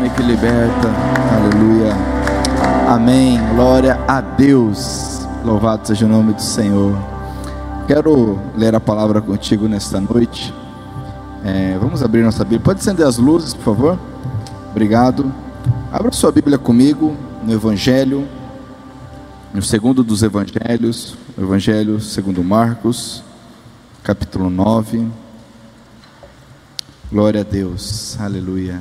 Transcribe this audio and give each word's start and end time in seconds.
nome 0.00 0.10
que 0.10 0.22
liberta. 0.22 0.88
Aleluia. 1.36 1.94
Amém. 2.88 3.38
Glória 3.54 4.02
a 4.08 4.22
Deus. 4.22 5.26
Louvado 5.44 5.86
seja 5.86 6.06
o 6.06 6.08
nome 6.08 6.32
do 6.32 6.40
Senhor. 6.40 6.96
Quero 7.86 8.38
ler 8.56 8.74
a 8.74 8.80
palavra 8.80 9.20
contigo 9.20 9.68
nesta 9.68 10.00
noite. 10.00 10.54
É, 11.44 11.76
vamos 11.78 12.02
abrir 12.02 12.22
nossa 12.22 12.44
Bíblia. 12.44 12.60
Pode 12.60 12.80
acender 12.80 13.06
as 13.06 13.18
luzes, 13.18 13.52
por 13.52 13.76
favor? 13.76 13.98
Obrigado. 14.70 15.30
Abra 15.92 16.10
sua 16.12 16.32
Bíblia 16.32 16.56
comigo 16.56 17.14
no 17.44 17.52
Evangelho, 17.52 18.26
no 19.52 19.60
segundo 19.60 20.02
dos 20.02 20.22
Evangelhos, 20.22 21.14
Evangelho 21.36 22.00
segundo 22.00 22.42
Marcos, 22.44 23.22
capítulo 24.02 24.48
9. 24.48 25.06
Glória 27.10 27.40
a 27.40 27.44
Deus, 27.44 28.16
aleluia. 28.20 28.80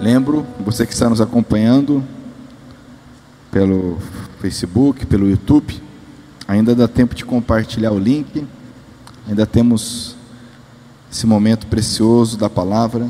Lembro, 0.00 0.46
você 0.60 0.86
que 0.86 0.92
está 0.92 1.08
nos 1.08 1.20
acompanhando 1.22 2.04
pelo 3.50 3.98
Facebook, 4.40 5.06
pelo 5.06 5.28
YouTube, 5.28 5.82
ainda 6.46 6.74
dá 6.74 6.86
tempo 6.86 7.14
de 7.14 7.24
compartilhar 7.24 7.92
o 7.92 7.98
link, 7.98 8.46
ainda 9.26 9.46
temos 9.46 10.14
esse 11.10 11.26
momento 11.26 11.66
precioso 11.66 12.36
da 12.36 12.50
palavra. 12.50 13.08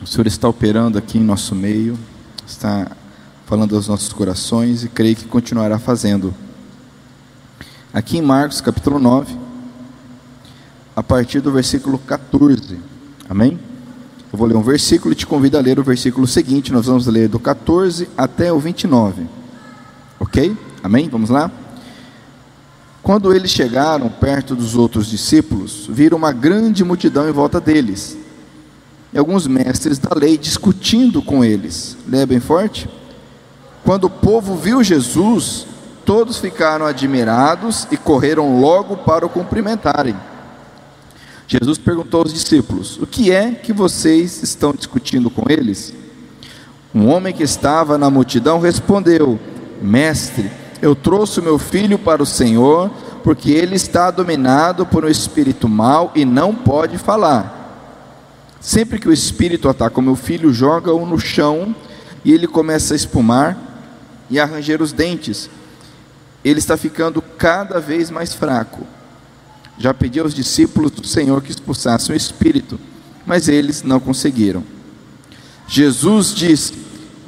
O 0.00 0.06
Senhor 0.06 0.28
está 0.28 0.48
operando 0.48 0.96
aqui 0.96 1.18
em 1.18 1.24
nosso 1.24 1.56
meio, 1.56 1.98
está 2.46 2.92
falando 3.46 3.74
aos 3.74 3.88
nossos 3.88 4.12
corações 4.12 4.84
e 4.84 4.88
creio 4.88 5.16
que 5.16 5.24
continuará 5.24 5.78
fazendo 5.78 6.32
aqui 7.92 8.18
em 8.18 8.22
Marcos 8.22 8.60
capítulo 8.60 9.00
9, 9.00 9.36
a 10.94 11.02
partir 11.02 11.40
do 11.40 11.50
versículo 11.50 11.98
14. 11.98 12.78
Amém? 13.28 13.67
Eu 14.30 14.38
vou 14.38 14.46
ler 14.46 14.56
um 14.56 14.62
versículo 14.62 15.12
e 15.12 15.16
te 15.16 15.26
convido 15.26 15.56
a 15.56 15.60
ler 15.60 15.78
o 15.78 15.82
versículo 15.82 16.26
seguinte. 16.26 16.72
Nós 16.72 16.86
vamos 16.86 17.06
ler 17.06 17.28
do 17.28 17.38
14 17.38 18.08
até 18.16 18.52
o 18.52 18.58
29. 18.58 19.26
Ok? 20.20 20.54
Amém? 20.82 21.08
Vamos 21.08 21.30
lá? 21.30 21.50
Quando 23.02 23.34
eles 23.34 23.50
chegaram 23.50 24.10
perto 24.10 24.54
dos 24.54 24.76
outros 24.76 25.06
discípulos, 25.06 25.86
viram 25.88 26.18
uma 26.18 26.30
grande 26.30 26.84
multidão 26.84 27.26
em 27.26 27.32
volta 27.32 27.58
deles. 27.58 28.18
E 29.12 29.18
alguns 29.18 29.46
mestres 29.46 29.98
da 29.98 30.14
lei 30.14 30.36
discutindo 30.36 31.22
com 31.22 31.42
eles. 31.42 31.96
Leia 32.06 32.26
bem 32.26 32.40
forte. 32.40 32.86
Quando 33.82 34.04
o 34.04 34.10
povo 34.10 34.56
viu 34.56 34.84
Jesus, 34.84 35.66
todos 36.04 36.36
ficaram 36.36 36.84
admirados 36.84 37.88
e 37.90 37.96
correram 37.96 38.60
logo 38.60 38.98
para 38.98 39.24
o 39.24 39.30
cumprimentarem. 39.30 40.14
Jesus 41.48 41.78
perguntou 41.78 42.20
aos 42.20 42.32
discípulos: 42.32 42.98
O 42.98 43.06
que 43.06 43.32
é 43.32 43.52
que 43.52 43.72
vocês 43.72 44.42
estão 44.42 44.72
discutindo 44.72 45.30
com 45.30 45.50
eles? 45.50 45.94
Um 46.94 47.08
homem 47.08 47.34
que 47.34 47.42
estava 47.42 47.96
na 47.96 48.10
multidão 48.10 48.60
respondeu: 48.60 49.40
Mestre, 49.80 50.50
eu 50.82 50.94
trouxe 50.94 51.40
o 51.40 51.42
meu 51.42 51.58
filho 51.58 51.98
para 51.98 52.22
o 52.22 52.26
Senhor, 52.26 52.90
porque 53.24 53.50
ele 53.50 53.74
está 53.74 54.10
dominado 54.10 54.84
por 54.84 55.06
um 55.06 55.08
espírito 55.08 55.66
mau 55.66 56.12
e 56.14 56.24
não 56.26 56.54
pode 56.54 56.98
falar. 56.98 57.56
Sempre 58.60 58.98
que 58.98 59.08
o 59.08 59.12
espírito 59.12 59.70
ataca 59.70 59.98
o 59.98 60.02
meu 60.02 60.16
filho, 60.16 60.52
joga-o 60.52 61.06
no 61.06 61.18
chão 61.18 61.74
e 62.24 62.32
ele 62.32 62.46
começa 62.46 62.92
a 62.92 62.96
espumar 62.96 63.56
e 64.28 64.38
a 64.38 64.44
ranger 64.44 64.82
os 64.82 64.92
dentes 64.92 65.48
ele 66.44 66.58
está 66.58 66.76
ficando 66.76 67.20
cada 67.20 67.80
vez 67.80 68.10
mais 68.10 68.34
fraco. 68.34 68.86
Já 69.78 69.94
pedi 69.94 70.18
aos 70.18 70.34
discípulos 70.34 70.90
do 70.90 71.06
Senhor 71.06 71.40
que 71.40 71.50
expulsassem 71.50 72.14
o 72.14 72.16
espírito, 72.16 72.78
mas 73.24 73.48
eles 73.48 73.82
não 73.82 74.00
conseguiram. 74.00 74.64
Jesus 75.68 76.34
diz: 76.34 76.72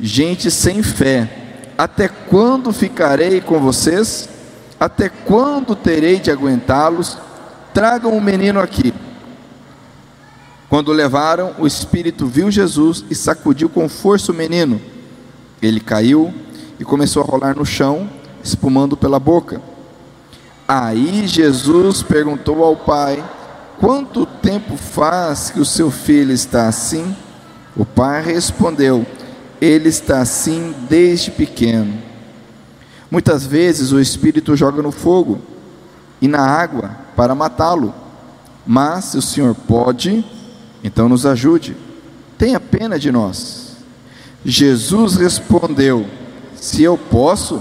Gente 0.00 0.50
sem 0.50 0.82
fé, 0.82 1.72
até 1.78 2.08
quando 2.08 2.72
ficarei 2.72 3.40
com 3.40 3.60
vocês? 3.60 4.28
Até 4.78 5.08
quando 5.08 5.76
terei 5.76 6.18
de 6.18 6.30
aguentá-los? 6.30 7.18
Tragam 7.72 8.16
o 8.16 8.20
menino 8.20 8.58
aqui. 8.58 8.92
Quando 10.68 10.92
levaram, 10.92 11.54
o 11.58 11.66
espírito 11.66 12.26
viu 12.26 12.50
Jesus 12.50 13.04
e 13.10 13.14
sacudiu 13.14 13.68
com 13.68 13.88
força 13.88 14.32
o 14.32 14.34
menino. 14.34 14.80
Ele 15.60 15.80
caiu 15.80 16.32
e 16.78 16.84
começou 16.84 17.22
a 17.22 17.26
rolar 17.26 17.56
no 17.56 17.66
chão 17.66 18.08
espumando 18.42 18.96
pela 18.96 19.20
boca. 19.20 19.60
Aí 20.72 21.26
Jesus 21.26 22.00
perguntou 22.00 22.62
ao 22.62 22.76
pai: 22.76 23.28
Quanto 23.80 24.24
tempo 24.24 24.76
faz 24.76 25.50
que 25.50 25.58
o 25.58 25.64
seu 25.64 25.90
filho 25.90 26.32
está 26.32 26.68
assim? 26.68 27.12
O 27.76 27.84
pai 27.84 28.22
respondeu: 28.22 29.04
Ele 29.60 29.88
está 29.88 30.20
assim 30.20 30.72
desde 30.88 31.32
pequeno. 31.32 32.00
Muitas 33.10 33.44
vezes 33.44 33.90
o 33.90 33.98
espírito 33.98 34.54
joga 34.54 34.80
no 34.80 34.92
fogo 34.92 35.40
e 36.22 36.28
na 36.28 36.46
água 36.46 36.92
para 37.16 37.34
matá-lo. 37.34 37.92
Mas 38.64 39.06
se 39.06 39.18
o 39.18 39.22
Senhor 39.22 39.56
pode, 39.66 40.24
então 40.84 41.08
nos 41.08 41.26
ajude. 41.26 41.76
Tenha 42.38 42.60
pena 42.60 42.96
de 42.96 43.10
nós. 43.10 43.74
Jesus 44.44 45.16
respondeu: 45.16 46.06
Se 46.54 46.80
eu 46.80 46.96
posso, 46.96 47.60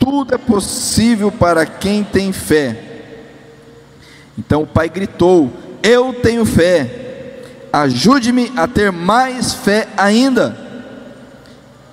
tudo 0.00 0.34
é 0.34 0.38
possível 0.38 1.30
para 1.30 1.66
quem 1.66 2.02
tem 2.02 2.32
fé. 2.32 2.84
Então 4.36 4.62
o 4.62 4.66
pai 4.66 4.88
gritou: 4.88 5.52
Eu 5.82 6.14
tenho 6.14 6.44
fé, 6.46 7.42
ajude-me 7.70 8.50
a 8.56 8.66
ter 8.66 8.90
mais 8.90 9.52
fé 9.52 9.86
ainda. 9.96 10.58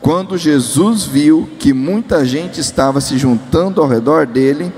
Quando 0.02 0.38
Jesus 0.38 1.04
viu 1.04 1.50
que 1.60 1.74
muita 1.74 2.26
gente 2.26 2.62
estava 2.62 3.02
se 3.02 3.18
juntando 3.18 3.82
ao 3.82 3.88
redor 3.88 4.26
dele, 4.26 4.72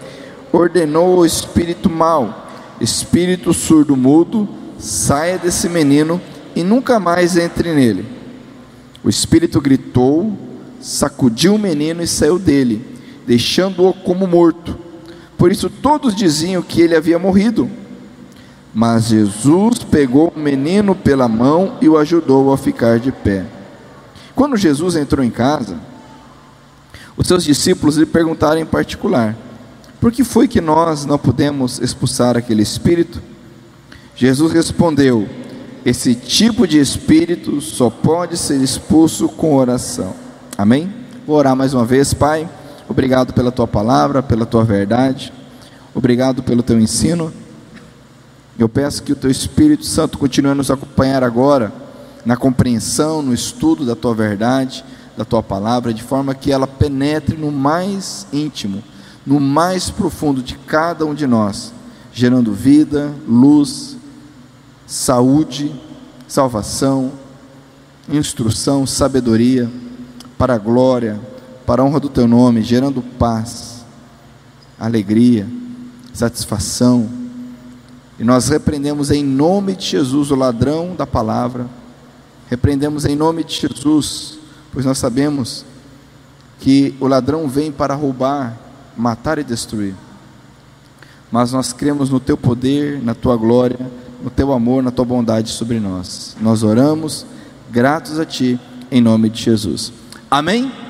ordenou 0.51 1.19
ao 1.19 1.25
espírito 1.25 1.87
mau: 1.89 2.47
Espírito 2.81 3.53
surdo-mudo, 3.53 4.49
saia 4.79 5.37
desse 5.37 5.69
menino 5.69 6.19
e 6.55 6.63
nunca 6.63 6.99
mais 6.99 7.37
entre 7.37 7.73
nele. 7.75 8.05
O 9.03 9.09
espírito 9.09 9.61
gritou, 9.61 10.35
sacudiu 10.81 11.55
o 11.55 11.59
menino 11.59 12.01
e 12.01 12.07
saiu 12.07 12.39
dele 12.39 12.98
deixando-o 13.29 13.93
como 13.93 14.25
morto. 14.25 14.75
Por 15.37 15.51
isso 15.51 15.69
todos 15.69 16.15
diziam 16.15 16.63
que 16.63 16.81
ele 16.81 16.95
havia 16.95 17.19
morrido. 17.19 17.69
Mas 18.73 19.09
Jesus 19.09 19.83
pegou 19.83 20.33
o 20.35 20.39
menino 20.39 20.95
pela 20.95 21.27
mão 21.27 21.77
e 21.79 21.87
o 21.87 21.95
ajudou 21.95 22.51
a 22.51 22.57
ficar 22.57 22.97
de 22.97 23.11
pé. 23.11 23.45
Quando 24.33 24.57
Jesus 24.57 24.95
entrou 24.95 25.23
em 25.23 25.29
casa, 25.29 25.77
os 27.15 27.27
seus 27.27 27.43
discípulos 27.43 27.97
lhe 27.97 28.05
perguntaram 28.07 28.59
em 28.59 28.65
particular: 28.65 29.37
Por 30.01 30.11
que 30.11 30.23
foi 30.23 30.47
que 30.47 30.59
nós 30.59 31.05
não 31.05 31.19
pudemos 31.19 31.77
expulsar 31.79 32.35
aquele 32.35 32.63
espírito? 32.63 33.21
Jesus 34.15 34.51
respondeu: 34.51 35.29
Esse 35.85 36.15
tipo 36.15 36.65
de 36.65 36.79
espírito 36.79 37.61
só 37.61 37.91
pode 37.91 38.37
ser 38.37 38.59
expulso 38.59 39.29
com 39.29 39.55
oração. 39.55 40.15
Amém? 40.57 40.91
Vou 41.27 41.37
orar 41.37 41.55
mais 41.55 41.75
uma 41.75 41.85
vez, 41.85 42.11
Pai. 42.11 42.49
Obrigado 42.89 43.33
pela 43.33 43.51
tua 43.51 43.67
palavra, 43.67 44.23
pela 44.23 44.47
tua 44.47 44.63
verdade. 44.65 45.31
Obrigado 45.93 46.41
pelo 46.41 46.63
teu 46.63 46.79
ensino. 46.79 47.31
Eu 48.57 48.67
peço 48.67 49.03
que 49.03 49.13
o 49.13 49.15
teu 49.15 49.29
Espírito 49.29 49.85
Santo 49.85 50.17
continue 50.17 50.51
a 50.51 50.55
nos 50.55 50.71
acompanhar 50.71 51.23
agora 51.23 51.71
na 52.25 52.35
compreensão, 52.35 53.21
no 53.21 53.31
estudo 53.31 53.85
da 53.85 53.95
tua 53.95 54.15
verdade, 54.15 54.83
da 55.15 55.23
tua 55.23 55.43
palavra, 55.43 55.93
de 55.93 56.01
forma 56.01 56.33
que 56.33 56.51
ela 56.51 56.65
penetre 56.65 57.37
no 57.37 57.51
mais 57.51 58.25
íntimo, 58.33 58.83
no 59.23 59.39
mais 59.39 59.91
profundo 59.91 60.41
de 60.41 60.55
cada 60.55 61.05
um 61.05 61.13
de 61.13 61.27
nós, 61.27 61.71
gerando 62.11 62.51
vida, 62.53 63.13
luz, 63.27 63.97
saúde, 64.87 65.71
salvação, 66.27 67.11
instrução, 68.11 68.87
sabedoria, 68.87 69.69
para 70.39 70.55
a 70.55 70.57
glória, 70.57 71.19
para 71.69 71.83
a 71.83 71.85
honra 71.85 71.99
do 71.99 72.09
teu 72.09 72.27
nome, 72.27 72.63
gerando 72.63 72.99
paz, 72.99 73.85
alegria, 74.79 75.47
satisfação. 76.11 77.07
E 78.17 78.23
nós 78.23 78.49
repreendemos 78.49 79.11
em 79.11 79.23
nome 79.23 79.75
de 79.75 79.85
Jesus 79.85 80.31
o 80.31 80.35
ladrão 80.35 80.95
da 80.95 81.05
palavra, 81.05 81.67
repreendemos 82.49 83.05
em 83.05 83.15
nome 83.15 83.43
de 83.43 83.53
Jesus, 83.53 84.39
pois 84.73 84.83
nós 84.83 84.97
sabemos 84.97 85.63
que 86.59 86.95
o 86.99 87.05
ladrão 87.05 87.47
vem 87.47 87.71
para 87.71 87.93
roubar, 87.93 88.57
matar 88.97 89.37
e 89.37 89.43
destruir. 89.43 89.93
Mas 91.31 91.51
nós 91.51 91.71
cremos 91.71 92.09
no 92.09 92.19
teu 92.19 92.35
poder, 92.35 92.99
na 92.99 93.13
tua 93.13 93.37
glória, 93.37 93.79
no 94.23 94.31
teu 94.31 94.51
amor, 94.53 94.81
na 94.81 94.89
tua 94.89 95.05
bondade 95.05 95.51
sobre 95.51 95.79
nós. 95.79 96.35
Nós 96.41 96.63
oramos, 96.63 97.27
gratos 97.69 98.17
a 98.17 98.25
ti, 98.25 98.59
em 98.89 99.01
nome 99.01 99.29
de 99.29 99.43
Jesus. 99.43 99.93
Amém? 100.31 100.88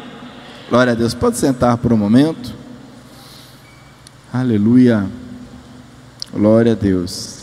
Glória 0.70 0.94
a 0.94 0.96
Deus. 0.96 1.16
Pode 1.16 1.36
sentar 1.36 1.78
por 1.78 1.92
um 1.92 1.98
momento. 1.98 2.54
Aleluia. 4.32 5.10
Glória 6.32 6.74
a 6.74 6.76
Deus. 6.76 7.40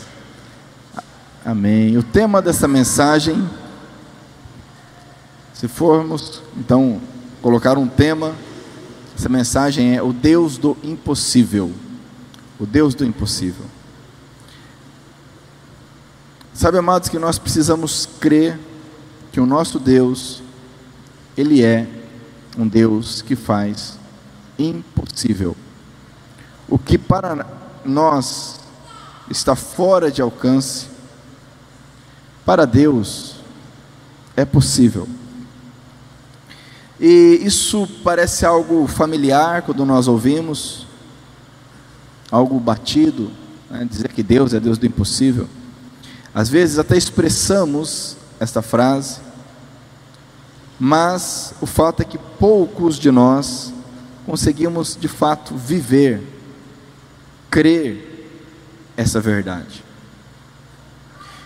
Amém. 1.43 1.97
O 1.97 2.03
tema 2.03 2.41
dessa 2.41 2.69
mensagem, 2.69 3.45
se 5.53 5.67
formos, 5.67 6.41
então, 6.55 7.01
colocar 7.41 7.77
um 7.77 7.85
tema, 7.85 8.33
essa 9.13 9.27
mensagem 9.27 9.97
é 9.97 10.01
o 10.01 10.13
Deus 10.13 10.57
do 10.57 10.77
impossível. 10.81 11.73
O 12.57 12.65
Deus 12.65 12.95
do 12.95 13.03
impossível. 13.03 13.65
Sabe, 16.53 16.77
amados, 16.77 17.09
que 17.09 17.19
nós 17.19 17.37
precisamos 17.37 18.07
crer 18.21 18.57
que 19.33 19.41
o 19.41 19.45
nosso 19.45 19.79
Deus, 19.79 20.41
Ele 21.35 21.61
é 21.61 21.96
um 22.57 22.67
Deus 22.67 23.21
que 23.21 23.35
faz 23.35 23.97
impossível. 24.57 25.55
O 26.67 26.77
que 26.77 26.97
para 26.97 27.45
nós 27.85 28.59
está 29.29 29.55
fora 29.55 30.11
de 30.11 30.21
alcance, 30.21 30.87
para 32.45 32.65
Deus 32.65 33.35
é 34.35 34.43
possível. 34.43 35.07
E 36.99 37.41
isso 37.43 37.87
parece 38.03 38.45
algo 38.45 38.87
familiar 38.87 39.61
quando 39.61 39.85
nós 39.85 40.07
ouvimos, 40.07 40.87
algo 42.31 42.59
batido, 42.59 43.31
né? 43.69 43.85
dizer 43.85 44.11
que 44.11 44.23
Deus 44.23 44.53
é 44.53 44.59
Deus 44.59 44.77
do 44.77 44.85
impossível. 44.85 45.47
Às 46.33 46.49
vezes 46.49 46.79
até 46.79 46.97
expressamos 46.97 48.17
esta 48.39 48.61
frase, 48.61 49.19
mas 50.79 51.53
o 51.59 51.65
fato 51.65 52.01
é 52.01 52.05
que 52.05 52.17
poucos 52.17 52.97
de 52.97 53.09
nós 53.09 53.73
conseguimos 54.25 54.97
de 54.99 55.07
fato 55.07 55.55
viver, 55.55 56.21
crer 57.49 58.29
essa 58.95 59.19
verdade. 59.19 59.83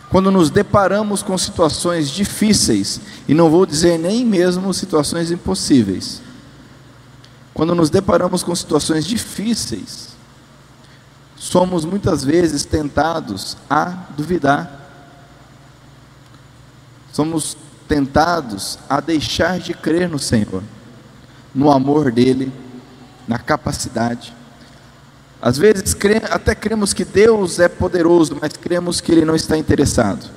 Quando 0.10 0.30
nos 0.30 0.50
deparamos 0.50 1.24
com 1.24 1.38
situações 1.38 2.10
difíceis, 2.10 3.00
e 3.28 3.34
não 3.34 3.50
vou 3.50 3.66
dizer 3.66 3.98
nem 3.98 4.26
mesmo 4.26 4.74
situações 4.74 5.32
impossíveis, 5.32 6.22
quando 7.54 7.74
nos 7.74 7.90
deparamos 7.90 8.44
com 8.44 8.54
situações 8.54 9.06
difíceis, 9.06 10.10
somos 11.38 11.86
muitas 11.86 12.24
vezes 12.24 12.66
tentados 12.66 13.56
a 13.70 13.86
duvidar, 14.18 14.80
somos 17.14 17.56
tentados 17.92 18.80
a 18.88 19.02
deixar 19.02 19.60
de 19.60 19.74
crer 19.74 20.08
no 20.08 20.18
Senhor, 20.18 20.64
no 21.54 21.70
amor 21.70 22.10
dEle, 22.10 22.50
na 23.28 23.38
capacidade. 23.38 24.34
Às 25.42 25.58
vezes 25.58 25.94
até 26.30 26.56
cremos 26.56 26.94
que 26.94 27.04
Deus 27.04 27.60
é 27.60 27.68
poderoso, 27.68 28.38
mas 28.40 28.54
cremos 28.54 29.02
que 29.02 29.12
Ele 29.12 29.26
não 29.26 29.36
está 29.36 29.58
interessado. 29.58 30.32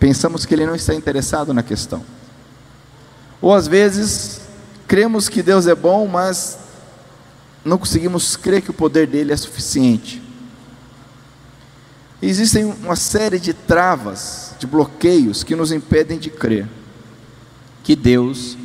Pensamos 0.00 0.46
que 0.46 0.54
Ele 0.54 0.64
não 0.64 0.74
está 0.74 0.94
interessado 0.94 1.52
na 1.52 1.62
questão. 1.62 2.02
Ou 3.38 3.52
às 3.52 3.68
vezes 3.68 4.40
cremos 4.88 5.28
que 5.28 5.42
Deus 5.42 5.66
é 5.66 5.74
bom, 5.74 6.06
mas 6.06 6.58
não 7.62 7.76
conseguimos 7.76 8.34
crer 8.34 8.62
que 8.62 8.70
o 8.70 8.74
poder 8.74 9.06
dele 9.06 9.30
é 9.30 9.36
suficiente. 9.36 10.22
existem 12.22 12.64
uma 12.64 12.96
série 12.96 13.38
de 13.38 13.52
travas, 13.52 14.54
de 14.58 14.66
bloqueios 14.66 15.44
que 15.44 15.54
nos 15.54 15.70
impedem 15.70 16.18
de 16.18 16.30
crer 16.30 16.66
que 17.84 17.94
Deus 17.94 18.56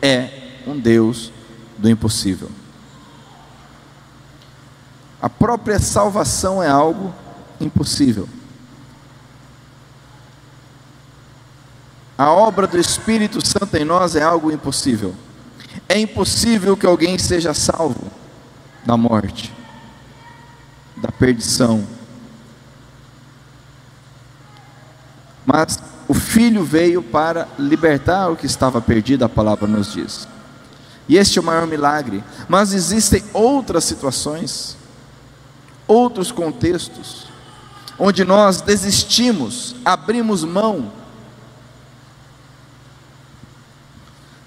é 0.00 0.60
um 0.66 0.78
Deus 0.78 1.32
do 1.76 1.90
impossível. 1.90 2.48
A 5.20 5.28
própria 5.28 5.80
salvação 5.80 6.62
é 6.62 6.68
algo 6.68 7.12
impossível. 7.60 8.28
A 12.16 12.32
obra 12.32 12.66
do 12.66 12.78
Espírito 12.78 13.44
Santo 13.44 13.76
em 13.76 13.84
nós 13.84 14.14
é 14.14 14.22
algo 14.22 14.50
impossível. 14.50 15.14
É 15.88 15.98
impossível 15.98 16.76
que 16.76 16.86
alguém 16.86 17.18
seja 17.18 17.52
salvo 17.52 18.10
da 18.84 18.96
morte, 18.96 19.52
da 20.96 21.10
perdição. 21.10 21.84
Mas 25.44 25.78
o 26.08 26.14
Filho 26.14 26.64
veio 26.64 27.02
para 27.02 27.46
libertar 27.58 28.30
o 28.30 28.36
que 28.36 28.46
estava 28.46 28.80
perdido, 28.80 29.26
a 29.26 29.28
palavra 29.28 29.68
nos 29.68 29.92
diz. 29.92 30.26
E 31.06 31.18
este 31.18 31.38
é 31.38 31.42
o 31.42 31.44
maior 31.44 31.66
milagre. 31.66 32.24
Mas 32.48 32.72
existem 32.72 33.22
outras 33.34 33.84
situações, 33.84 34.74
outros 35.86 36.32
contextos, 36.32 37.26
onde 37.98 38.24
nós 38.24 38.62
desistimos, 38.62 39.76
abrimos 39.84 40.44
mão. 40.44 40.90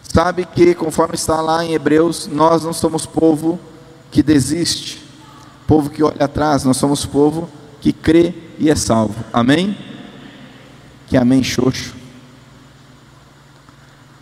Sabe 0.02 0.46
que, 0.46 0.74
conforme 0.74 1.14
está 1.14 1.42
lá 1.42 1.64
em 1.64 1.74
Hebreus, 1.74 2.28
nós 2.28 2.64
não 2.64 2.74
somos 2.74 3.06
povo 3.06 3.60
que 4.10 4.24
desiste, 4.24 5.02
povo 5.68 5.92
que 5.92 6.02
olha 6.02 6.26
atrás, 6.26 6.64
nós 6.64 6.78
somos 6.78 7.06
povo 7.06 7.48
que 7.80 7.94
crê 7.94 8.34
e 8.58 8.70
é 8.70 8.76
salvo. 8.76 9.24
Amém? 9.32 9.91
Que 11.12 11.18
amém 11.18 11.44
xoxo. 11.44 11.94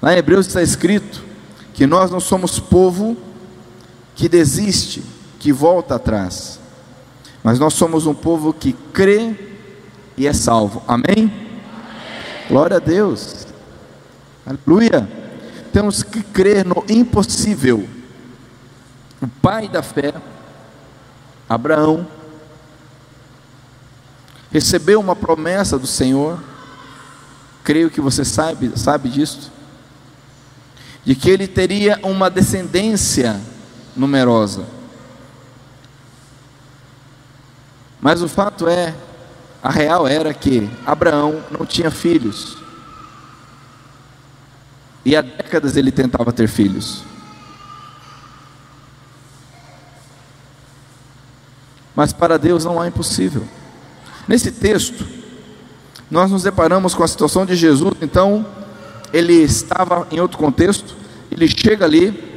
Lá 0.02 0.12
em 0.12 0.18
Hebreus 0.18 0.48
está 0.48 0.60
escrito 0.60 1.24
que 1.72 1.86
nós 1.86 2.10
não 2.10 2.20
somos 2.20 2.60
povo 2.60 3.16
que 4.16 4.28
desiste, 4.28 5.04
que 5.38 5.54
volta 5.54 5.98
atrás, 5.98 6.60
mas 7.44 7.60
nós 7.60 7.76
somos 7.76 8.08
um 8.08 8.16
povo 8.16 8.52
que 8.52 8.74
crê 8.92 9.36
e 10.18 10.26
é 10.26 10.34
salvo. 10.34 10.82
Amém? 10.88 11.06
Amém. 11.16 11.32
Glória 12.48 12.78
a 12.78 12.80
Deus. 12.80 13.46
Aleluia. 14.44 15.08
Temos 15.72 16.02
que 16.02 16.24
crer 16.24 16.66
no 16.66 16.84
impossível. 16.90 17.88
O 19.22 19.28
pai 19.28 19.70
da 19.70 19.84
fé, 19.84 20.12
Abraão, 21.48 22.08
recebeu 24.52 25.00
uma 25.00 25.16
promessa 25.16 25.78
do 25.78 25.86
Senhor 25.86 26.49
creio 27.70 27.92
que 27.92 28.02
você 28.02 28.26
sabe, 28.26 28.72
sabe 28.76 29.10
disso, 29.10 29.52
de 31.06 31.14
que 31.14 31.30
ele 31.30 31.48
teria 31.48 32.00
uma 32.02 32.28
descendência 32.28 33.40
numerosa. 33.96 34.66
Mas 38.02 38.24
o 38.24 38.28
fato 38.28 38.68
é, 38.68 38.96
a 39.62 39.70
real 39.70 40.08
era 40.08 40.34
que 40.34 40.68
Abraão 40.84 41.44
não 41.52 41.64
tinha 41.64 41.92
filhos. 41.92 42.58
E 45.06 45.16
há 45.16 45.22
décadas 45.22 45.78
ele 45.78 45.92
tentava 45.92 46.34
ter 46.34 46.48
filhos. 46.48 47.04
Mas 51.96 52.12
para 52.12 52.40
Deus 52.40 52.66
não 52.66 52.82
há 52.82 52.88
impossível. 52.88 53.48
Nesse 54.28 54.52
texto, 54.52 55.19
nós 56.10 56.32
nos 56.32 56.44
deparamos 56.44 56.96
com 56.96 57.04
a 57.04 57.08
situação 57.08 57.46
de 57.46 57.56
Jesus, 57.56 57.94
então, 58.02 58.46
ele 59.14 59.34
estava 59.34 60.08
em 60.12 60.20
outro 60.20 60.38
contexto, 60.38 60.96
ele 61.32 61.48
chega 61.48 61.86
ali, 61.86 62.30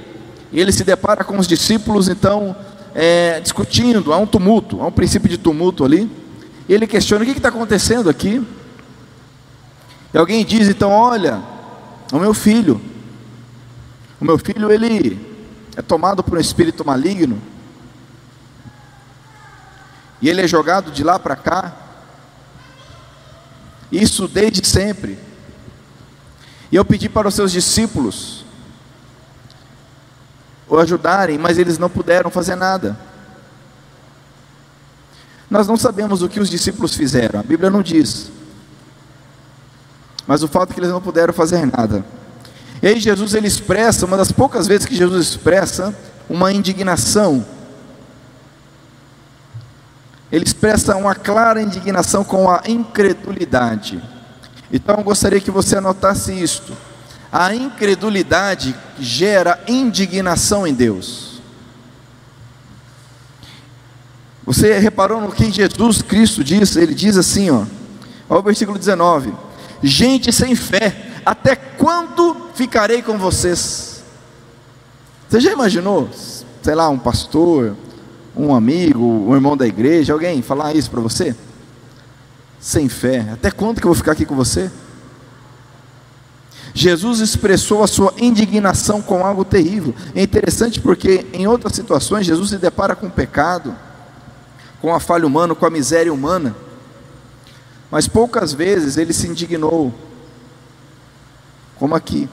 e 0.52 0.60
ele 0.60 0.70
se 0.72 0.84
depara 0.84 1.24
com 1.24 1.38
os 1.38 1.46
discípulos, 1.46 2.08
então, 2.08 2.54
é, 2.94 3.40
discutindo, 3.40 4.12
há 4.12 4.18
um 4.18 4.26
tumulto, 4.26 4.82
há 4.82 4.86
um 4.86 4.92
princípio 4.92 5.28
de 5.28 5.38
tumulto 5.38 5.84
ali, 5.84 6.10
e 6.68 6.74
ele 6.74 6.86
questiona: 6.86 7.24
o 7.24 7.26
que 7.26 7.32
está 7.32 7.48
acontecendo 7.48 8.10
aqui? 8.10 8.46
E 10.12 10.18
alguém 10.18 10.44
diz, 10.44 10.68
então, 10.68 10.90
olha, 10.90 11.40
o 12.12 12.18
meu 12.18 12.34
filho, 12.34 12.78
o 14.20 14.24
meu 14.24 14.36
filho, 14.36 14.70
ele 14.70 15.18
é 15.74 15.80
tomado 15.80 16.22
por 16.22 16.36
um 16.36 16.40
espírito 16.40 16.84
maligno, 16.84 17.40
e 20.20 20.28
ele 20.28 20.42
é 20.42 20.46
jogado 20.46 20.90
de 20.90 21.02
lá 21.02 21.18
para 21.18 21.34
cá, 21.34 21.81
isso 23.92 24.26
desde 24.26 24.66
sempre. 24.66 25.18
E 26.70 26.76
eu 26.76 26.84
pedi 26.84 27.08
para 27.08 27.28
os 27.28 27.34
seus 27.34 27.52
discípulos 27.52 28.44
o 30.66 30.78
ajudarem, 30.78 31.36
mas 31.36 31.58
eles 31.58 31.76
não 31.76 31.90
puderam 31.90 32.30
fazer 32.30 32.56
nada. 32.56 32.98
Nós 35.50 35.68
não 35.68 35.76
sabemos 35.76 36.22
o 36.22 36.28
que 36.30 36.40
os 36.40 36.48
discípulos 36.48 36.94
fizeram, 36.94 37.38
a 37.38 37.42
Bíblia 37.42 37.68
não 37.68 37.82
diz. 37.82 38.30
Mas 40.26 40.42
o 40.42 40.48
fato 40.48 40.70
é 40.70 40.74
que 40.74 40.80
eles 40.80 40.90
não 40.90 41.02
puderam 41.02 41.34
fazer 41.34 41.66
nada. 41.66 42.02
E 42.80 42.86
aí 42.86 42.98
Jesus 42.98 43.34
ele 43.34 43.46
expressa, 43.46 44.06
uma 44.06 44.16
das 44.16 44.32
poucas 44.32 44.66
vezes 44.66 44.86
que 44.86 44.94
Jesus 44.94 45.28
expressa 45.28 45.94
uma 46.28 46.50
indignação 46.52 47.44
ele 50.32 50.44
expressa 50.44 50.96
uma 50.96 51.14
clara 51.14 51.60
indignação 51.60 52.24
com 52.24 52.50
a 52.50 52.62
incredulidade. 52.66 54.02
Então 54.72 54.96
eu 54.96 55.04
gostaria 55.04 55.38
que 55.38 55.50
você 55.50 55.76
anotasse 55.76 56.32
isto. 56.32 56.72
A 57.30 57.54
incredulidade 57.54 58.74
gera 58.98 59.62
indignação 59.68 60.66
em 60.66 60.72
Deus. 60.72 61.42
Você 64.46 64.78
reparou 64.78 65.20
no 65.20 65.30
que 65.30 65.52
Jesus 65.52 66.00
Cristo 66.00 66.42
diz? 66.42 66.76
Ele 66.76 66.94
diz 66.94 67.18
assim, 67.18 67.50
ó: 67.50 67.64
Olha 68.28 68.40
o 68.40 68.42
versículo 68.42 68.78
19: 68.78 69.34
Gente 69.82 70.32
sem 70.32 70.56
fé, 70.56 71.12
até 71.26 71.54
quando 71.54 72.48
ficarei 72.54 73.02
com 73.02 73.18
vocês? 73.18 74.02
Você 75.28 75.40
já 75.40 75.52
imaginou, 75.52 76.08
sei 76.62 76.74
lá, 76.74 76.88
um 76.88 76.98
pastor, 76.98 77.76
um 78.36 78.54
amigo, 78.54 79.04
um 79.04 79.34
irmão 79.34 79.56
da 79.56 79.66
igreja, 79.66 80.12
alguém 80.12 80.42
falar 80.42 80.74
isso 80.74 80.90
para 80.90 81.00
você? 81.00 81.34
Sem 82.60 82.88
fé, 82.88 83.28
até 83.32 83.50
quando 83.50 83.80
que 83.80 83.86
eu 83.86 83.90
vou 83.90 83.96
ficar 83.96 84.12
aqui 84.12 84.24
com 84.24 84.36
você? 84.36 84.70
Jesus 86.74 87.20
expressou 87.20 87.82
a 87.82 87.86
sua 87.86 88.14
indignação 88.16 89.02
com 89.02 89.26
algo 89.26 89.44
terrível. 89.44 89.94
É 90.14 90.22
interessante 90.22 90.80
porque 90.80 91.26
em 91.32 91.46
outras 91.46 91.74
situações 91.74 92.26
Jesus 92.26 92.50
se 92.50 92.58
depara 92.58 92.96
com 92.96 93.08
o 93.08 93.10
pecado, 93.10 93.76
com 94.80 94.94
a 94.94 95.00
falha 95.00 95.26
humana, 95.26 95.54
com 95.54 95.66
a 95.66 95.70
miséria 95.70 96.12
humana. 96.12 96.56
Mas 97.90 98.08
poucas 98.08 98.54
vezes 98.54 98.96
ele 98.96 99.12
se 99.12 99.28
indignou, 99.28 99.92
como 101.76 101.94
aqui. 101.94 102.28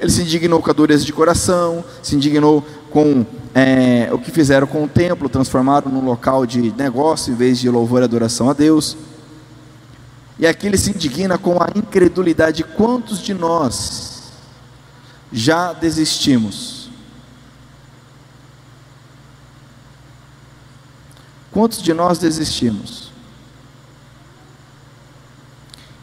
Ele 0.00 0.10
se 0.10 0.22
indignou 0.22 0.60
com 0.60 0.70
a 0.70 0.74
dureza 0.74 1.04
de 1.04 1.12
coração, 1.12 1.84
se 2.02 2.16
indignou 2.16 2.66
com 2.94 3.26
é, 3.52 4.08
o 4.12 4.18
que 4.20 4.30
fizeram 4.30 4.68
com 4.68 4.84
o 4.84 4.88
templo, 4.88 5.28
transformaram 5.28 5.90
num 5.90 6.04
local 6.04 6.46
de 6.46 6.70
negócio 6.70 7.32
em 7.32 7.36
vez 7.36 7.58
de 7.58 7.68
louvor 7.68 8.02
e 8.02 8.04
adoração 8.04 8.48
a 8.48 8.52
Deus. 8.52 8.96
E 10.38 10.46
aqui 10.46 10.68
ele 10.68 10.78
se 10.78 10.90
indigna 10.90 11.36
com 11.36 11.60
a 11.60 11.66
incredulidade. 11.74 12.62
Quantos 12.62 13.20
de 13.20 13.34
nós 13.34 14.22
já 15.32 15.72
desistimos? 15.72 16.88
Quantos 21.50 21.82
de 21.82 21.92
nós 21.92 22.18
desistimos? 22.18 23.12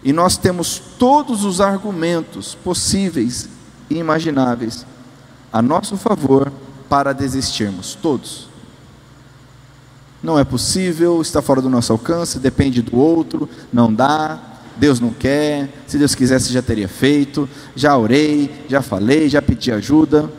E 0.04 0.12
nós 0.12 0.36
temos 0.36 0.78
todos 1.00 1.46
os 1.46 1.62
argumentos 1.62 2.54
possíveis 2.54 3.48
e 3.90 3.96
imagináveis 3.96 4.86
a 5.54 5.62
nosso 5.62 5.96
favor 5.96 6.52
para 6.92 7.14
desistirmos, 7.14 7.96
todos. 7.96 8.50
Não 10.22 10.38
é 10.38 10.44
possível, 10.44 11.22
está 11.22 11.42
fora 11.42 11.62
do 11.62 11.70
nosso 11.70 11.94
alcance, 11.94 12.38
depende 12.38 12.82
do 12.82 12.98
outro, 12.98 13.48
não 13.72 13.94
dá, 13.94 14.38
Deus 14.76 15.00
não 15.00 15.12
quer, 15.12 15.70
se 15.88 15.98
Deus 15.98 16.14
quisesse 16.14 16.52
já 16.52 16.62
teria 16.62 16.90
feito, 16.90 17.48
já 17.78 17.96
orei, 17.96 18.66
já 18.68 18.82
falei, 18.82 19.30
já 19.30 19.42
pedi 19.42 19.72
ajuda. 19.72 20.30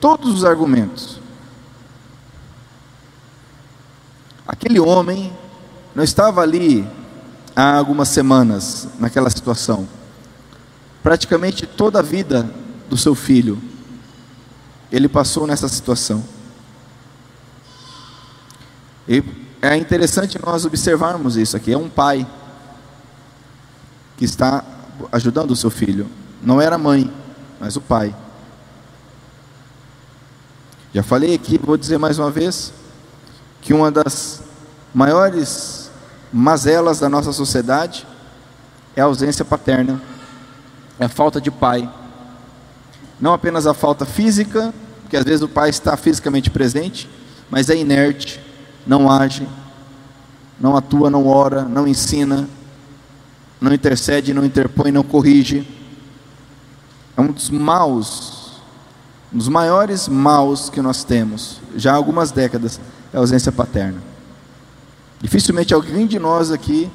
Todos 0.00 0.32
os 0.32 0.46
argumentos. 0.46 1.20
Aquele 4.48 4.80
homem 4.80 5.30
não 5.94 6.02
estava 6.02 6.40
ali 6.40 6.88
há 7.54 7.76
algumas 7.76 8.08
semanas 8.08 8.88
naquela 8.98 9.28
situação. 9.28 9.86
Praticamente 11.02 11.66
toda 11.66 11.98
a 11.98 12.02
vida 12.02 12.48
do 12.88 12.96
seu 12.96 13.14
filho, 13.14 13.60
ele 14.90 15.08
passou 15.08 15.46
nessa 15.46 15.68
situação. 15.68 16.22
E 19.08 19.22
é 19.62 19.76
interessante 19.76 20.38
nós 20.44 20.64
observarmos 20.64 21.36
isso 21.36 21.56
aqui. 21.56 21.72
É 21.72 21.78
um 21.78 21.88
pai 21.88 22.26
que 24.16 24.24
está 24.24 24.64
ajudando 25.12 25.50
o 25.50 25.56
seu 25.56 25.70
filho. 25.70 26.06
Não 26.42 26.60
era 26.60 26.76
a 26.76 26.78
mãe, 26.78 27.12
mas 27.58 27.76
o 27.76 27.80
pai. 27.80 28.14
Já 30.92 31.02
falei 31.02 31.34
aqui, 31.34 31.58
vou 31.58 31.76
dizer 31.76 31.98
mais 31.98 32.18
uma 32.18 32.30
vez, 32.30 32.72
que 33.60 33.72
uma 33.72 33.90
das 33.90 34.42
maiores 34.94 35.90
mazelas 36.32 36.98
da 36.98 37.08
nossa 37.08 37.32
sociedade 37.32 38.06
é 38.96 39.00
a 39.00 39.04
ausência 39.04 39.44
paterna, 39.44 40.00
é 40.98 41.04
a 41.04 41.08
falta 41.08 41.40
de 41.40 41.50
pai. 41.50 41.88
Não 43.20 43.32
apenas 43.34 43.66
a 43.66 43.74
falta 43.74 44.06
física, 44.06 44.72
porque 45.02 45.16
às 45.16 45.24
vezes 45.24 45.42
o 45.42 45.48
pai 45.48 45.70
está 45.70 45.96
fisicamente 45.96 46.50
presente, 46.50 47.08
mas 47.50 47.68
é 47.68 47.76
inerte, 47.76 48.40
não 48.86 49.10
age, 49.10 49.46
não 50.58 50.76
atua, 50.76 51.10
não 51.10 51.26
ora, 51.26 51.62
não 51.62 51.86
ensina, 51.86 52.48
não 53.60 53.74
intercede, 53.74 54.32
não 54.32 54.44
interpõe, 54.44 54.90
não 54.90 55.02
corrige. 55.02 55.66
É 57.16 57.20
um 57.20 57.32
dos 57.32 57.50
maus, 57.50 58.62
um 59.32 59.38
dos 59.38 59.48
maiores 59.48 60.08
maus 60.08 60.70
que 60.70 60.80
nós 60.80 61.04
temos, 61.04 61.60
já 61.76 61.92
há 61.92 61.96
algumas 61.96 62.30
décadas, 62.30 62.80
é 63.12 63.16
a 63.16 63.20
ausência 63.20 63.52
paterna. 63.52 64.00
Dificilmente 65.20 65.74
alguém 65.74 66.06
de 66.06 66.18
nós 66.18 66.50
aqui 66.50 66.90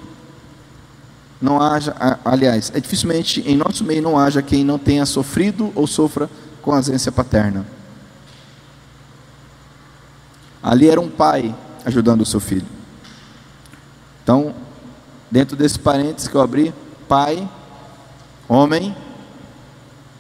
não 1.42 1.62
haja, 1.62 1.96
aliás, 2.24 2.72
é 2.74 2.80
dificilmente 2.80 3.42
em 3.42 3.56
nosso 3.56 3.84
meio 3.84 4.02
não 4.02 4.18
haja 4.18 4.42
quem 4.42 4.64
não 4.64 4.80
tenha 4.80 5.06
sofrido 5.06 5.72
ou 5.76 5.86
sofra 5.86 6.30
com 6.62 6.72
a 6.72 6.78
ausência 6.78 7.12
paterna. 7.12 7.66
Ali 10.64 10.90
era 10.90 11.00
um 11.00 11.10
pai 11.10 11.56
ajudando 11.86 12.22
o 12.22 12.26
seu 12.26 12.40
filho. 12.40 12.66
Então, 14.24 14.56
dentro 15.30 15.56
desse 15.56 15.78
parênteses 15.78 16.28
que 16.28 16.36
eu 16.36 16.42
abri, 16.42 16.74
pai, 17.08 17.48
homem, 18.50 18.96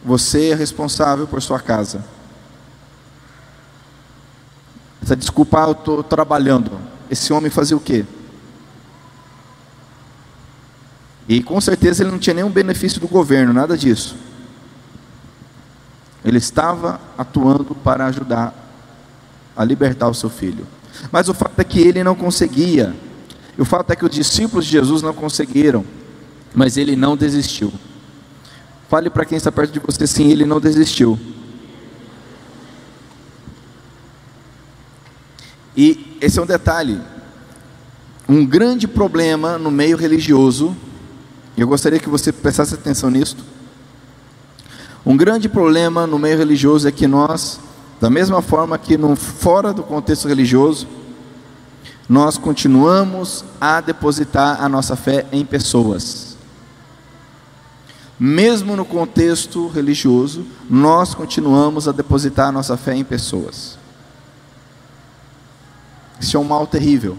você 0.03 0.51
é 0.51 0.55
responsável 0.55 1.25
por 1.25 1.41
sua 1.41 1.59
casa. 1.59 2.05
Essa 5.01 5.15
desculpa, 5.15 5.63
ah, 5.63 5.67
eu 5.67 5.71
estou 5.71 6.03
trabalhando. 6.03 6.79
Esse 7.09 7.33
homem 7.33 7.49
fazia 7.49 7.75
o 7.75 7.79
quê? 7.79 8.05
E 11.27 11.41
com 11.41 11.59
certeza 11.59 12.03
ele 12.03 12.11
não 12.11 12.19
tinha 12.19 12.33
nenhum 12.33 12.49
benefício 12.49 12.99
do 12.99 13.07
governo, 13.07 13.51
nada 13.51 13.77
disso. 13.77 14.15
Ele 16.23 16.37
estava 16.37 16.99
atuando 17.17 17.75
para 17.75 18.05
ajudar 18.07 18.53
a 19.55 19.63
libertar 19.63 20.07
o 20.07 20.13
seu 20.13 20.29
filho. 20.29 20.65
Mas 21.11 21.29
o 21.29 21.33
fato 21.33 21.59
é 21.59 21.63
que 21.63 21.79
ele 21.79 22.03
não 22.03 22.15
conseguia. 22.15 22.95
E 23.57 23.61
o 23.61 23.65
fato 23.65 23.91
é 23.91 23.95
que 23.95 24.05
os 24.05 24.11
discípulos 24.11 24.65
de 24.65 24.71
Jesus 24.71 25.01
não 25.01 25.13
conseguiram. 25.13 25.85
Mas 26.53 26.77
ele 26.77 26.95
não 26.95 27.15
desistiu. 27.15 27.71
Fale 28.89 29.09
para 29.09 29.25
quem 29.25 29.37
está 29.37 29.51
perto 29.51 29.71
de 29.71 29.79
você, 29.79 30.05
sim, 30.05 30.31
ele 30.31 30.45
não 30.45 30.59
desistiu. 30.59 31.19
E 35.75 36.17
esse 36.21 36.39
é 36.39 36.41
um 36.41 36.45
detalhe. 36.45 36.99
Um 38.27 38.45
grande 38.45 38.87
problema 38.87 39.57
no 39.57 39.69
meio 39.69 39.97
religioso, 39.97 40.75
eu 41.61 41.67
gostaria 41.67 41.99
que 41.99 42.09
você 42.09 42.31
prestasse 42.31 42.73
atenção 42.73 43.09
nisso. 43.09 43.37
Um 45.05 45.15
grande 45.15 45.47
problema 45.47 46.05
no 46.07 46.17
meio 46.17 46.37
religioso 46.37 46.87
é 46.87 46.91
que 46.91 47.07
nós 47.07 47.59
da 47.99 48.09
mesma 48.09 48.41
forma 48.41 48.77
que 48.77 48.97
no, 48.97 49.15
fora 49.15 49.73
do 49.73 49.83
contexto 49.83 50.27
religioso, 50.27 50.87
nós 52.07 52.37
continuamos 52.37 53.43
a 53.59 53.81
depositar 53.81 54.61
a 54.61 54.69
nossa 54.69 54.95
fé 54.95 55.25
em 55.31 55.45
pessoas. 55.45 56.37
Mesmo 58.19 58.75
no 58.75 58.85
contexto 58.85 59.67
religioso, 59.67 60.45
nós 60.69 61.15
continuamos 61.15 61.87
a 61.87 61.91
depositar 61.91 62.49
a 62.49 62.51
nossa 62.51 62.77
fé 62.77 62.95
em 62.95 63.03
pessoas. 63.03 63.77
Isso 66.19 66.37
é 66.37 66.39
um 66.39 66.43
mal 66.43 66.67
terrível. 66.67 67.17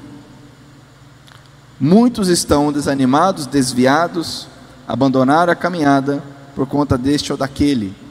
Muitos 1.79 2.29
estão 2.29 2.73
desanimados, 2.73 3.47
desviados, 3.47 4.49
abandonaram 4.89 5.53
a 5.53 5.57
caminhada 5.57 6.23
por 6.55 6.67
conta 6.67 6.97
deste 6.97 7.33
ou 7.33 7.39
daquele 7.39 8.07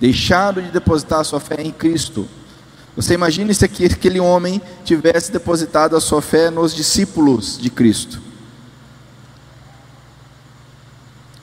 deixaram 0.00 0.62
de 0.62 0.70
depositar 0.70 1.20
a 1.20 1.24
sua 1.24 1.38
fé 1.38 1.60
em 1.60 1.70
Cristo. 1.70 2.26
Você 2.96 3.14
imagine 3.14 3.54
se 3.54 3.66
aquele 3.66 4.18
homem 4.18 4.60
tivesse 4.84 5.30
depositado 5.30 5.94
a 5.94 6.00
sua 6.00 6.22
fé 6.22 6.50
nos 6.50 6.74
discípulos 6.74 7.58
de 7.58 7.68
Cristo. 7.68 8.20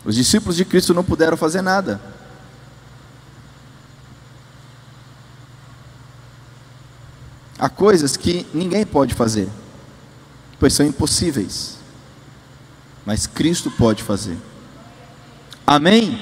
Os 0.03 0.15
discípulos 0.15 0.55
de 0.55 0.65
Cristo 0.65 0.93
não 0.93 1.03
puderam 1.03 1.37
fazer 1.37 1.61
nada. 1.61 2.01
Há 7.59 7.69
coisas 7.69 8.17
que 8.17 8.45
ninguém 8.53 8.85
pode 8.85 9.13
fazer, 9.13 9.49
pois 10.59 10.73
são 10.73 10.85
impossíveis. 10.85 11.77
Mas 13.05 13.25
Cristo 13.25 13.71
pode 13.71 14.03
fazer. 14.03 14.37
Amém? 15.65 16.19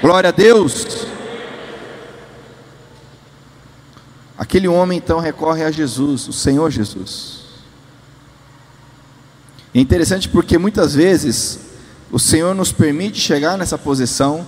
Glória 0.00 0.28
a 0.28 0.32
Deus. 0.32 1.06
Aquele 4.36 4.68
homem 4.68 4.98
então 4.98 5.18
recorre 5.18 5.64
a 5.64 5.70
Jesus, 5.70 6.28
o 6.28 6.32
Senhor 6.32 6.70
Jesus. 6.70 7.40
É 9.74 9.80
interessante 9.80 10.28
porque 10.28 10.58
muitas 10.58 10.94
vezes 10.94 11.60
o 12.10 12.18
Senhor 12.18 12.54
nos 12.54 12.72
permite 12.72 13.20
chegar 13.20 13.58
nessa 13.58 13.76
posição 13.76 14.46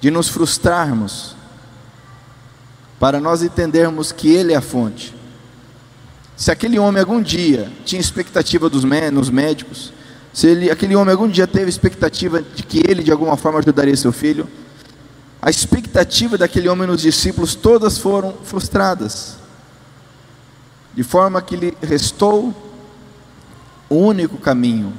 de 0.00 0.10
nos 0.10 0.28
frustrarmos, 0.28 1.34
para 3.00 3.20
nós 3.20 3.42
entendermos 3.42 4.12
que 4.12 4.28
Ele 4.28 4.52
é 4.52 4.56
a 4.56 4.60
fonte. 4.60 5.17
Se 6.38 6.52
aquele 6.52 6.78
homem 6.78 7.00
algum 7.00 7.20
dia 7.20 7.68
tinha 7.84 8.00
expectativa 8.00 8.70
dos 8.70 8.84
nos 9.12 9.28
médicos, 9.28 9.92
se 10.32 10.46
ele, 10.46 10.70
aquele 10.70 10.94
homem 10.94 11.10
algum 11.10 11.28
dia 11.28 11.48
teve 11.48 11.68
expectativa 11.68 12.40
de 12.40 12.62
que 12.62 12.78
ele 12.88 13.02
de 13.02 13.10
alguma 13.10 13.36
forma 13.36 13.58
ajudaria 13.58 13.96
seu 13.96 14.12
filho, 14.12 14.48
a 15.42 15.50
expectativa 15.50 16.38
daquele 16.38 16.68
homem 16.68 16.86
nos 16.86 17.02
discípulos 17.02 17.56
todas 17.56 17.98
foram 17.98 18.34
frustradas, 18.44 19.36
de 20.94 21.02
forma 21.02 21.42
que 21.42 21.56
lhe 21.56 21.76
restou 21.82 22.54
o 23.90 23.96
único 23.96 24.38
caminho, 24.38 24.92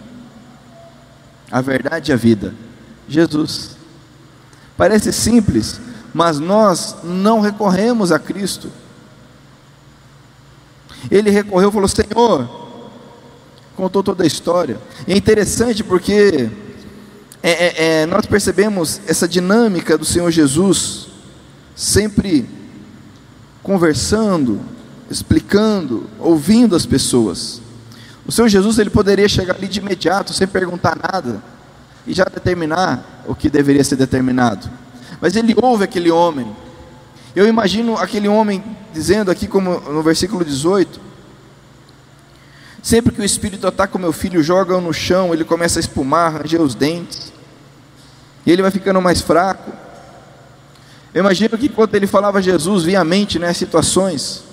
a 1.50 1.62
verdade 1.62 2.12
e 2.12 2.14
a 2.14 2.18
vida, 2.18 2.54
Jesus. 3.08 3.78
Parece 4.76 5.14
simples, 5.14 5.80
mas 6.14 6.38
nós 6.38 6.98
não 7.02 7.40
recorremos 7.40 8.12
a 8.12 8.20
Cristo. 8.20 8.70
Ele 11.10 11.30
recorreu 11.30 11.70
e 11.70 11.72
falou: 11.72 11.88
Senhor, 11.88 12.50
contou 13.76 14.04
toda 14.04 14.24
a 14.24 14.28
história. 14.28 14.78
E 15.08 15.14
é 15.14 15.18
interessante 15.18 15.84
porque 15.84 16.50
é, 17.42 17.52
é, 17.52 18.02
é, 18.02 18.06
nós 18.06 18.26
percebemos 18.26 19.00
essa 19.08 19.28
dinâmica 19.28 19.98
do 19.98 20.04
Senhor 20.04 20.30
Jesus, 20.30 21.08
sempre 21.76 22.50
conversando, 23.64 24.60
explicando, 25.10 26.10
ouvindo 26.20 26.76
as 26.76 26.86
pessoas. 26.86 27.62
O 28.28 28.32
Senhor 28.32 28.48
Jesus 28.48 28.78
ele 28.78 28.90
poderia 28.90 29.28
chegar 29.28 29.56
ali 29.56 29.68
de 29.68 29.80
imediato, 29.80 30.34
sem 30.34 30.46
perguntar 30.46 30.96
nada, 30.96 31.42
e 32.06 32.14
já 32.14 32.26
determinar 32.26 33.24
o 33.26 33.34
que 33.34 33.50
deveria 33.50 33.84
ser 33.84 33.96
determinado. 33.96 34.70
Mas 35.22 35.36
ele 35.36 35.56
ouve 35.62 35.84
aquele 35.84 36.12
homem. 36.12 36.56
Eu 37.36 37.48
imagino 37.48 37.96
aquele 37.98 38.28
homem 38.28 38.64
dizendo 38.94 39.30
aqui, 39.30 39.48
como 39.48 39.80
no 39.80 40.02
versículo 40.02 40.44
18: 40.44 41.00
Sempre 42.82 43.14
que 43.14 43.22
o 43.22 43.26
espírito 43.26 43.68
ataca 43.68 43.98
o 43.98 44.02
meu 44.02 44.14
filho, 44.14 44.42
joga-o 44.42 44.82
no 44.82 44.94
chão, 44.94 45.34
ele 45.34 45.44
começa 45.44 45.80
a 45.80 45.82
espumar, 45.82 46.34
ranger 46.34 46.62
os 46.62 46.74
dentes, 46.74 47.32
e 48.46 48.52
ele 48.52 48.62
vai 48.62 48.72
ficando 48.72 49.02
mais 49.02 49.22
fraco. 49.22 49.72
Eu 51.14 51.20
imagino 51.20 51.58
que 51.58 51.70
quando 51.70 51.94
ele 51.96 52.08
falava 52.08 52.42
Jesus, 52.42 52.84
vinha 52.84 53.02
à 53.02 53.04
mente 53.04 53.38
né, 53.38 53.54
situações, 53.54 54.44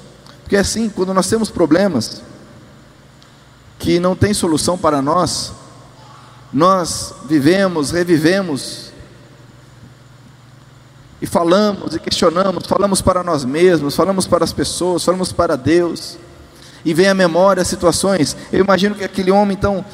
porque 0.42 0.56
é 0.56 0.60
assim, 0.60 0.88
quando 0.88 1.14
nós 1.14 1.28
temos 1.28 1.50
problemas 1.50 2.22
que 3.78 4.00
não 4.00 4.16
tem 4.16 4.34
solução 4.34 4.76
para 4.76 5.00
nós, 5.00 5.52
nós 6.52 7.14
vivemos, 7.28 7.90
revivemos, 7.90 8.85
e 11.20 11.26
falamos 11.26 11.94
e 11.94 11.98
questionamos, 11.98 12.66
falamos 12.66 13.00
para 13.00 13.22
nós 13.22 13.44
mesmos, 13.44 13.96
falamos 13.96 14.26
para 14.26 14.44
as 14.44 14.52
pessoas, 14.52 15.04
falamos 15.04 15.32
para 15.32 15.56
Deus 15.56 16.18
e 16.84 16.92
vem 16.92 17.08
à 17.08 17.14
memória 17.14 17.64
situações. 17.64 18.36
Eu 18.52 18.60
imagino 18.60 18.94
que 18.94 19.02
aquele 19.02 19.30
homem, 19.30 19.56
então, 19.56 19.84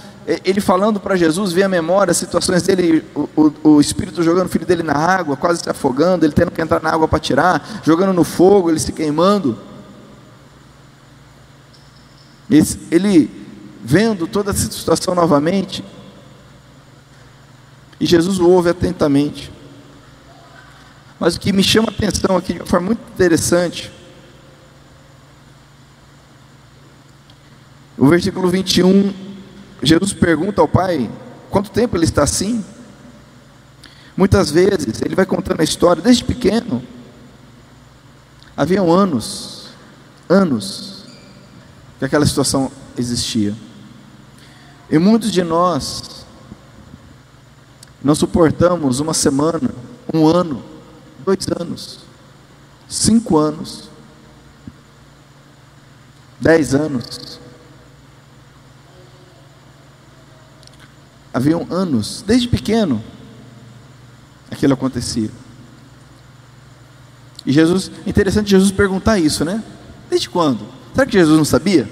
ele 0.45 0.61
falando 0.61 1.01
para 1.01 1.17
Jesus, 1.17 1.53
vem 1.53 1.65
à 1.65 1.69
memória 1.69 2.13
situações 2.13 2.63
dele, 2.63 3.05
o, 3.15 3.29
o, 3.37 3.55
o, 3.71 3.81
Espírito 3.81 4.23
jogando 4.23 4.47
o 4.47 4.51
filho 4.51 4.67
dele 4.67 4.83
na 4.83 4.95
água, 4.95 5.37
quase 5.37 5.63
se 5.63 5.71
afogando, 5.71 6.27
ele 6.27 6.35
tendo 6.35 6.51
que 6.51 6.61
entrar 6.61 6.83
na 6.83 6.91
água 6.91 7.09
para 7.09 7.19
tirar, 7.19 7.81
jogando 7.83 8.13
no 8.13 8.25
fogo, 8.25 8.69
ele 8.69 8.79
se 8.79 8.93
queimando. 8.93 9.59
Ele 12.91 13.31
vendo 13.83 14.27
toda 14.27 14.51
essa 14.51 14.71
situação 14.71 15.15
novamente, 15.15 15.83
e 17.99 18.05
Jesus 18.05 18.39
o 18.39 18.51
ouve 18.51 18.69
atentamente. 18.69 19.51
Mas 21.23 21.37
o 21.37 21.41
que 21.41 21.53
me 21.53 21.63
chama 21.63 21.87
a 21.87 21.93
atenção 21.93 22.37
aqui 22.37 22.55
de 22.55 22.59
uma 22.59 22.67
forma 22.67 22.87
muito 22.87 23.03
interessante, 23.15 23.93
O 27.97 28.09
versículo 28.09 28.49
21, 28.49 29.15
Jesus 29.81 30.13
pergunta 30.13 30.61
ao 30.61 30.67
Pai: 30.67 31.09
quanto 31.51 31.71
tempo 31.71 31.97
ele 31.97 32.05
está 32.05 32.25
assim? 32.25 32.65
Muitas 34.17 34.51
vezes, 34.51 35.01
ele 35.03 35.15
vai 35.15 35.25
contando 35.25 35.61
a 35.61 35.63
história, 35.63 36.03
desde 36.03 36.25
pequeno, 36.25 36.83
haviam 38.57 38.91
anos, 38.91 39.69
anos, 40.29 41.05
que 42.01 42.05
aquela 42.05 42.27
situação 42.27 42.73
existia. 42.99 43.55
E 44.91 44.99
muitos 44.99 45.31
de 45.31 45.45
nós 45.45 46.27
não 48.03 48.17
suportamos 48.17 48.99
uma 48.99 49.15
semana, 49.15 49.71
um 50.13 50.27
ano, 50.27 50.72
dois 51.25 51.47
anos, 51.59 52.01
cinco 52.89 53.39
anos, 53.39 53.89
dez 56.41 56.75
anos, 56.75 57.41
haviam 61.33 61.67
anos, 61.71 62.23
desde 62.27 62.49
pequeno, 62.49 63.03
aquilo 64.51 64.75
acontecia. 64.75 65.31
E 67.45 67.53
Jesus, 67.53 67.91
interessante 68.07 68.51
Jesus 68.51 68.71
perguntar 68.71 69.19
isso, 69.19 69.45
né? 69.45 69.63
Desde 70.09 70.29
quando? 70.29 70.67
Será 70.95 71.07
que 71.07 71.13
Jesus 71.13 71.37
não 71.37 71.45
sabia? 71.45 71.89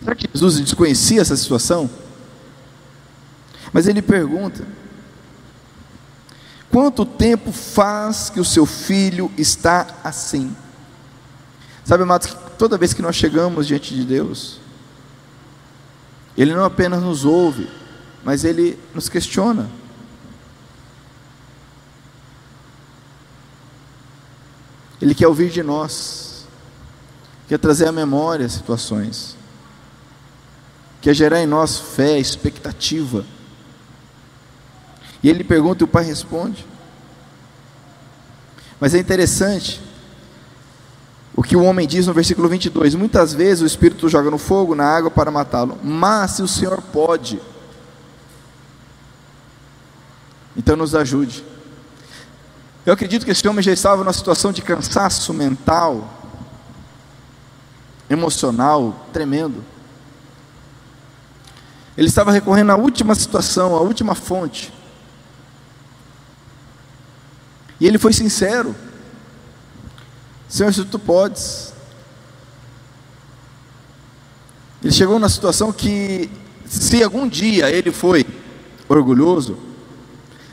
Será 0.00 0.14
que 0.14 0.28
Jesus 0.32 0.60
desconhecia 0.60 1.20
essa 1.20 1.36
situação? 1.36 1.90
Mas 3.72 3.88
ele 3.88 4.02
pergunta: 4.02 4.64
Quanto 6.74 7.06
tempo 7.06 7.52
faz 7.52 8.28
que 8.28 8.40
o 8.40 8.44
seu 8.44 8.66
filho 8.66 9.30
está 9.38 9.86
assim? 10.02 10.56
Sabe, 11.84 12.02
amados, 12.02 12.36
toda 12.58 12.76
vez 12.76 12.92
que 12.92 13.00
nós 13.00 13.14
chegamos 13.14 13.68
diante 13.68 13.94
de 13.94 14.04
Deus, 14.04 14.58
ele 16.36 16.52
não 16.52 16.64
apenas 16.64 17.00
nos 17.00 17.24
ouve, 17.24 17.70
mas 18.24 18.42
ele 18.42 18.76
nos 18.92 19.08
questiona. 19.08 19.70
Ele 25.00 25.14
quer 25.14 25.28
ouvir 25.28 25.50
de 25.50 25.62
nós, 25.62 26.44
quer 27.46 27.60
trazer 27.60 27.86
à 27.86 27.92
memória 27.92 28.48
situações, 28.48 29.36
quer 31.00 31.14
gerar 31.14 31.40
em 31.40 31.46
nós 31.46 31.78
fé, 31.78 32.18
expectativa. 32.18 33.24
E 35.24 35.30
ele 35.30 35.42
pergunta 35.42 35.82
e 35.82 35.86
o 35.86 35.88
pai 35.88 36.04
responde. 36.04 36.66
Mas 38.78 38.94
é 38.94 38.98
interessante 38.98 39.80
o 41.34 41.42
que 41.42 41.56
o 41.56 41.64
homem 41.64 41.88
diz 41.88 42.06
no 42.06 42.12
versículo 42.12 42.46
22: 42.46 42.94
Muitas 42.94 43.32
vezes 43.32 43.62
o 43.62 43.66
Espírito 43.66 44.06
joga 44.06 44.30
no 44.30 44.36
fogo, 44.36 44.74
na 44.74 44.84
água 44.84 45.10
para 45.10 45.30
matá-lo, 45.30 45.78
mas 45.82 46.32
se 46.32 46.42
o 46.42 46.46
Senhor 46.46 46.82
pode, 46.92 47.40
então 50.54 50.76
nos 50.76 50.94
ajude. 50.94 51.42
Eu 52.84 52.92
acredito 52.92 53.24
que 53.24 53.30
esse 53.30 53.48
homem 53.48 53.62
já 53.62 53.72
estava 53.72 54.04
numa 54.04 54.12
situação 54.12 54.52
de 54.52 54.60
cansaço 54.60 55.32
mental, 55.32 56.06
emocional, 58.10 59.06
tremendo. 59.10 59.64
Ele 61.96 62.08
estava 62.08 62.30
recorrendo 62.30 62.72
à 62.72 62.76
última 62.76 63.14
situação, 63.14 63.74
à 63.74 63.80
última 63.80 64.14
fonte. 64.14 64.83
E 67.80 67.86
ele 67.86 67.98
foi 67.98 68.12
sincero. 68.12 68.74
Senhor, 70.48 70.72
se 70.72 70.84
tu 70.84 70.98
podes. 70.98 71.72
Ele 74.82 74.92
chegou 74.92 75.18
na 75.18 75.28
situação 75.28 75.72
que, 75.72 76.30
se 76.66 77.02
algum 77.02 77.26
dia 77.26 77.70
ele 77.70 77.90
foi 77.90 78.26
orgulhoso, 78.88 79.58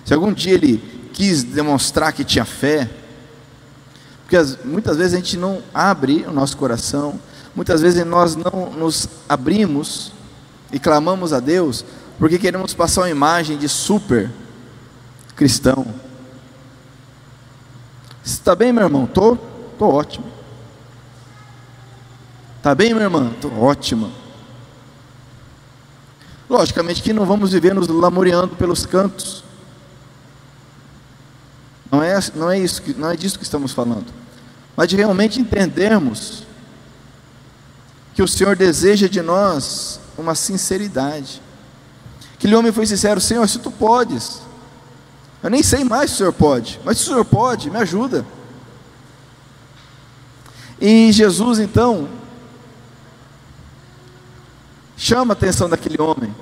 se 0.05 0.13
algum 0.13 0.31
dia 0.31 0.53
ele 0.53 0.81
quis 1.13 1.43
demonstrar 1.43 2.13
que 2.13 2.23
tinha 2.23 2.45
fé, 2.45 2.89
porque 4.23 4.37
muitas 4.63 4.95
vezes 4.95 5.13
a 5.13 5.17
gente 5.17 5.35
não 5.35 5.61
abre 5.73 6.23
o 6.25 6.31
nosso 6.31 6.55
coração, 6.55 7.19
muitas 7.53 7.81
vezes 7.81 8.05
nós 8.05 8.35
não 8.35 8.71
nos 8.71 9.07
abrimos 9.27 10.13
e 10.71 10.79
clamamos 10.79 11.33
a 11.33 11.41
Deus, 11.41 11.83
porque 12.17 12.39
queremos 12.39 12.73
passar 12.73 13.01
uma 13.01 13.09
imagem 13.09 13.57
de 13.57 13.67
super 13.67 14.31
cristão. 15.35 15.85
Está 18.33 18.55
bem, 18.55 18.71
meu 18.71 18.83
irmão? 18.83 19.05
Estou 19.05 19.51
Estou 19.81 19.95
ótimo. 19.95 20.25
Está 22.57 22.75
bem, 22.75 22.93
minha 22.93 23.05
irmã? 23.05 23.31
Estou 23.33 23.51
ótima. 23.59 24.11
Logicamente 26.47 27.01
que 27.01 27.11
não 27.11 27.25
vamos 27.25 27.51
viver 27.51 27.73
nos 27.73 27.87
lamoreando 27.87 28.55
pelos 28.55 28.85
cantos. 28.85 29.43
Não 31.91 32.03
é, 32.03 32.19
não 32.35 32.51
é 32.51 32.59
isso, 32.59 32.83
não 32.95 33.09
é 33.09 33.15
disso 33.15 33.39
que 33.39 33.43
estamos 33.43 33.71
falando. 33.71 34.05
Mas 34.77 34.87
de 34.87 34.95
realmente 34.95 35.41
entendermos 35.41 36.43
que 38.13 38.21
o 38.21 38.27
Senhor 38.27 38.55
deseja 38.55 39.09
de 39.09 39.23
nós 39.23 39.99
uma 40.15 40.35
sinceridade. 40.35 41.41
Aquele 42.35 42.53
homem 42.53 42.71
foi 42.71 42.85
sincero, 42.85 43.19
Senhor, 43.19 43.49
se 43.49 43.57
tu 43.57 43.71
podes. 43.71 44.43
Eu 45.43 45.49
nem 45.49 45.63
sei 45.63 45.83
mais 45.83 46.11
se 46.11 46.15
o 46.15 46.17
Senhor 46.17 46.33
pode, 46.33 46.79
mas 46.83 46.97
se 46.97 47.03
o 47.03 47.07
Senhor 47.07 47.25
pode, 47.25 47.69
me 47.69 47.77
ajuda. 47.77 48.25
E 50.79 51.11
Jesus 51.11 51.59
então 51.59 52.07
chama 54.95 55.33
a 55.33 55.37
atenção 55.37 55.67
daquele 55.67 55.99
homem, 55.99 56.35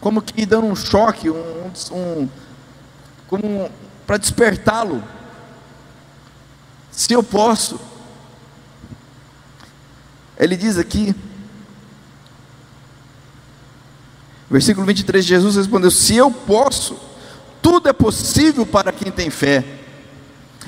como 0.00 0.22
que 0.22 0.46
dando 0.46 0.66
um 0.66 0.74
choque, 0.74 1.28
um, 1.28 1.70
um 1.92 2.28
como 3.28 3.70
para 4.06 4.16
despertá-lo. 4.16 5.02
Se 6.90 7.12
eu 7.12 7.22
posso, 7.22 7.78
ele 10.38 10.56
diz 10.56 10.76
aqui, 10.76 11.14
versículo 14.50 14.86
23, 14.86 15.24
Jesus 15.24 15.56
respondeu: 15.56 15.90
Se 15.90 16.16
eu 16.16 16.30
posso, 16.30 17.11
tudo 17.62 17.88
é 17.88 17.92
possível 17.92 18.66
para 18.66 18.90
quem 18.90 19.12
tem 19.12 19.30
fé. 19.30 19.64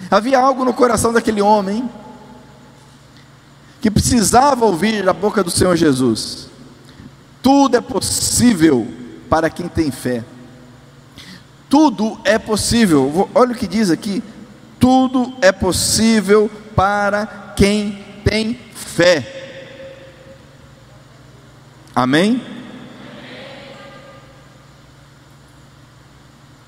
Havia 0.09 0.39
algo 0.39 0.65
no 0.65 0.73
coração 0.73 1.13
daquele 1.13 1.43
homem 1.43 1.91
que 3.81 3.91
precisava 3.91 4.65
ouvir 4.65 5.05
da 5.05 5.13
boca 5.13 5.43
do 5.43 5.51
Senhor 5.51 5.77
Jesus. 5.77 6.49
Tudo 7.43 7.77
é 7.77 7.81
possível 7.81 8.87
para 9.29 9.51
quem 9.51 9.69
tem 9.69 9.91
fé. 9.91 10.25
Tudo 11.69 12.19
é 12.25 12.39
possível. 12.39 13.29
Olha 13.35 13.53
o 13.53 13.57
que 13.57 13.67
diz 13.67 13.91
aqui: 13.91 14.23
tudo 14.79 15.35
é 15.43 15.51
possível 15.51 16.49
para 16.77 17.27
quem 17.57 18.05
tem 18.25 18.59
fé. 18.75 19.43
Amém? 21.95 22.54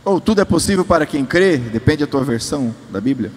Ou 0.07 0.21
tudo 0.21 0.41
é 0.41 0.45
possível 0.45 0.85
para 0.85 1.05
quem 1.05 1.27
crê, 1.27 1.57
depende 1.57 2.05
da 2.05 2.07
tua 2.07 2.23
versão 2.23 2.73
da 2.93 3.01
Bíblia. 3.01 3.33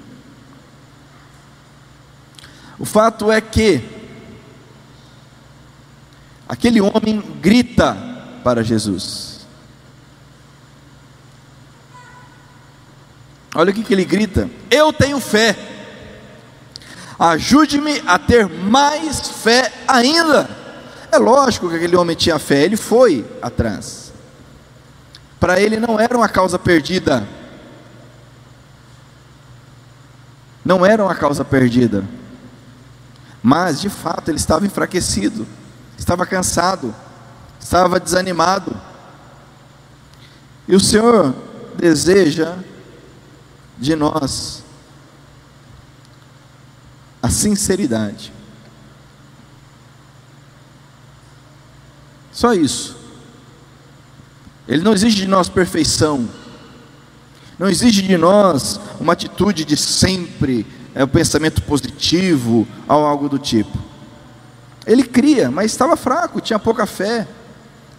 O 2.77 2.85
fato 2.85 3.31
é 3.31 3.41
que 3.41 3.81
aquele 6.47 6.79
homem 6.79 7.23
grita 7.41 7.97
para 8.43 8.63
Jesus. 8.63 9.47
Olha 13.55 13.71
o 13.71 13.73
que, 13.73 13.83
que 13.83 13.91
ele 13.91 14.05
grita: 14.05 14.47
Eu 14.69 14.93
tenho 14.93 15.19
fé, 15.19 15.57
ajude-me 17.17 17.99
a 18.05 18.19
ter 18.19 18.47
mais 18.47 19.27
fé 19.27 19.73
ainda. 19.87 20.47
É 21.11 21.17
lógico 21.17 21.67
que 21.67 21.77
aquele 21.77 21.95
homem 21.95 22.15
tinha 22.15 22.37
fé, 22.37 22.63
ele 22.63 22.77
foi 22.77 23.25
atrás. 23.41 24.08
Para 25.39 25.59
ele 25.59 25.79
não 25.79 25.99
era 25.99 26.17
uma 26.17 26.27
causa 26.27 26.59
perdida. 26.59 27.25
Não 30.63 30.85
era 30.85 31.03
uma 31.03 31.15
causa 31.15 31.45
perdida. 31.45 32.03
Mas, 33.41 33.79
de 33.79 33.89
fato, 33.89 34.29
ele 34.29 34.37
estava 34.37 34.65
enfraquecido, 34.65 35.47
estava 35.97 36.25
cansado, 36.25 36.93
estava 37.59 37.99
desanimado. 37.99 38.75
E 40.67 40.75
o 40.75 40.79
Senhor 40.79 41.33
deseja 41.77 42.57
de 43.77 43.95
nós 43.95 44.63
a 47.21 47.29
sinceridade. 47.29 48.33
Só 52.31 52.53
isso. 52.53 52.98
Ele 54.69 54.83
não 54.83 54.93
exige 54.93 55.15
de 55.15 55.27
nós 55.27 55.49
perfeição. 55.49 56.29
Não 57.57 57.67
exige 57.67 58.03
de 58.03 58.15
nós 58.15 58.79
uma 58.99 59.13
atitude 59.13 59.65
de 59.65 59.75
sempre 59.75 60.63
é, 60.93 61.03
o 61.03 61.07
pensamento 61.07 61.63
positivo 61.63 62.67
ou 62.87 62.95
algo 62.95 63.27
do 63.27 63.39
tipo. 63.39 63.75
Ele 64.85 65.03
cria, 65.03 65.49
mas 65.49 65.71
estava 65.71 65.97
fraco, 65.97 66.39
tinha 66.39 66.59
pouca 66.59 66.85
fé. 66.85 67.27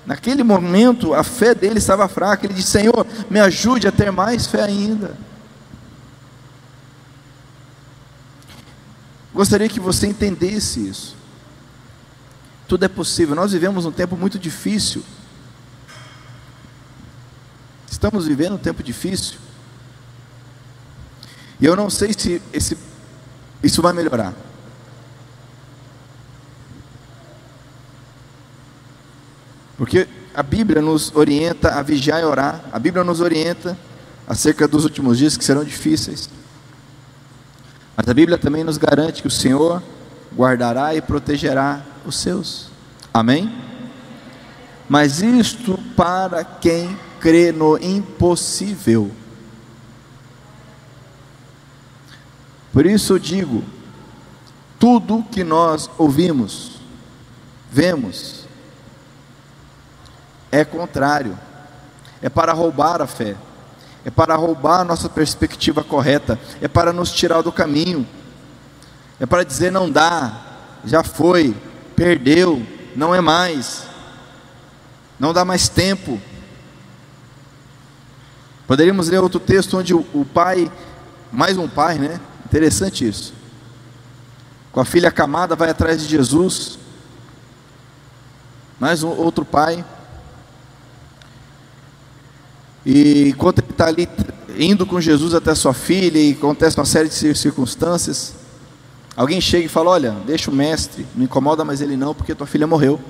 Naquele 0.07 0.45
momento, 0.45 1.13
a 1.13 1.25
fé 1.25 1.57
dele 1.57 1.79
estava 1.79 2.09
fraca. 2.09 2.47
Ele 2.47 2.55
disse: 2.55 2.71
Senhor, 2.71 3.05
me 3.29 3.41
ajude 3.41 3.89
a 3.89 3.93
ter 3.93 4.13
mais 4.13 4.47
fé 4.47 4.63
ainda. 4.63 5.17
Gostaria 9.35 9.69
que 9.69 9.81
você 9.81 10.07
entendesse 10.07 10.89
isso. 10.89 11.17
Tudo 12.69 12.85
é 12.85 12.89
possível. 12.89 13.35
Nós 13.35 13.53
vivemos 13.53 13.85
um 13.85 13.93
tempo 13.93 14.17
muito 14.17 14.39
difícil. 14.39 15.03
Estamos 17.91 18.27
vivendo 18.27 18.55
um 18.55 18.59
tempo 18.59 18.83
difícil. 18.83 19.39
E 21.61 21.67
eu 21.67 21.75
não 21.75 21.91
sei 21.91 22.13
se 22.17 22.41
esse, 22.53 22.79
isso 23.63 23.83
vai 23.83 23.93
melhorar. 23.93 24.33
Porque 29.77 30.07
a 30.33 30.43
Bíblia 30.43 30.81
nos 30.81 31.15
orienta 31.17 31.71
a 31.75 31.83
vigiar 31.83 32.21
e 32.21 32.25
orar. 32.25 32.63
A 32.73 32.79
Bíblia 32.79 33.03
nos 33.03 33.21
orienta 33.21 33.77
acerca 34.29 34.69
dos 34.69 34.85
últimos 34.85 35.19
dias 35.19 35.37
que 35.37 35.45
serão 35.45 35.65
difíceis. 35.65 36.31
Mas 37.97 38.09
a 38.09 38.15
Bíblia 38.15 38.39
também 38.39 38.63
nos 38.63 38.79
garante 38.79 39.21
que 39.21 39.29
o 39.29 39.31
Senhor 39.31 39.83
guardará 40.35 40.95
e 40.95 41.03
protegerá 41.03 41.83
os 42.07 42.17
seus. 42.17 42.69
Amém? 43.13 43.53
Mas 44.89 45.21
isto 45.21 45.79
para 45.97 46.45
quem 46.45 46.97
crê 47.21 47.53
no 47.53 47.79
impossível. 47.79 49.11
Por 52.73 52.87
isso 52.87 53.15
eu 53.15 53.19
digo: 53.19 53.63
tudo 54.79 55.25
que 55.31 55.45
nós 55.45 55.91
ouvimos, 55.99 56.81
vemos, 57.71 58.47
é 60.51 60.65
contrário, 60.65 61.39
é 62.23 62.29
para 62.29 62.53
roubar 62.53 63.03
a 63.03 63.07
fé, 63.07 63.37
é 64.05 64.11
para 64.11 64.35
roubar 64.35 64.81
a 64.81 64.85
nossa 64.85 65.09
perspectiva 65.09 65.85
correta, 65.85 66.39
é 66.61 66.69
para 66.69 66.93
nos 66.93 67.13
tirar 67.13 67.43
do 67.43 67.53
caminho, 67.53 68.07
é 69.19 69.27
para 69.27 69.45
dizer 69.45 69.71
não 69.71 69.91
dá, 69.91 70.41
já 70.85 71.05
foi, 71.05 71.55
perdeu, 71.95 72.67
não 72.97 73.15
é 73.15 73.21
mais, 73.21 73.85
não 75.19 75.33
dá 75.33 75.45
mais 75.45 75.69
tempo. 75.69 76.21
Poderíamos 78.71 79.09
ler 79.09 79.19
outro 79.19 79.41
texto 79.41 79.77
onde 79.77 79.93
o, 79.93 80.25
pai, 80.33 80.71
mais 81.33 81.59
um 81.59 81.67
pai, 81.67 81.99
né? 81.99 82.21
Interessante 82.47 83.05
isso. 83.05 83.35
Com 84.71 84.79
a 84.79 84.85
filha 84.85 85.09
acamada, 85.09 85.57
vai 85.57 85.71
atrás 85.71 86.01
de 86.01 86.07
Jesus. 86.07 86.79
Mais 88.79 89.03
um 89.03 89.09
outro 89.09 89.45
pai. 89.45 89.85
E 92.87 93.31
enquanto 93.31 93.59
ele 93.59 93.73
está 93.73 93.89
ali 93.89 94.09
indo 94.57 94.87
com 94.87 95.01
Jesus 95.01 95.35
até 95.35 95.53
sua 95.53 95.75
filha, 95.75 96.21
e 96.21 96.31
acontece 96.31 96.79
uma 96.79 96.87
série 96.87 97.09
de 97.09 97.35
circunstâncias, 97.35 98.35
alguém 99.17 99.41
chega 99.41 99.67
e 99.67 99.69
fala: 99.69 99.91
Olha, 99.91 100.13
deixa 100.25 100.49
o 100.49 100.55
mestre, 100.55 101.05
não 101.17 101.25
incomoda 101.25 101.65
mais 101.65 101.81
ele 101.81 101.97
não, 101.97 102.15
porque 102.15 102.37
tua 102.37 102.47
filha 102.47 102.69
morreu. 102.69 103.01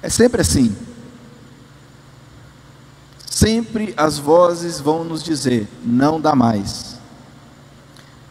É 0.00 0.08
sempre 0.08 0.42
assim. 0.42 0.89
Sempre 3.40 3.94
as 3.96 4.18
vozes 4.18 4.80
vão 4.80 5.02
nos 5.02 5.22
dizer: 5.22 5.66
não 5.82 6.20
dá 6.20 6.34
mais. 6.34 6.98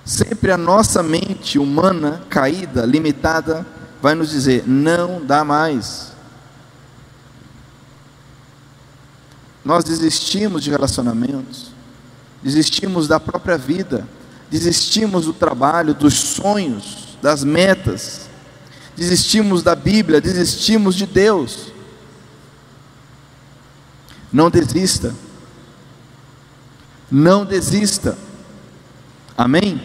Sempre 0.05 0.51
a 0.51 0.57
nossa 0.57 1.01
mente 1.01 1.57
humana, 1.57 2.21
caída, 2.29 2.85
limitada, 2.85 3.65
vai 4.03 4.13
nos 4.13 4.29
dizer: 4.29 4.65
não 4.67 5.25
dá 5.25 5.43
mais. 5.43 6.11
Nós 9.65 9.83
desistimos 9.83 10.63
de 10.63 10.69
relacionamentos, 10.69 11.71
desistimos 12.43 13.07
da 13.07 13.19
própria 13.19 13.57
vida, 13.57 14.07
desistimos 14.51 15.25
do 15.25 15.33
trabalho, 15.33 15.95
dos 15.95 16.13
sonhos, 16.13 17.17
das 17.19 17.43
metas, 17.43 18.29
desistimos 18.95 19.63
da 19.63 19.73
Bíblia, 19.73 20.21
desistimos 20.21 20.93
de 20.93 21.07
Deus. 21.07 21.78
Não 24.31 24.49
desista. 24.49 25.13
Não 27.11 27.45
desista. 27.45 28.17
Amém? 29.37 29.81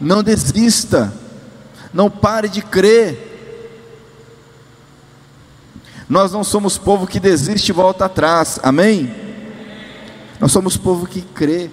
Não 0.00 0.22
desista. 0.22 1.12
Não 1.92 2.10
pare 2.10 2.48
de 2.48 2.62
crer. 2.62 3.26
Nós 6.08 6.32
não 6.32 6.44
somos 6.44 6.78
povo 6.78 7.06
que 7.06 7.18
desiste 7.18 7.70
e 7.70 7.72
volta 7.72 8.04
atrás. 8.04 8.60
Amém? 8.62 9.12
Nós 10.38 10.52
somos 10.52 10.76
povo 10.76 11.06
que 11.06 11.22
crê. 11.22 11.70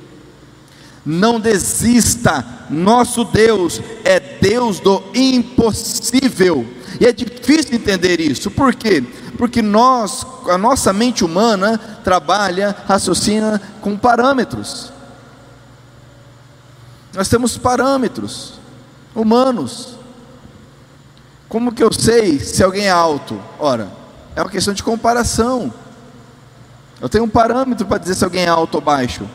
Não 1.06 1.40
desista. 1.40 2.46
Nosso 2.70 3.24
Deus 3.26 3.82
é 4.04 4.20
Deus 4.20 4.80
do 4.80 5.04
impossível. 5.14 6.66
E 7.00 7.06
é 7.06 7.12
difícil 7.12 7.76
entender 7.76 8.20
isso. 8.20 8.52
Por 8.52 8.74
quê? 8.76 9.04
porque 9.38 9.62
nós, 9.62 10.26
a 10.50 10.58
nossa 10.58 10.94
mente 10.94 11.26
humana 11.26 11.80
trabalha, 12.04 12.76
raciocina 12.88 13.62
com 13.82 13.98
parâmetros. 13.98 14.92
Nós 17.14 17.28
temos 17.28 17.58
parâmetros 17.58 18.54
humanos. 19.16 19.98
Como 21.48 21.72
que 21.72 21.84
eu 21.84 21.92
sei 21.92 22.40
se 22.40 22.64
alguém 22.64 22.86
é 22.86 22.90
alto? 22.90 23.40
Ora, 23.60 23.90
é 24.36 24.42
uma 24.42 24.50
questão 24.50 24.74
de 24.74 24.82
comparação. 24.82 25.74
Eu 27.02 27.10
tenho 27.10 27.26
um 27.26 27.30
parâmetro 27.30 27.86
para 27.86 27.98
dizer 27.98 28.16
se 28.16 28.24
alguém 28.24 28.44
é 28.44 28.48
alto 28.48 28.76
ou 28.76 28.82
baixo. 28.82 29.28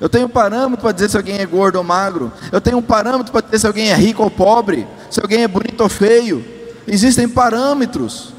Eu 0.00 0.08
tenho 0.08 0.26
um 0.26 0.30
parâmetro 0.30 0.82
para 0.82 0.92
dizer 0.92 1.10
se 1.10 1.16
alguém 1.16 1.38
é 1.38 1.46
gordo 1.46 1.76
ou 1.76 1.84
magro. 1.84 2.32
Eu 2.50 2.60
tenho 2.60 2.78
um 2.78 2.82
parâmetro 2.82 3.32
para 3.32 3.42
dizer 3.42 3.58
se 3.58 3.66
alguém 3.66 3.90
é 3.90 3.94
rico 3.94 4.22
ou 4.22 4.30
pobre, 4.30 4.86
se 5.10 5.20
alguém 5.20 5.42
é 5.42 5.48
bonito 5.48 5.80
ou 5.80 5.88
feio. 5.88 6.57
Existem 6.90 7.28
parâmetros 7.28 8.32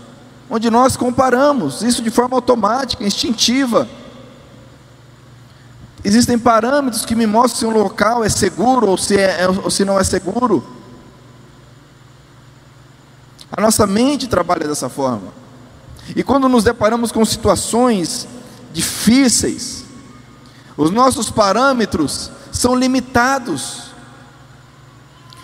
onde 0.49 0.69
nós 0.69 0.97
comparamos, 0.97 1.83
isso 1.83 2.01
de 2.01 2.09
forma 2.09 2.35
automática, 2.35 3.03
instintiva. 3.03 3.87
Existem 6.03 6.39
parâmetros 6.39 7.05
que 7.05 7.13
me 7.13 7.27
mostram 7.27 7.59
se 7.59 7.65
um 7.65 7.81
local 7.81 8.23
é 8.23 8.29
seguro 8.29 8.87
ou 8.87 8.97
se, 8.97 9.17
é, 9.17 9.47
ou 9.47 9.69
se 9.69 9.85
não 9.85 9.99
é 9.99 10.03
seguro. 10.03 10.65
A 13.51 13.61
nossa 13.61 13.85
mente 13.85 14.27
trabalha 14.27 14.67
dessa 14.67 14.89
forma. 14.89 15.33
E 16.15 16.23
quando 16.23 16.49
nos 16.49 16.63
deparamos 16.63 17.11
com 17.11 17.23
situações 17.23 18.27
difíceis, 18.73 19.85
os 20.75 20.89
nossos 20.89 21.29
parâmetros 21.29 22.31
são 22.51 22.73
limitados. 22.73 23.88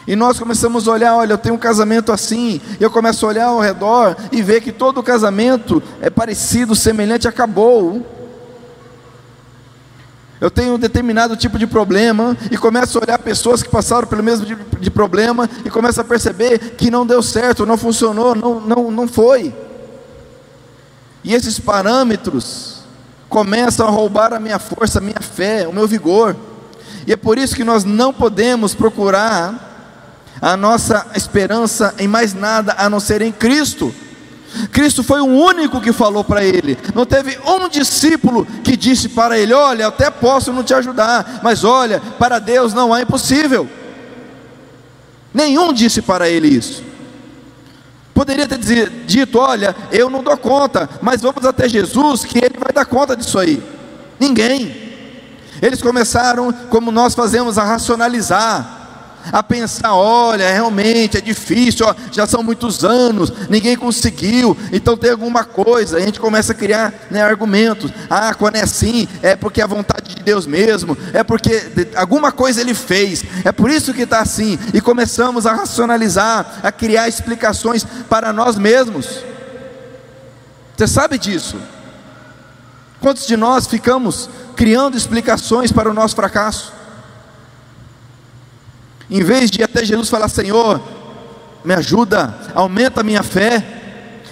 E 0.07 0.15
nós 0.15 0.37
começamos 0.37 0.87
a 0.87 0.91
olhar, 0.91 1.15
olha, 1.15 1.33
eu 1.33 1.37
tenho 1.37 1.55
um 1.55 1.59
casamento 1.59 2.11
assim, 2.11 2.61
eu 2.79 2.91
começo 2.91 3.25
a 3.25 3.29
olhar 3.29 3.45
ao 3.45 3.59
redor 3.59 4.15
e 4.31 4.41
ver 4.41 4.61
que 4.61 4.71
todo 4.71 5.01
casamento 5.01 5.81
é 5.99 6.09
parecido, 6.09 6.75
semelhante, 6.75 7.27
acabou. 7.27 8.05
Eu 10.39 10.51
tenho 10.51 10.75
um 10.75 10.79
determinado 10.79 11.35
tipo 11.35 11.57
de 11.57 11.65
problema 11.65 12.37
e 12.51 12.57
começo 12.57 12.99
a 12.99 13.01
olhar 13.01 13.17
pessoas 13.17 13.63
que 13.63 13.69
passaram 13.69 14.07
pelo 14.07 14.21
mesmo 14.21 14.45
tipo 14.45 14.79
de 14.79 14.91
problema 14.91 15.49
e 15.63 15.71
começo 15.71 15.99
a 15.99 16.03
perceber 16.03 16.75
que 16.75 16.91
não 16.91 17.05
deu 17.05 17.23
certo, 17.23 17.65
não 17.65 17.77
funcionou, 17.77 18.35
não, 18.35 18.59
não, 18.59 18.91
não 18.91 19.07
foi. 19.07 19.55
E 21.23 21.33
esses 21.33 21.59
parâmetros 21.59 22.83
começam 23.27 23.87
a 23.87 23.89
roubar 23.89 24.33
a 24.33 24.39
minha 24.39 24.59
força, 24.59 24.99
a 24.99 25.01
minha 25.01 25.19
fé, 25.19 25.67
o 25.67 25.73
meu 25.73 25.87
vigor. 25.87 26.35
E 27.07 27.13
é 27.13 27.15
por 27.15 27.39
isso 27.39 27.55
que 27.55 27.63
nós 27.63 27.83
não 27.83 28.13
podemos 28.13 28.75
procurar 28.75 29.74
a 30.41 30.55
nossa 30.57 31.07
esperança 31.15 31.93
em 31.97 32.07
mais 32.07 32.33
nada 32.33 32.75
a 32.77 32.89
não 32.89 32.99
ser 32.99 33.21
em 33.21 33.31
Cristo. 33.31 33.93
Cristo 34.71 35.03
foi 35.03 35.19
o 35.19 35.25
único 35.25 35.81
que 35.81 35.91
falou 35.91 36.23
para 36.23 36.43
ele. 36.43 36.77
Não 36.93 37.05
teve 37.05 37.37
um 37.45 37.67
discípulo 37.67 38.45
que 38.63 38.77
disse 38.77 39.09
para 39.09 39.37
ele: 39.37 39.53
Olha, 39.53 39.87
até 39.87 40.09
posso 40.09 40.53
não 40.53 40.63
te 40.63 40.73
ajudar, 40.73 41.41
mas 41.43 41.63
olha, 41.63 42.01
para 42.17 42.39
Deus 42.39 42.73
não 42.73 42.93
há 42.93 43.01
impossível. 43.01 43.67
Nenhum 45.33 45.73
disse 45.73 46.01
para 46.01 46.29
ele 46.29 46.47
isso. 46.47 46.83
Poderia 48.13 48.47
ter 48.47 48.57
dito: 49.05 49.37
Olha, 49.39 49.75
eu 49.91 50.09
não 50.09 50.23
dou 50.23 50.37
conta, 50.37 50.89
mas 51.01 51.21
vamos 51.21 51.45
até 51.45 51.67
Jesus, 51.67 52.23
que 52.23 52.37
Ele 52.37 52.55
vai 52.57 52.71
dar 52.73 52.85
conta 52.85 53.15
disso 53.15 53.37
aí. 53.37 53.61
Ninguém. 54.17 54.83
Eles 55.61 55.81
começaram, 55.81 56.51
como 56.69 56.91
nós 56.91 57.13
fazemos, 57.13 57.57
a 57.57 57.63
racionalizar 57.63 58.74
a 59.31 59.43
pensar: 59.43 59.93
olha, 59.93 60.51
realmente 60.51 61.17
é 61.17 61.21
difícil, 61.21 61.85
ó, 61.85 61.95
já 62.11 62.25
são 62.25 62.43
muitos 62.43 62.83
anos, 62.83 63.31
ninguém 63.49 63.75
conseguiu, 63.75 64.57
então 64.71 64.97
tem 64.97 65.11
alguma 65.11 65.43
coisa. 65.43 65.97
A 65.97 66.01
gente 66.01 66.19
começa 66.19 66.51
a 66.51 66.55
criar 66.55 66.93
né, 67.09 67.21
argumentos: 67.21 67.91
ah, 68.09 68.33
quando 68.33 68.55
é 68.55 68.61
assim, 68.61 69.07
é 69.21 69.35
porque 69.35 69.61
é 69.61 69.63
a 69.63 69.67
vontade 69.67 70.15
de 70.15 70.23
Deus 70.23 70.45
mesmo, 70.45 70.97
é 71.13 71.23
porque 71.23 71.91
alguma 71.95 72.31
coisa 72.31 72.61
ele 72.61 72.73
fez, 72.73 73.23
é 73.43 73.51
por 73.51 73.69
isso 73.69 73.93
que 73.93 74.03
está 74.03 74.19
assim. 74.19 74.57
E 74.73 74.81
começamos 74.81 75.45
a 75.45 75.53
racionalizar, 75.53 76.59
a 76.63 76.71
criar 76.71 77.07
explicações 77.07 77.85
para 78.09 78.31
nós 78.33 78.57
mesmos. 78.57 79.23
Você 80.75 80.88
sabe 80.88 81.17
disso? 81.17 81.57
Quantos 82.99 83.25
de 83.27 83.38
nós 83.38 83.67
ficamos 83.67 84.29
criando 84.55 84.97
explicações 84.97 85.71
para 85.71 85.89
o 85.89 85.93
nosso 85.93 86.15
fracasso? 86.15 86.73
Em 89.09 89.23
vez 89.23 89.51
de 89.51 89.63
até 89.63 89.83
Jesus 89.83 90.09
falar: 90.09 90.29
Senhor, 90.29 90.81
me 91.63 91.73
ajuda, 91.73 92.33
aumenta 92.53 93.01
a 93.01 93.03
minha 93.03 93.23
fé, 93.23 93.63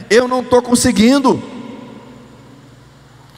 eu 0.10 0.28
não 0.28 0.42
estou 0.42 0.62
conseguindo. 0.62 1.42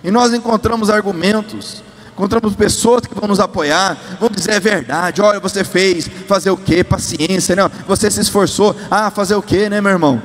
E 0.04 0.12
nós 0.12 0.34
encontramos 0.34 0.90
argumentos, 0.90 1.84
encontramos 2.14 2.56
pessoas 2.56 3.06
que 3.06 3.16
vão 3.16 3.28
nos 3.28 3.40
apoiar, 3.40 3.98
vão 4.20 4.30
dizer 4.30 4.52
é 4.52 4.60
verdade, 4.60 5.22
olha, 5.22 5.40
você 5.40 5.64
fez, 5.64 6.08
fazer 6.28 6.52
o 6.52 6.58
que? 6.58 6.84
Paciência, 6.84 7.56
não, 7.56 7.72
você 7.88 8.12
se 8.12 8.22
esforçou, 8.22 8.76
ah, 8.92 9.10
fazer 9.10 9.36
o 9.36 9.42
que, 9.42 9.68
né, 9.70 9.82
meu 9.82 9.92
irmão? 9.92 10.22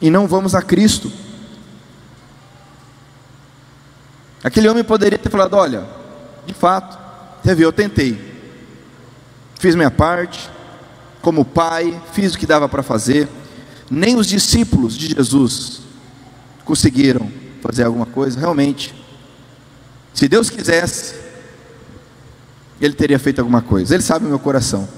E 0.00 0.10
não 0.10 0.26
vamos 0.26 0.54
a 0.54 0.62
Cristo. 0.62 1.12
Aquele 4.42 4.68
homem 4.68 4.84
poderia 4.84 5.18
ter 5.18 5.30
falado: 5.30 5.54
olha, 5.54 5.84
de 6.46 6.54
fato, 6.54 6.98
você 7.42 7.54
viu, 7.54 7.68
eu 7.68 7.72
tentei, 7.72 8.27
fiz 9.58 9.74
minha 9.74 9.90
parte, 9.90 10.48
como 11.20 11.44
pai, 11.44 12.00
fiz 12.12 12.34
o 12.34 12.38
que 12.38 12.46
dava 12.46 12.68
para 12.68 12.82
fazer. 12.82 13.28
Nem 13.90 14.16
os 14.16 14.26
discípulos 14.26 14.96
de 14.96 15.08
Jesus 15.08 15.80
conseguiram 16.64 17.30
fazer 17.60 17.84
alguma 17.84 18.06
coisa, 18.06 18.38
realmente. 18.38 18.94
Se 20.14 20.28
Deus 20.28 20.48
quisesse, 20.48 21.14
Ele 22.80 22.94
teria 22.94 23.18
feito 23.18 23.40
alguma 23.40 23.62
coisa. 23.62 23.94
Ele 23.94 24.02
sabe 24.02 24.26
o 24.26 24.28
meu 24.28 24.38
coração. 24.38 24.88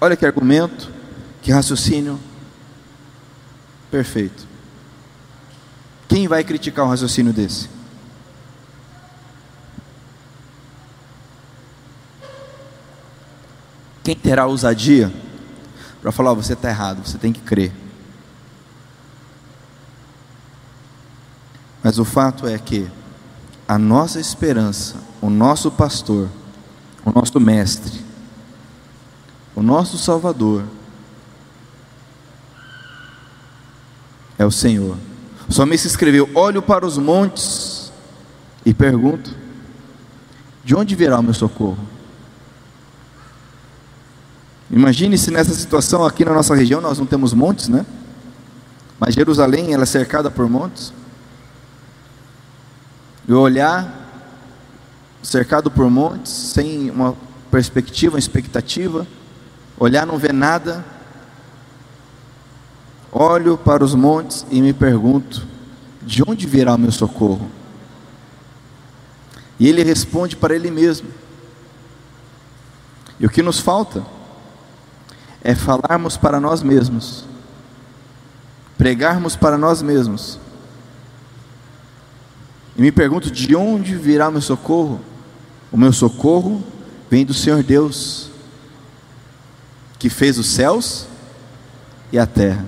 Olha 0.00 0.16
que 0.16 0.26
argumento, 0.26 0.90
que 1.40 1.50
raciocínio 1.50 2.20
perfeito. 3.90 4.46
Quem 6.08 6.28
vai 6.28 6.44
criticar 6.44 6.84
um 6.84 6.88
raciocínio 6.88 7.32
desse? 7.32 7.68
Quem 14.04 14.14
terá 14.14 14.46
ousadia 14.46 15.10
para 16.02 16.12
falar: 16.12 16.32
oh, 16.32 16.36
você 16.36 16.52
está 16.52 16.68
errado, 16.68 17.04
você 17.04 17.16
tem 17.16 17.32
que 17.32 17.40
crer. 17.40 17.72
Mas 21.82 21.98
o 21.98 22.04
fato 22.04 22.46
é 22.46 22.58
que 22.58 22.86
a 23.66 23.78
nossa 23.78 24.20
esperança, 24.20 24.96
o 25.22 25.30
nosso 25.30 25.70
pastor, 25.70 26.28
o 27.02 27.10
nosso 27.10 27.40
mestre, 27.40 28.04
o 29.56 29.62
nosso 29.62 29.96
Salvador, 29.96 30.64
é 34.38 34.44
o 34.44 34.50
Senhor. 34.50 34.98
O 35.48 35.52
salmista 35.52 35.88
escreveu: 35.88 36.28
Olho 36.34 36.60
para 36.60 36.84
os 36.84 36.98
montes 36.98 37.90
e 38.66 38.74
pergunto: 38.74 39.34
De 40.62 40.74
onde 40.76 40.94
virá 40.94 41.18
o 41.18 41.22
meu 41.22 41.34
socorro? 41.34 41.93
Imagine 44.74 45.16
se 45.16 45.30
nessa 45.30 45.54
situação 45.54 46.04
aqui 46.04 46.24
na 46.24 46.34
nossa 46.34 46.52
região 46.52 46.80
nós 46.80 46.98
não 46.98 47.06
temos 47.06 47.32
montes, 47.32 47.68
né? 47.68 47.86
Mas 48.98 49.14
Jerusalém 49.14 49.72
ela 49.72 49.84
é 49.84 49.86
cercada 49.86 50.32
por 50.32 50.50
montes. 50.50 50.92
E 53.28 53.32
olhar 53.32 54.02
cercado 55.22 55.70
por 55.70 55.88
montes, 55.88 56.32
sem 56.32 56.90
uma 56.90 57.14
perspectiva, 57.52 58.14
uma 58.14 58.18
expectativa, 58.18 59.06
olhar 59.78 60.04
não 60.04 60.18
vê 60.18 60.32
nada. 60.32 60.84
Olho 63.12 63.56
para 63.56 63.84
os 63.84 63.94
montes 63.94 64.44
e 64.50 64.60
me 64.60 64.72
pergunto: 64.72 65.46
de 66.02 66.20
onde 66.26 66.48
virá 66.48 66.74
o 66.74 66.78
meu 66.78 66.90
socorro? 66.90 67.48
E 69.56 69.68
ele 69.68 69.84
responde 69.84 70.34
para 70.34 70.52
ele 70.52 70.68
mesmo. 70.68 71.06
E 73.20 73.24
o 73.24 73.30
que 73.30 73.40
nos 73.40 73.60
falta? 73.60 74.13
É 75.44 75.54
falarmos 75.54 76.16
para 76.16 76.40
nós 76.40 76.62
mesmos, 76.62 77.26
pregarmos 78.78 79.36
para 79.36 79.58
nós 79.58 79.82
mesmos. 79.82 80.40
E 82.74 82.80
me 82.80 82.90
pergunto: 82.90 83.30
de 83.30 83.54
onde 83.54 83.94
virá 83.94 84.30
o 84.30 84.32
meu 84.32 84.40
socorro? 84.40 85.00
O 85.70 85.76
meu 85.76 85.92
socorro 85.92 86.64
vem 87.10 87.26
do 87.26 87.34
Senhor 87.34 87.62
Deus, 87.62 88.30
que 89.98 90.08
fez 90.08 90.38
os 90.38 90.46
céus 90.46 91.06
e 92.10 92.18
a 92.18 92.26
terra. 92.26 92.64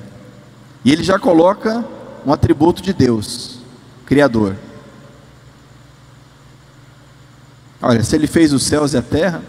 E 0.85 0.93
ele 0.93 1.03
já 1.03 1.19
coloca 1.19 1.85
um 2.27 2.33
atributo 2.33 2.83
de 2.83 2.93
Deus, 2.93 3.59
Criador. 4.05 4.55
Olha, 7.81 8.03
se 8.03 8.15
ele 8.15 8.27
fez 8.27 8.53
os 8.53 8.65
céus 8.65 8.93
e 8.93 8.97
a 8.97 9.03
terra, 9.03 9.43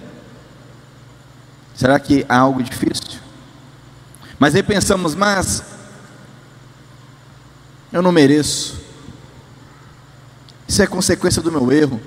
será 1.77 1.97
que 1.97 2.25
há 2.27 2.39
algo 2.39 2.61
difícil? 2.61 3.21
Mas 4.37 4.53
aí 4.53 4.61
pensamos, 4.61 5.15
mas 5.15 5.63
eu 7.93 8.01
não 8.01 8.11
mereço. 8.11 8.81
Isso 10.67 10.81
é 10.81 10.87
consequência 10.87 11.41
do 11.41 11.51
meu 11.51 11.71
erro. 11.71 12.01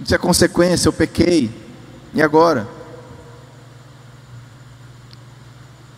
Isso 0.00 0.14
é 0.14 0.18
consequência, 0.18 0.88
eu 0.88 0.92
pequei. 0.92 1.50
E 2.14 2.22
agora? 2.22 2.68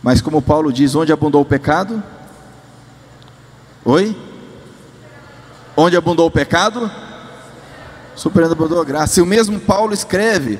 Mas 0.01 0.19
como 0.19 0.41
Paulo 0.41 0.73
diz, 0.73 0.95
onde 0.95 1.13
abundou 1.13 1.41
o 1.41 1.45
pecado? 1.45 2.01
Oi? 3.85 4.17
Onde 5.77 5.95
abundou 5.95 6.27
o 6.27 6.31
pecado? 6.31 6.89
Superando 8.15 8.79
a 8.79 8.83
graça. 8.83 9.19
E 9.19 9.23
o 9.23 9.25
mesmo 9.25 9.59
Paulo 9.59 9.93
escreve: 9.93 10.59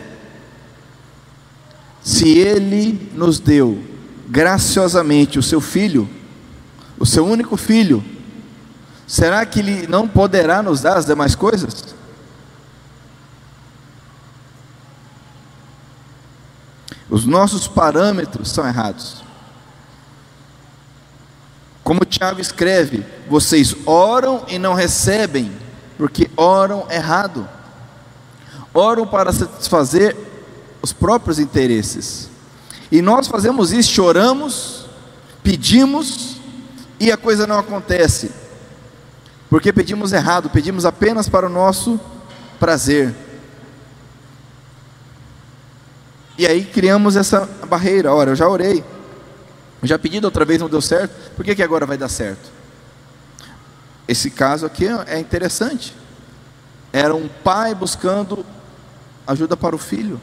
se 2.02 2.30
ele 2.38 3.12
nos 3.14 3.40
deu 3.40 3.82
graciosamente 4.28 5.38
o 5.38 5.44
seu 5.44 5.62
filho, 5.62 6.10
o 6.98 7.06
seu 7.06 7.26
único 7.26 7.58
filho, 7.58 8.04
será 9.06 9.46
que 9.46 9.60
ele 9.60 9.88
não 9.88 10.08
poderá 10.08 10.64
nos 10.64 10.82
dar 10.82 10.98
as 10.98 11.06
demais 11.06 11.36
coisas? 11.36 11.94
Os 17.10 17.26
nossos 17.26 17.68
parâmetros 17.68 18.50
são 18.50 18.66
errados. 18.66 19.22
Como 21.84 22.06
Tiago 22.06 22.40
escreve, 22.40 23.06
vocês 23.30 23.76
oram 23.86 24.46
e 24.48 24.58
não 24.58 24.74
recebem, 24.74 25.52
porque 25.98 26.32
oram 26.38 26.88
errado. 26.90 27.48
Oram 28.74 29.06
para 29.06 29.34
satisfazer 29.34 30.31
os 30.82 30.91
próprios 30.91 31.39
interesses. 31.39 32.30
E 32.91 33.02
nós 33.02 33.28
fazemos 33.28 33.72
isso, 33.72 33.91
choramos, 33.91 34.86
pedimos 35.44 36.38
e 37.00 37.12
a 37.12 37.17
coisa 37.17 37.48
não 37.48 37.60
acontece. 37.60 38.32
Porque 39.50 39.72
pedimos 39.74 40.13
errado, 40.13 40.50
pedimos 40.50 40.86
apenas 40.86 41.28
para 41.28 41.46
o 41.46 41.50
nosso 41.50 42.00
prazer. 42.60 43.13
E 46.38 46.48
aí 46.48 46.63
criamos 46.63 47.15
essa 47.15 47.48
barreira. 47.67 48.13
Ora, 48.13 48.32
eu 48.32 48.36
já 48.36 48.48
orei, 48.48 48.84
eu 49.82 49.88
já 49.88 50.00
pedi 50.00 50.24
outra 50.24 50.46
vez, 50.46 50.60
não 50.60 50.70
deu 50.70 50.82
certo, 50.82 51.32
por 51.36 51.44
que, 51.44 51.56
que 51.56 51.63
agora 51.63 51.86
vai 51.86 51.98
dar 51.98 52.10
certo? 52.10 52.50
Esse 54.08 54.30
caso 54.30 54.65
aqui 54.65 54.88
é 55.08 55.20
interessante. 55.20 55.96
Era 56.94 57.15
um 57.15 57.28
pai 57.28 57.74
buscando 57.74 58.46
ajuda 59.26 59.56
para 59.56 59.76
o 59.76 59.80
filho, 59.80 60.20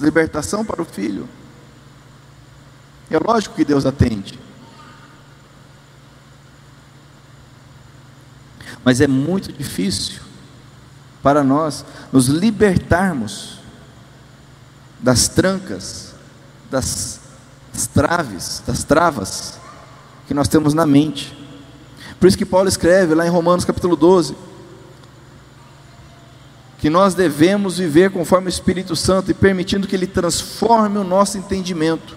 libertação 0.00 0.64
para 0.64 0.82
o 0.82 0.84
filho. 0.84 1.28
É 3.10 3.18
lógico 3.18 3.54
que 3.54 3.64
Deus 3.64 3.84
atende. 3.84 4.38
Mas 8.84 9.00
é 9.00 9.06
muito 9.06 9.52
difícil 9.52 10.20
para 11.22 11.44
nós 11.44 11.84
nos 12.10 12.26
libertarmos 12.26 13.60
das 14.98 15.28
trancas, 15.28 16.14
das, 16.70 17.20
das 17.72 17.86
traves, 17.86 18.62
das 18.66 18.84
travas 18.84 19.58
que 20.26 20.34
nós 20.34 20.48
temos 20.48 20.74
na 20.74 20.86
mente. 20.86 21.36
Por 22.18 22.26
isso 22.26 22.38
que 22.38 22.46
Paulo 22.46 22.68
escreve 22.68 23.14
lá 23.14 23.26
em 23.26 23.30
Romanos 23.30 23.64
capítulo 23.64 23.96
12 23.96 24.51
que 26.82 26.90
nós 26.90 27.14
devemos 27.14 27.78
viver 27.78 28.10
conforme 28.10 28.48
o 28.48 28.50
Espírito 28.50 28.96
Santo 28.96 29.30
e 29.30 29.34
permitindo 29.34 29.86
que 29.86 29.94
ele 29.94 30.04
transforme 30.04 30.98
o 30.98 31.04
nosso 31.04 31.38
entendimento. 31.38 32.16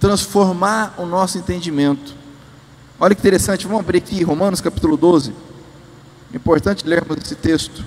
Transformar 0.00 0.94
o 0.96 1.04
nosso 1.04 1.36
entendimento. 1.36 2.14
Olha 2.98 3.14
que 3.14 3.20
interessante, 3.20 3.66
vamos 3.66 3.80
abrir 3.80 3.98
aqui 3.98 4.22
Romanos 4.22 4.62
capítulo 4.62 4.96
12. 4.96 5.34
Importante 6.32 6.88
lermos 6.88 7.18
esse 7.22 7.34
texto. 7.34 7.84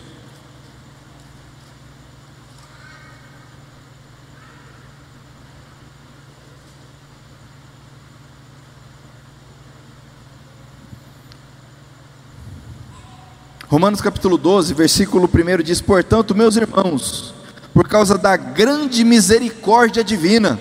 Romanos 13.72 14.02
capítulo 14.02 14.38
12, 14.38 14.74
versículo 14.74 15.30
1 15.34 15.64
diz: 15.64 15.80
Portanto, 15.80 16.36
meus 16.36 16.58
irmãos, 16.58 17.34
por 17.74 17.88
causa 17.88 18.18
da 18.18 18.36
grande 18.36 19.02
misericórdia 19.06 20.04
divina, 20.04 20.60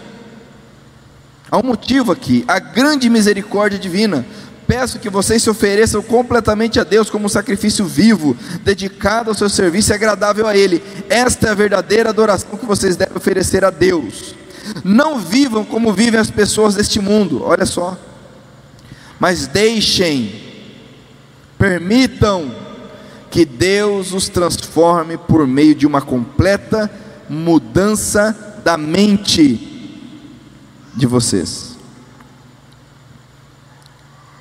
há 1.50 1.58
um 1.58 1.62
motivo 1.64 2.12
aqui, 2.12 2.44
a 2.46 2.60
grande 2.60 3.10
misericórdia 3.10 3.80
divina, 3.80 4.24
peço 4.64 5.00
que 5.00 5.10
vocês 5.10 5.42
se 5.42 5.50
ofereçam 5.50 6.00
completamente 6.04 6.78
a 6.78 6.84
Deus 6.84 7.10
como 7.10 7.26
um 7.26 7.28
sacrifício 7.28 7.84
vivo, 7.84 8.36
dedicado 8.62 9.30
ao 9.30 9.34
seu 9.34 9.50
serviço 9.50 9.90
e 9.90 9.94
agradável 9.94 10.46
a 10.46 10.56
Ele. 10.56 10.80
Esta 11.08 11.48
é 11.48 11.50
a 11.50 11.54
verdadeira 11.54 12.10
adoração 12.10 12.56
que 12.56 12.64
vocês 12.64 12.94
devem 12.94 13.16
oferecer 13.16 13.64
a 13.64 13.70
Deus. 13.70 14.36
Não 14.84 15.18
vivam 15.18 15.64
como 15.64 15.92
vivem 15.92 16.20
as 16.20 16.30
pessoas 16.30 16.76
deste 16.76 17.00
mundo, 17.00 17.42
olha 17.42 17.66
só, 17.66 17.98
mas 19.18 19.48
deixem, 19.48 20.32
permitam, 21.58 22.69
que 23.30 23.44
Deus 23.44 24.12
os 24.12 24.28
transforme 24.28 25.16
por 25.16 25.46
meio 25.46 25.74
de 25.74 25.86
uma 25.86 26.02
completa 26.02 26.90
mudança 27.28 28.60
da 28.64 28.76
mente 28.76 29.68
de 30.94 31.06
vocês. 31.06 31.76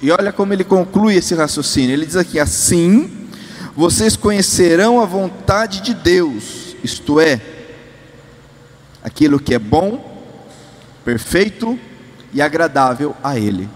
E 0.02 0.12
olha 0.12 0.32
como 0.32 0.54
ele 0.54 0.64
conclui 0.64 1.16
esse 1.16 1.36
raciocínio. 1.36 1.94
Ele 1.94 2.06
diz 2.06 2.16
aqui: 2.16 2.40
assim 2.40 3.28
vocês 3.76 4.16
conhecerão 4.16 5.00
a 5.00 5.06
vontade 5.06 5.82
de 5.82 5.94
Deus, 5.94 6.76
isto 6.84 7.20
é, 7.20 7.40
aquilo 9.02 9.40
que 9.40 9.54
é 9.54 9.60
bom, 9.60 10.22
perfeito 11.06 11.80
e 12.34 12.42
agradável 12.42 13.16
a 13.24 13.38
Ele. 13.38 13.70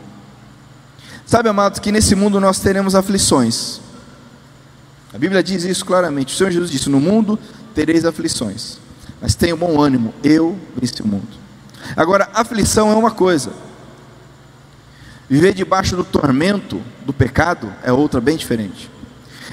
Sabe, 1.26 1.48
amados, 1.48 1.80
que 1.80 1.92
nesse 1.92 2.16
mundo 2.16 2.40
nós 2.40 2.60
teremos 2.60 2.96
aflições. 2.96 3.83
A 5.14 5.18
Bíblia 5.18 5.44
diz 5.44 5.64
isso 5.64 5.86
claramente. 5.86 6.34
O 6.34 6.38
Senhor 6.38 6.50
Jesus 6.50 6.72
disse: 6.72 6.90
No 6.90 7.00
mundo 7.00 7.38
tereis 7.76 8.04
aflições, 8.04 8.78
mas 9.22 9.36
tenha 9.36 9.56
bom 9.56 9.80
ânimo, 9.80 10.14
eu 10.24 10.58
venci 10.76 11.02
o 11.02 11.08
mundo. 11.08 11.28
Agora, 11.96 12.30
aflição 12.34 12.92
é 12.92 12.96
uma 12.96 13.12
coisa, 13.12 13.52
viver 15.30 15.54
debaixo 15.54 15.96
do 15.96 16.04
tormento 16.04 16.82
do 17.06 17.14
pecado 17.14 17.72
é 17.84 17.92
outra 17.92 18.20
bem 18.20 18.38
diferente. 18.38 18.90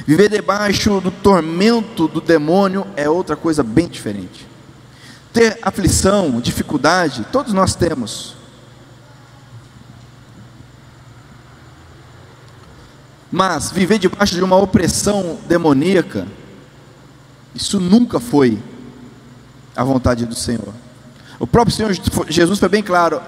Viver 0.07 0.31
debaixo 0.31 1.01
do 1.01 1.11
tormento 1.11 2.09
do 2.09 2.21
demônio 2.21 2.87
é 2.97 3.09
outra 3.09 3.37
coisa 3.37 3.63
bem 3.63 3.87
diferente. 3.87 4.47
Ter 5.33 5.59
aflição, 5.63 6.41
dificuldade, 6.41 7.27
todos 7.31 7.53
nós 7.53 7.75
temos. 7.75 8.40
Mas 13.31 13.71
viver 13.71 13.99
debaixo 13.99 14.35
de 14.35 14.43
uma 14.43 14.57
opressão 14.57 15.39
demoníaca, 15.47 16.27
isso 17.55 17.79
nunca 17.79 18.19
foi 18.19 18.59
a 19.77 19.85
vontade 19.85 20.27
do 20.27 20.35
Senhor. 20.35 20.75
O 21.39 21.47
próprio 21.47 21.75
Senhor 21.75 21.93
Jesus 22.29 22.59
foi 22.59 22.69
bem 22.69 22.83
claro 22.83 23.23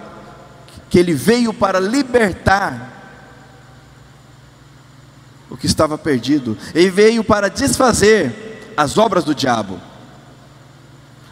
que 0.91 0.99
ele 0.99 1.15
veio 1.15 1.55
para 1.55 1.81
libertar 1.81 2.91
o 5.49 5.57
que 5.57 5.67
estava 5.67 5.99
perdido, 5.99 6.57
ele 6.75 6.91
veio 6.91 7.23
para 7.23 7.49
desfazer 7.49 8.73
as 8.77 8.97
obras 8.97 9.23
do 9.23 9.35
diabo. 9.35 9.79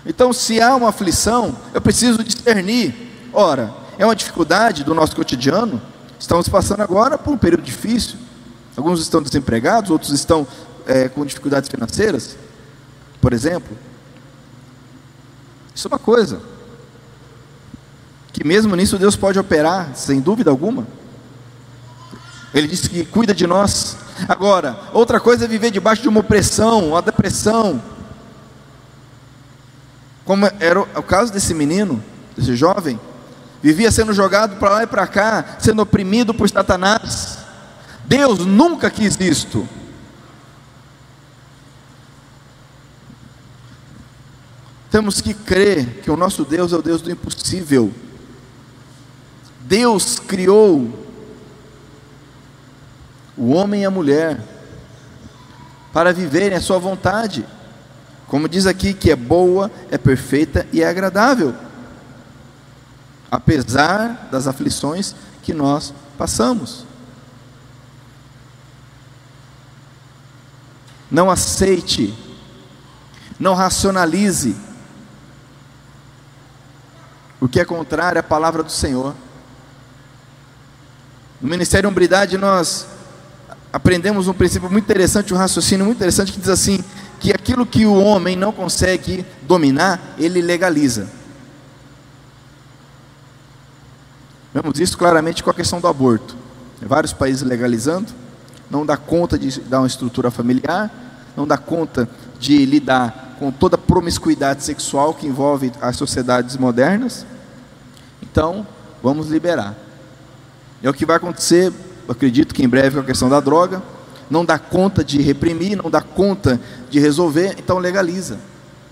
Então, 0.04 0.32
se 0.32 0.60
há 0.60 0.74
uma 0.76 0.90
aflição, 0.90 1.56
eu 1.74 1.80
preciso 1.80 2.22
discernir. 2.24 2.94
Ora, 3.32 3.74
é 3.98 4.04
uma 4.04 4.16
dificuldade 4.16 4.84
do 4.84 4.94
nosso 4.94 5.14
cotidiano. 5.14 5.80
Estamos 6.18 6.48
passando 6.48 6.82
agora 6.82 7.18
por 7.18 7.32
um 7.32 7.36
período 7.36 7.62
difícil. 7.62 8.18
Alguns 8.76 9.00
estão 9.00 9.22
desempregados, 9.22 9.90
outros 9.90 10.10
estão 10.12 10.46
é, 10.86 11.08
com 11.08 11.24
dificuldades 11.24 11.68
financeiras, 11.68 12.36
por 13.20 13.32
exemplo. 13.32 13.76
Isso 15.74 15.86
é 15.86 15.90
uma 15.90 15.98
coisa. 15.98 16.40
Que 18.32 18.46
mesmo 18.46 18.74
nisso 18.76 18.98
Deus 18.98 19.16
pode 19.16 19.38
operar, 19.38 19.94
sem 19.94 20.20
dúvida 20.20 20.50
alguma. 20.50 20.86
Ele 22.52 22.66
disse 22.66 22.88
que 22.88 23.04
cuida 23.04 23.34
de 23.34 23.46
nós. 23.46 23.96
Agora, 24.28 24.78
outra 24.92 25.20
coisa 25.20 25.44
é 25.44 25.48
viver 25.48 25.70
debaixo 25.70 26.02
de 26.02 26.08
uma 26.08 26.20
opressão, 26.20 26.88
uma 26.88 27.02
depressão. 27.02 27.82
Como 30.24 30.46
era 30.58 30.80
o 30.80 31.02
caso 31.02 31.32
desse 31.32 31.54
menino, 31.54 32.02
desse 32.36 32.54
jovem, 32.54 33.00
vivia 33.62 33.90
sendo 33.90 34.12
jogado 34.12 34.56
para 34.56 34.70
lá 34.70 34.82
e 34.82 34.86
para 34.86 35.06
cá, 35.06 35.56
sendo 35.58 35.82
oprimido 35.82 36.34
por 36.34 36.48
Satanás. 36.48 37.29
Deus 38.10 38.40
nunca 38.40 38.90
quis 38.90 39.16
isto. 39.20 39.68
Temos 44.90 45.20
que 45.20 45.32
crer 45.32 46.00
que 46.02 46.10
o 46.10 46.16
nosso 46.16 46.44
Deus 46.44 46.72
é 46.72 46.76
o 46.76 46.82
Deus 46.82 47.00
do 47.00 47.12
impossível. 47.12 47.94
Deus 49.60 50.18
criou 50.18 51.06
o 53.36 53.52
homem 53.52 53.82
e 53.82 53.84
a 53.84 53.90
mulher 53.92 54.44
para 55.92 56.12
viverem 56.12 56.58
a 56.58 56.60
sua 56.60 56.80
vontade. 56.80 57.46
Como 58.26 58.48
diz 58.48 58.66
aqui, 58.66 58.92
que 58.92 59.12
é 59.12 59.16
boa, 59.16 59.70
é 59.88 59.96
perfeita 59.96 60.66
e 60.72 60.82
é 60.82 60.88
agradável, 60.88 61.54
apesar 63.30 64.28
das 64.32 64.48
aflições 64.48 65.14
que 65.44 65.54
nós 65.54 65.94
passamos. 66.18 66.89
Não 71.10 71.30
aceite, 71.30 72.14
não 73.38 73.54
racionalize 73.54 74.56
o 77.40 77.48
que 77.48 77.58
é 77.58 77.64
contrário 77.64 78.20
à 78.20 78.22
palavra 78.22 78.62
do 78.62 78.70
Senhor. 78.70 79.14
No 81.40 81.48
Ministério 81.48 81.88
Umbridade 81.88 82.36
nós 82.36 82.86
aprendemos 83.72 84.28
um 84.28 84.34
princípio 84.34 84.70
muito 84.70 84.84
interessante, 84.84 85.32
um 85.32 85.36
raciocínio 85.36 85.86
muito 85.86 85.96
interessante 85.96 86.32
que 86.32 86.38
diz 86.38 86.50
assim: 86.50 86.84
que 87.18 87.32
aquilo 87.32 87.66
que 87.66 87.86
o 87.86 87.94
homem 87.94 88.36
não 88.36 88.52
consegue 88.52 89.24
dominar, 89.42 90.14
ele 90.18 90.40
legaliza. 90.40 91.08
Vemos 94.52 94.80
isso 94.80 94.98
claramente 94.98 95.42
com 95.42 95.50
a 95.50 95.54
questão 95.54 95.80
do 95.80 95.86
aborto. 95.86 96.36
Vários 96.82 97.12
países 97.12 97.42
legalizando, 97.42 98.12
não 98.70 98.86
dá 98.86 98.96
conta 98.96 99.38
de 99.38 99.60
dar 99.62 99.80
uma 99.80 99.86
estrutura 99.86 100.30
familiar, 100.30 100.90
não 101.36 101.46
dá 101.46 101.58
conta 101.58 102.08
de 102.38 102.64
lidar 102.64 103.36
com 103.38 103.50
toda 103.50 103.74
a 103.74 103.78
promiscuidade 103.78 104.62
sexual 104.62 105.14
que 105.14 105.26
envolve 105.26 105.72
as 105.80 105.96
sociedades 105.96 106.56
modernas. 106.56 107.26
Então, 108.22 108.66
vamos 109.02 109.28
liberar. 109.28 109.74
É 110.82 110.88
o 110.88 110.94
que 110.94 111.04
vai 111.04 111.16
acontecer, 111.16 111.72
acredito 112.08 112.54
que 112.54 112.62
em 112.62 112.68
breve 112.68 112.96
com 112.96 113.02
a 113.02 113.06
questão 113.06 113.28
da 113.28 113.40
droga, 113.40 113.82
não 114.30 114.44
dá 114.44 114.58
conta 114.58 115.02
de 115.02 115.20
reprimir, 115.20 115.76
não 115.76 115.90
dá 115.90 116.00
conta 116.00 116.60
de 116.88 117.00
resolver, 117.00 117.56
então 117.58 117.78
legaliza. 117.78 118.38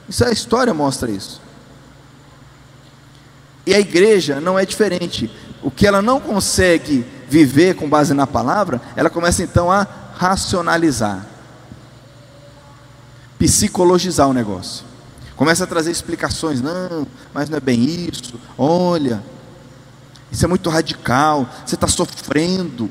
Isso 0.09 0.24
é 0.24 0.29
a 0.29 0.33
história 0.33 0.74
mostra 0.74 1.11
isso. 1.11 1.41
E 3.64 3.74
a 3.74 3.79
igreja 3.79 4.41
não 4.41 4.59
é 4.59 4.64
diferente. 4.64 5.31
O 5.62 5.70
que 5.70 5.87
ela 5.87 6.01
não 6.01 6.18
consegue 6.18 7.05
viver 7.29 7.74
com 7.74 7.89
base 7.89 8.14
na 8.14 8.26
palavra, 8.26 8.81
ela 8.97 9.11
começa 9.11 9.43
então 9.43 9.70
a 9.70 9.87
racionalizar, 10.16 11.26
psicologizar 13.39 14.29
o 14.29 14.33
negócio. 14.33 14.85
Começa 15.37 15.64
a 15.64 15.66
trazer 15.66 15.93
explicações, 15.93 16.61
não, 16.61 17.07
mas 17.33 17.49
não 17.49 17.59
é 17.59 17.61
bem 17.61 17.85
isso. 17.85 18.41
Olha, 18.57 19.22
isso 20.33 20.45
é 20.45 20.49
muito 20.49 20.68
radical. 20.68 21.49
Você 21.64 21.76
está 21.76 21.87
sofrendo. 21.87 22.91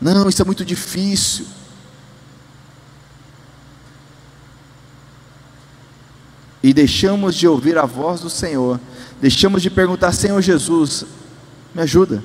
Não, 0.00 0.28
isso 0.28 0.40
é 0.40 0.44
muito 0.44 0.64
difícil. 0.64 1.44
e 6.62 6.72
deixamos 6.72 7.34
de 7.34 7.48
ouvir 7.48 7.76
a 7.76 7.84
voz 7.84 8.20
do 8.20 8.30
Senhor, 8.30 8.78
deixamos 9.20 9.62
de 9.62 9.68
perguntar, 9.68 10.12
Senhor 10.12 10.40
Jesus, 10.40 11.04
me 11.74 11.82
ajuda. 11.82 12.22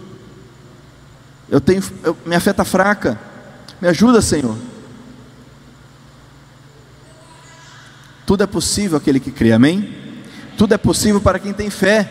Eu 1.49 1.61
tenho, 1.61 1.81
eu, 2.03 2.17
minha 2.25 2.39
fé 2.39 2.51
está 2.51 2.65
fraca, 2.65 3.19
me 3.79 3.87
ajuda, 3.87 4.21
Senhor. 4.21 4.57
Tudo 8.25 8.43
é 8.43 8.47
possível 8.47 8.97
aquele 8.97 9.19
que 9.19 9.31
crê, 9.31 9.53
amém? 9.53 10.23
Tudo 10.57 10.73
é 10.73 10.77
possível 10.77 11.21
para 11.21 11.39
quem 11.39 11.53
tem 11.53 11.69
fé. 11.69 12.09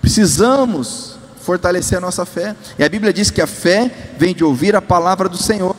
Precisamos 0.00 1.18
fortalecer 1.40 1.98
a 1.98 2.00
nossa 2.00 2.24
fé. 2.24 2.54
E 2.78 2.84
a 2.84 2.88
Bíblia 2.88 3.12
diz 3.12 3.30
que 3.30 3.40
a 3.40 3.46
fé 3.46 4.14
vem 4.16 4.34
de 4.34 4.44
ouvir 4.44 4.76
a 4.76 4.82
palavra 4.82 5.28
do 5.28 5.36
Senhor. 5.36 5.76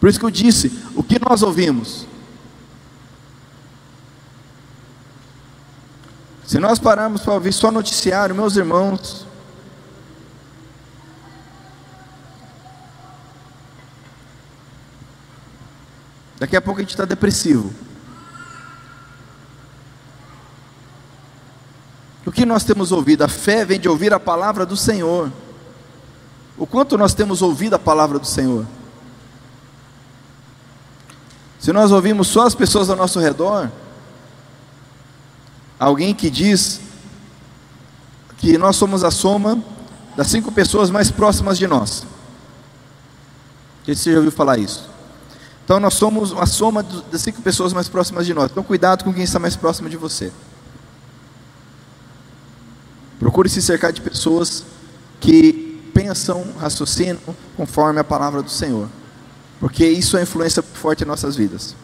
Por 0.00 0.08
isso 0.08 0.18
que 0.18 0.24
eu 0.24 0.30
disse: 0.30 0.72
o 0.96 1.02
que 1.02 1.18
nós 1.18 1.42
ouvimos? 1.42 2.06
Se 6.46 6.58
nós 6.58 6.78
pararmos 6.78 7.22
para 7.22 7.34
ouvir 7.34 7.52
só 7.52 7.70
noticiário, 7.70 8.34
meus 8.34 8.56
irmãos, 8.56 9.26
daqui 16.44 16.56
a 16.58 16.60
pouco 16.60 16.78
a 16.78 16.82
gente 16.82 16.90
está 16.90 17.06
depressivo. 17.06 17.72
O 22.26 22.30
que 22.30 22.44
nós 22.44 22.64
temos 22.64 22.92
ouvido? 22.92 23.22
A 23.22 23.28
fé 23.28 23.64
vem 23.64 23.80
de 23.80 23.88
ouvir 23.88 24.12
a 24.12 24.20
palavra 24.20 24.66
do 24.66 24.76
Senhor. 24.76 25.32
O 26.58 26.66
quanto 26.66 26.98
nós 26.98 27.14
temos 27.14 27.40
ouvido 27.40 27.72
a 27.76 27.78
palavra 27.78 28.18
do 28.18 28.26
Senhor? 28.26 28.66
Se 31.58 31.72
nós 31.72 31.90
ouvimos 31.90 32.28
só 32.28 32.46
as 32.46 32.54
pessoas 32.54 32.90
ao 32.90 32.96
nosso 32.96 33.18
redor, 33.18 33.72
alguém 35.80 36.14
que 36.14 36.28
diz 36.28 36.78
que 38.36 38.58
nós 38.58 38.76
somos 38.76 39.02
a 39.02 39.10
soma 39.10 39.64
das 40.14 40.26
cinco 40.26 40.52
pessoas 40.52 40.90
mais 40.90 41.10
próximas 41.10 41.56
de 41.56 41.66
nós. 41.66 42.06
Você 43.86 44.12
já 44.12 44.18
ouviu 44.18 44.30
falar 44.30 44.58
isso? 44.58 44.93
Então 45.64 45.80
nós 45.80 45.94
somos 45.94 46.32
a 46.32 46.44
soma 46.44 46.82
das 46.82 47.22
cinco 47.22 47.40
pessoas 47.40 47.72
mais 47.72 47.88
próximas 47.88 48.26
de 48.26 48.34
nós. 48.34 48.50
Então 48.50 48.62
cuidado 48.62 49.02
com 49.02 49.12
quem 49.12 49.24
está 49.24 49.38
mais 49.38 49.56
próximo 49.56 49.88
de 49.88 49.96
você. 49.96 50.30
Procure 53.18 53.48
se 53.48 53.62
cercar 53.62 53.92
de 53.92 54.02
pessoas 54.02 54.64
que 55.20 55.80
pensam, 55.94 56.44
raciocinam 56.58 57.18
conforme 57.56 57.98
a 57.98 58.04
palavra 58.04 58.42
do 58.42 58.50
Senhor, 58.50 58.88
porque 59.58 59.86
isso 59.86 60.18
é 60.18 60.22
influência 60.22 60.62
forte 60.62 61.04
em 61.04 61.06
nossas 61.06 61.34
vidas. 61.36 61.74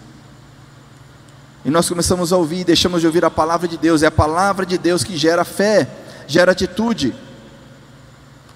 E 1.64 1.70
nós 1.70 1.88
começamos 1.88 2.32
a 2.32 2.36
ouvir, 2.36 2.64
deixamos 2.64 3.00
de 3.00 3.06
ouvir 3.06 3.24
a 3.24 3.30
palavra 3.30 3.68
de 3.68 3.78
Deus, 3.78 4.02
é 4.02 4.06
a 4.06 4.10
palavra 4.10 4.66
de 4.66 4.76
Deus 4.76 5.04
que 5.04 5.16
gera 5.16 5.44
fé, 5.44 5.88
gera 6.26 6.52
atitude. 6.52 7.14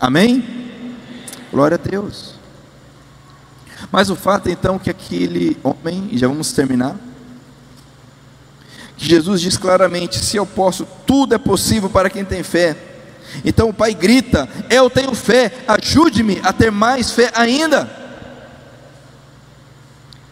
Amém? 0.00 0.64
Glória 1.50 1.76
a 1.76 1.88
Deus. 1.88 2.33
Mas 3.90 4.10
o 4.10 4.16
fato 4.16 4.48
então 4.48 4.78
que 4.78 4.90
aquele 4.90 5.56
homem, 5.62 6.08
e 6.10 6.18
já 6.18 6.26
vamos 6.26 6.52
terminar, 6.52 6.96
que 8.96 9.06
Jesus 9.06 9.40
diz 9.40 9.56
claramente: 9.56 10.18
se 10.18 10.36
eu 10.36 10.46
posso, 10.46 10.86
tudo 11.06 11.34
é 11.34 11.38
possível 11.38 11.90
para 11.90 12.10
quem 12.10 12.24
tem 12.24 12.42
fé. 12.42 12.76
Então 13.44 13.68
o 13.68 13.74
pai 13.74 13.94
grita: 13.94 14.48
Eu 14.70 14.88
tenho 14.88 15.14
fé, 15.14 15.52
ajude-me 15.66 16.40
a 16.42 16.52
ter 16.52 16.70
mais 16.70 17.10
fé 17.10 17.30
ainda. 17.34 18.04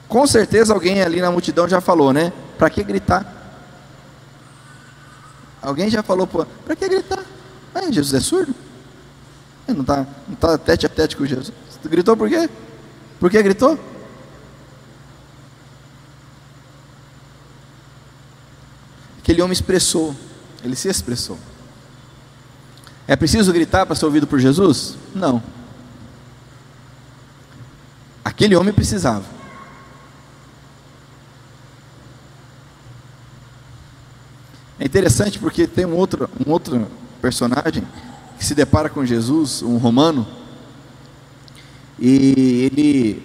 Com 0.09 0.27
certeza 0.27 0.75
alguém 0.75 1.03
ali 1.03 1.21
na 1.21 1.31
multidão 1.31 1.67
já 1.69 1.81
falou, 1.81 2.13
né? 2.13 2.33
Para 2.59 2.69
que 2.69 2.83
gritar? 2.85 3.41
Alguém 5.63 5.89
já 5.89 6.03
falou, 6.03 6.27
para 6.27 6.77
que 6.77 6.89
gritar? 6.89 7.25
Ah, 7.75 7.91
Jesus 7.91 8.13
é 8.13 8.21
surdo? 8.21 8.55
Não 9.67 9.81
está 9.81 10.07
não 10.29 10.35
tá 10.35 10.59
tete 10.59 10.85
a 10.85 10.89
tete 10.89 11.17
com 11.17 11.25
Jesus. 11.25 11.53
Gritou 11.85 12.17
por 12.17 12.29
quê? 12.29 12.51
Por 13.23 13.31
que 13.31 13.41
gritou? 13.41 13.79
Aquele 19.21 19.41
homem 19.41 19.53
expressou, 19.53 20.13
ele 20.65 20.75
se 20.75 20.89
expressou. 20.89 21.39
É 23.07 23.15
preciso 23.15 23.53
gritar 23.53 23.87
para 23.87 23.95
ser 23.95 24.07
ouvido 24.07 24.27
por 24.27 24.41
Jesus? 24.41 24.97
Não. 25.15 25.41
Aquele 28.25 28.57
homem 28.57 28.75
precisava. 28.75 29.25
É 34.81 34.85
interessante 34.85 35.39
porque 35.39 35.69
tem 35.69 35.87
um 35.87 35.95
outro, 35.95 36.29
um 36.45 36.51
outro 36.51 36.89
personagem 37.21 37.87
que 38.37 38.45
se 38.45 38.53
depara 38.53 38.91
com 38.91 39.07
Jesus, 39.07 39.63
um 39.63 39.77
romano, 39.77 40.42
e 42.05 42.65
ele 42.65 43.23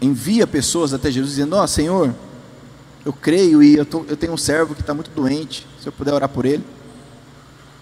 envia 0.00 0.46
pessoas 0.46 0.94
até 0.94 1.10
Jesus 1.10 1.34
dizendo: 1.34 1.56
Ó 1.56 1.62
oh, 1.62 1.66
Senhor, 1.66 2.14
eu 3.04 3.12
creio 3.12 3.62
e 3.62 3.76
eu, 3.76 3.84
tô, 3.84 4.02
eu 4.08 4.16
tenho 4.16 4.32
um 4.32 4.38
servo 4.38 4.74
que 4.74 4.80
está 4.80 4.94
muito 4.94 5.10
doente, 5.10 5.66
se 5.78 5.86
eu 5.86 5.92
puder 5.92 6.14
orar 6.14 6.30
por 6.30 6.46
ele. 6.46 6.64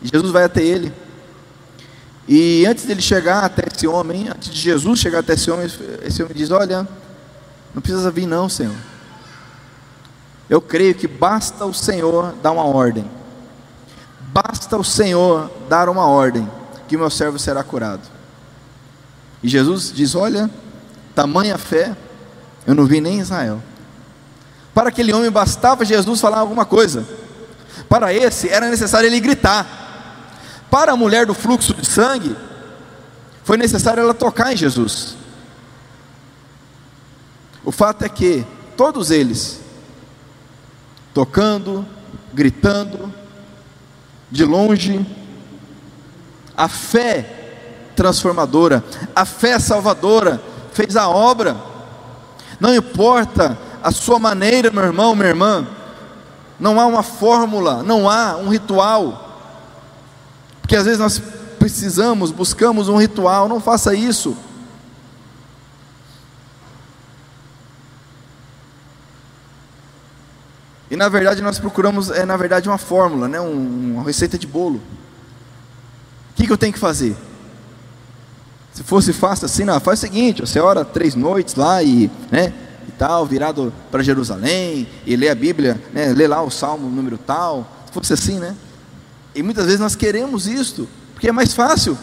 E 0.03 0.09
Jesus 0.09 0.32
vai 0.32 0.43
até 0.43 0.61
ele. 0.61 0.93
E 2.26 2.66
antes 2.66 2.84
dele 2.86 3.01
chegar 3.01 3.45
até 3.45 3.62
esse 3.72 3.86
homem, 3.86 4.28
antes 4.28 4.51
de 4.51 4.59
Jesus 4.59 4.99
chegar 4.99 5.20
até 5.20 5.34
esse 5.34 5.49
homem, 5.49 5.70
esse 6.03 6.20
homem 6.20 6.34
diz: 6.34 6.51
Olha, 6.51 6.88
não 7.72 7.80
precisa 7.80 8.11
vir, 8.11 8.26
não, 8.26 8.49
Senhor. 8.49 8.74
Eu 10.51 10.61
creio 10.61 10.93
que 10.93 11.07
basta 11.07 11.64
o 11.64 11.72
Senhor 11.72 12.34
dar 12.43 12.51
uma 12.51 12.64
ordem. 12.64 13.09
Basta 14.32 14.76
o 14.76 14.82
Senhor 14.82 15.49
dar 15.68 15.88
uma 15.88 16.07
ordem, 16.07 16.51
que 16.88 16.97
meu 16.97 17.11
servo 17.11 17.38
será 17.38 17.62
curado. 17.62 18.12
E 19.43 19.49
Jesus 19.49 19.93
diz: 19.93 20.14
Olha, 20.14 20.49
tamanha 21.14 21.59
fé, 21.59 21.97
eu 22.66 22.74
não 22.74 22.86
vi 22.86 23.01
nem 23.01 23.16
em 23.16 23.20
Israel. 23.20 23.62
Para 24.74 24.88
aquele 24.88 25.12
homem 25.12 25.30
bastava 25.30 25.84
Jesus 25.84 26.20
falar 26.20 26.38
alguma 26.38 26.64
coisa. 26.64 27.07
Para 27.88 28.12
esse 28.14 28.49
era 28.49 28.70
necessário 28.70 29.07
ele 29.07 29.20
gritar. 29.20 29.80
Para 30.70 30.93
a 30.93 30.97
mulher 30.97 31.26
do 31.26 31.34
fluxo 31.34 31.74
de 31.74 31.86
sangue, 31.86 32.34
foi 33.45 33.57
necessário 33.57 34.03
ela 34.03 34.14
tocar 34.14 34.53
em 34.53 34.57
Jesus. 34.57 35.16
O 37.64 37.70
fato 37.70 38.05
é 38.05 38.09
que 38.09 38.47
todos 38.76 39.11
eles, 39.11 39.61
tocando, 41.12 41.86
gritando, 42.32 43.12
de 44.30 44.45
longe, 44.45 45.07
a 46.57 46.68
fé 46.68 47.41
transformadora, 48.03 48.84
a 49.14 49.24
fé 49.24 49.61
salvadora 49.61 50.42
fez 50.72 50.96
a 50.96 51.09
obra. 51.09 51.57
Não 52.59 52.74
importa 52.74 53.57
a 53.80 53.92
sua 53.92 54.18
maneira, 54.18 54.72
meu 54.72 54.82
irmão, 54.82 55.14
minha 55.14 55.28
irmã, 55.28 55.66
não 56.59 56.80
há 56.80 56.86
uma 56.86 57.05
fórmula, 57.05 57.80
não 57.84 58.11
há 58.11 58.36
um 58.36 58.48
ritual. 58.48 59.38
Porque 60.61 60.74
às 60.74 60.84
vezes 60.84 60.98
nós 60.98 61.22
precisamos, 61.61 62.32
buscamos 62.32 62.88
um 62.88 62.96
ritual, 62.96 63.48
não 63.48 63.61
faça 63.61 63.94
isso. 63.94 64.36
E 70.90 70.96
na 70.96 71.09
verdade 71.09 71.40
nós 71.40 71.61
procuramos, 71.61 72.11
é 72.11 72.26
na 72.26 72.36
verdade 72.36 72.68
uma 72.68 72.78
fórmula, 72.78 73.28
né? 73.28 73.40
Um, 73.40 73.94
uma 73.94 74.03
receita 74.03 74.36
de 74.36 74.46
bolo. 74.46 74.80
O 76.32 76.34
que, 76.34 76.46
que 76.46 76.53
eu 76.53 76.59
tenho 76.59 76.72
que 76.72 76.80
fazer? 76.80 77.16
Se 78.73 78.83
fosse 78.83 79.12
fácil 79.12 79.47
assim, 79.47 79.64
não, 79.64 79.79
faz 79.81 79.99
o 79.99 80.03
seguinte, 80.03 80.41
você 80.41 80.59
ora 80.59 80.85
três 80.85 81.14
noites 81.14 81.55
lá 81.55 81.83
e, 81.83 82.11
né, 82.31 82.53
e 82.89 82.93
tal, 82.93 83.27
virado 83.27 83.73
para 83.91 84.03
Jerusalém, 84.03 84.89
e 85.07 85.14
lê 85.14 85.29
a 85.29 85.35
Bíblia, 85.35 85.81
né, 85.93 86.12
lê 86.12 86.27
lá 86.27 86.43
o 86.43 86.51
Salmo 86.51 86.89
número 86.89 87.18
tal, 87.18 87.70
se 87.87 87.93
fosse 87.93 88.12
assim, 88.14 88.39
né? 88.39 88.57
E 89.35 89.43
muitas 89.43 89.66
vezes 89.66 89.81
nós 89.81 89.95
queremos 89.95 90.47
isto, 90.47 90.89
porque 91.12 91.29
é 91.29 91.33
mais 91.33 91.53
fácil. 91.53 91.99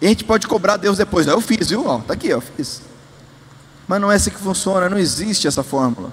E 0.00 0.06
a 0.06 0.08
gente 0.08 0.24
pode 0.24 0.46
cobrar 0.46 0.76
Deus 0.76 0.98
depois, 0.98 1.26
eu 1.26 1.40
fiz, 1.40 1.68
viu? 1.68 1.86
Ó, 1.86 1.98
tá 1.98 2.14
aqui, 2.14 2.32
ó, 2.32 2.40
fiz. 2.40 2.82
Mas 3.86 4.00
não 4.00 4.10
é 4.10 4.16
assim 4.16 4.30
que 4.30 4.38
funciona, 4.38 4.88
não 4.88 4.98
existe 4.98 5.46
essa 5.46 5.62
fórmula. 5.62 6.12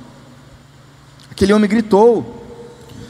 Aquele 1.31 1.53
homem 1.53 1.69
gritou. 1.69 2.37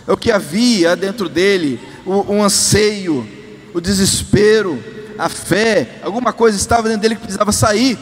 É 0.07 0.11
o 0.11 0.17
que 0.17 0.31
havia 0.31 0.95
dentro 0.95 1.29
dele, 1.29 1.79
o, 2.05 2.33
o 2.33 2.43
anseio, 2.43 3.27
o 3.73 3.79
desespero, 3.79 4.81
a 5.19 5.27
fé, 5.27 5.99
alguma 6.01 6.31
coisa 6.31 6.57
estava 6.57 6.87
dentro 6.87 7.01
dele 7.01 7.15
que 7.15 7.21
precisava 7.21 7.51
sair. 7.51 7.99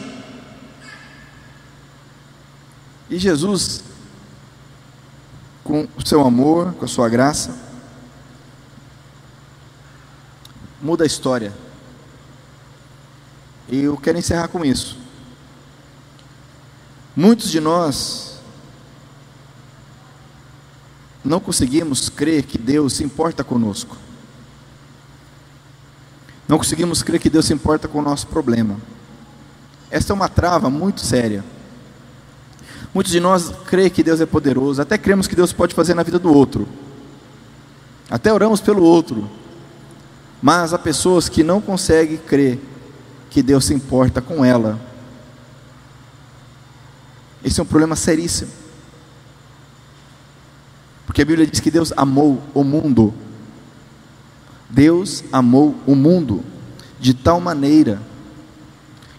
E 3.10 3.18
Jesus, 3.18 3.82
com 5.64 5.88
o 5.96 6.06
seu 6.06 6.24
amor, 6.24 6.74
com 6.74 6.84
a 6.84 6.88
sua 6.88 7.08
graça, 7.08 7.58
muda 10.80 11.02
a 11.02 11.06
história. 11.08 11.52
E 13.68 13.80
eu 13.80 13.96
quero 13.96 14.18
encerrar 14.18 14.46
com 14.46 14.64
isso. 14.64 14.96
Muitos 17.16 17.50
de 17.50 17.58
nós 17.58 18.38
não 21.24 21.40
conseguimos 21.40 22.08
crer 22.08 22.44
que 22.44 22.56
Deus 22.56 22.92
se 22.92 23.02
importa 23.02 23.42
conosco. 23.42 23.96
Não 26.48 26.56
conseguimos 26.56 27.02
crer 27.02 27.20
que 27.20 27.28
Deus 27.28 27.44
se 27.44 27.52
importa 27.52 27.86
com 27.86 27.98
o 27.98 28.02
nosso 28.02 28.26
problema. 28.26 28.76
Esta 29.90 30.12
é 30.12 30.14
uma 30.14 30.28
trava 30.28 30.70
muito 30.70 31.02
séria. 31.02 31.44
Muitos 32.94 33.12
de 33.12 33.20
nós 33.20 33.52
creem 33.66 33.90
que 33.90 34.02
Deus 34.02 34.20
é 34.20 34.26
poderoso, 34.26 34.80
até 34.80 34.96
cremos 34.96 35.26
que 35.26 35.36
Deus 35.36 35.52
pode 35.52 35.74
fazer 35.74 35.92
na 35.92 36.02
vida 36.02 36.18
do 36.18 36.32
outro. 36.32 36.66
Até 38.10 38.32
oramos 38.32 38.60
pelo 38.60 38.82
outro. 38.82 39.28
Mas 40.40 40.72
há 40.72 40.78
pessoas 40.78 41.28
que 41.28 41.42
não 41.42 41.60
conseguem 41.60 42.16
crer 42.16 42.58
que 43.28 43.42
Deus 43.42 43.66
se 43.66 43.74
importa 43.74 44.22
com 44.22 44.42
ela. 44.42 44.80
Esse 47.44 47.60
é 47.60 47.62
um 47.62 47.66
problema 47.66 47.94
seríssimo. 47.94 48.50
Porque 51.04 51.22
a 51.22 51.24
Bíblia 51.24 51.46
diz 51.46 51.60
que 51.60 51.70
Deus 51.70 51.92
amou 51.96 52.42
o 52.54 52.64
mundo. 52.64 53.12
Deus 54.68 55.24
amou 55.32 55.74
o 55.86 55.94
mundo 55.94 56.42
de 57.00 57.14
tal 57.14 57.40
maneira 57.40 58.00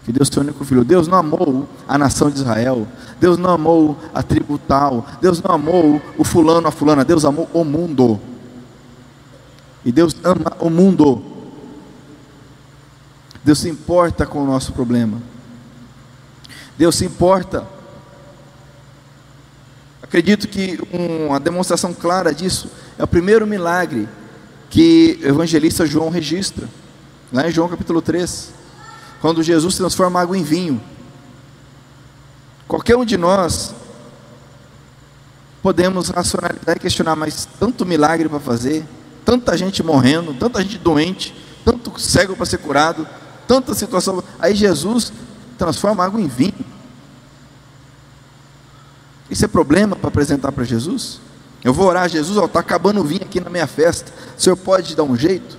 que 0.04 0.12
Deus 0.12 0.28
seu 0.28 0.42
único 0.42 0.64
filho. 0.64 0.84
Deus 0.84 1.08
não 1.08 1.18
amou 1.18 1.68
a 1.88 1.98
nação 1.98 2.30
de 2.30 2.38
Israel. 2.38 2.88
Deus 3.20 3.38
não 3.38 3.52
amou 3.52 3.98
a 4.14 4.24
tribo 4.24 4.58
tal. 4.58 5.06
Deus 5.22 5.42
não 5.42 5.54
amou 5.54 6.02
o 6.18 6.24
fulano, 6.24 6.68
a 6.68 6.72
fulana. 6.72 7.06
Deus 7.06 7.26
amou 7.26 7.50
o 7.54 7.64
mundo. 7.64 8.20
E 9.86 9.92
Deus 9.92 10.16
ama 10.24 10.54
o 10.60 10.70
mundo. 10.70 11.22
Deus 13.44 13.60
se 13.60 13.70
importa 13.70 14.26
com 14.26 14.44
o 14.44 14.48
nosso 14.48 14.74
problema. 14.74 15.22
Deus 16.78 16.96
se 16.96 17.06
importa 17.06 17.68
Acredito 20.10 20.48
que 20.48 20.80
uma 20.92 21.40
demonstração 21.40 21.94
clara 21.94 22.34
disso 22.34 22.68
é 22.98 23.04
o 23.04 23.08
primeiro 23.08 23.46
milagre 23.46 24.10
que 24.70 25.20
o 25.24 25.28
evangelista 25.28 25.86
João 25.86 26.10
registra, 26.10 26.68
lá 27.34 27.48
em 27.48 27.52
João 27.52 27.68
capítulo 27.68 28.02
3, 28.02 28.54
quando 29.22 29.44
Jesus 29.44 29.76
transforma 29.76 30.22
água 30.22 30.38
em 30.38 30.44
vinho. 30.44 30.82
Qualquer 32.68 32.96
um 32.96 33.04
de 33.04 33.18
nós 33.18 33.74
podemos 35.62 36.10
racionalizar 36.10 36.78
e 36.78 36.80
questionar, 36.80 37.16
mas 37.16 37.48
tanto 37.60 37.86
milagre 37.86 38.30
para 38.30 38.40
fazer, 38.40 38.86
tanta 39.26 39.58
gente 39.58 39.84
morrendo, 39.84 40.34
tanta 40.34 40.62
gente 40.62 40.78
doente, 40.78 41.36
tanto 41.66 42.00
cego 42.00 42.36
para 42.36 42.46
ser 42.46 42.60
curado, 42.60 43.08
tanta 43.48 43.74
situação. 43.74 44.24
Aí 44.40 44.56
Jesus 44.56 45.12
transforma 45.58 46.06
água 46.06 46.22
em 46.22 46.28
vinho. 46.28 46.66
Isso 49.30 49.46
é 49.46 49.48
problema 49.48 49.96
para 49.96 50.08
apresentar 50.08 50.52
para 50.52 50.64
Jesus? 50.64 51.20
Eu 51.64 51.74
vou 51.74 51.88
orar 51.88 52.08
Jesus, 52.08 52.38
está 52.44 52.60
acabando 52.60 53.02
o 53.02 53.04
vinho 53.04 53.24
aqui 53.24 53.40
na 53.40 53.50
minha 53.50 53.68
festa. 53.68 54.12
O 54.38 54.42
senhor 54.42 54.56
pode 54.56 54.96
dar 54.96 55.04
um 55.04 55.16
jeito? 55.16 55.58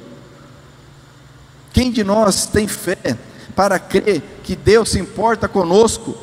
Quem 1.73 1.91
de 1.91 2.03
nós 2.03 2.47
tem 2.47 2.67
fé 2.67 3.19
para 3.55 3.79
crer 3.79 4.23
que 4.43 4.57
Deus 4.57 4.91
se 4.91 4.99
importa 4.99 5.47
conosco? 5.47 6.17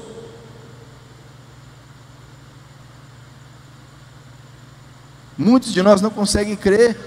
Muitos 5.37 5.71
de 5.71 5.83
nós 5.83 6.01
não 6.01 6.09
conseguem 6.09 6.55
crer 6.55 6.97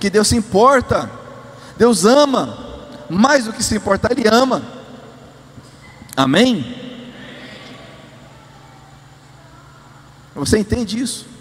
que 0.00 0.10
Deus 0.10 0.26
se 0.26 0.36
importa. 0.36 1.08
Deus 1.76 2.04
ama, 2.04 2.80
mais 3.08 3.44
do 3.44 3.52
que 3.52 3.62
se 3.62 3.76
importar, 3.76 4.10
Ele 4.10 4.28
ama. 4.28 4.62
Amém? 6.16 6.74
Você 10.34 10.58
entende 10.58 11.00
isso? 11.00 11.37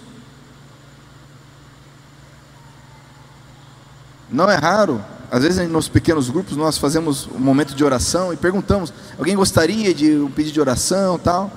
Não 4.29 4.49
é 4.49 4.55
raro, 4.55 5.03
às 5.31 5.43
vezes 5.43 5.69
nos 5.69 5.89
pequenos 5.89 6.29
grupos 6.29 6.55
nós 6.55 6.77
fazemos 6.77 7.27
um 7.27 7.39
momento 7.39 7.73
de 7.73 7.83
oração 7.83 8.33
e 8.33 8.37
perguntamos: 8.37 8.93
alguém 9.17 9.35
gostaria 9.35 9.93
de 9.93 10.15
um 10.15 10.31
pedido 10.31 10.53
de 10.53 10.59
oração 10.59 11.17
tal? 11.19 11.51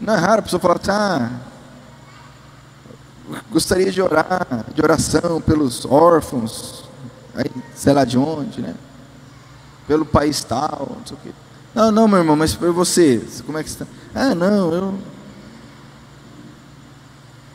Não 0.00 0.14
é 0.14 0.18
raro 0.18 0.40
a 0.40 0.42
pessoa 0.42 0.60
falar: 0.60 0.80
ah, 0.88 1.30
gostaria 3.50 3.90
de 3.90 4.00
orar, 4.00 4.66
de 4.74 4.82
oração 4.82 5.40
pelos 5.40 5.84
órfãos, 5.86 6.84
aí, 7.34 7.50
sei 7.74 7.92
lá 7.92 8.04
de 8.04 8.18
onde, 8.18 8.60
né? 8.60 8.74
Pelo 9.86 10.04
país 10.04 10.42
tal, 10.44 10.96
não 10.98 11.06
sei 11.06 11.16
o 11.16 11.20
quê. 11.22 11.30
Não, 11.74 11.90
não, 11.90 12.08
meu 12.08 12.18
irmão, 12.18 12.36
mas 12.36 12.54
por 12.54 12.72
você, 12.72 13.22
como 13.44 13.58
é 13.58 13.62
que 13.62 13.68
está? 13.68 13.86
Ah, 14.14 14.34
não, 14.34 14.72
eu 14.72 14.94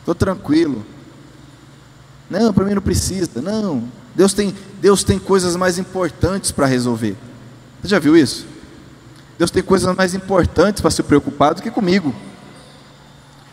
Estou 0.02 0.14
tranquilo. 0.16 0.84
Não, 2.28 2.52
para 2.52 2.64
mim 2.64 2.74
não 2.74 2.82
precisa. 2.82 3.40
Não. 3.40 3.84
Deus 4.14 4.32
tem, 4.32 4.54
Deus 4.80 5.04
tem 5.04 5.18
coisas 5.18 5.56
mais 5.56 5.78
importantes 5.78 6.50
para 6.50 6.66
resolver. 6.66 7.16
Você 7.82 7.88
já 7.88 7.98
viu 7.98 8.16
isso? 8.16 8.46
Deus 9.38 9.50
tem 9.50 9.62
coisas 9.62 9.94
mais 9.96 10.14
importantes 10.14 10.80
para 10.80 10.90
se 10.90 11.02
preocupar 11.02 11.54
do 11.54 11.62
que 11.62 11.70
comigo. 11.70 12.14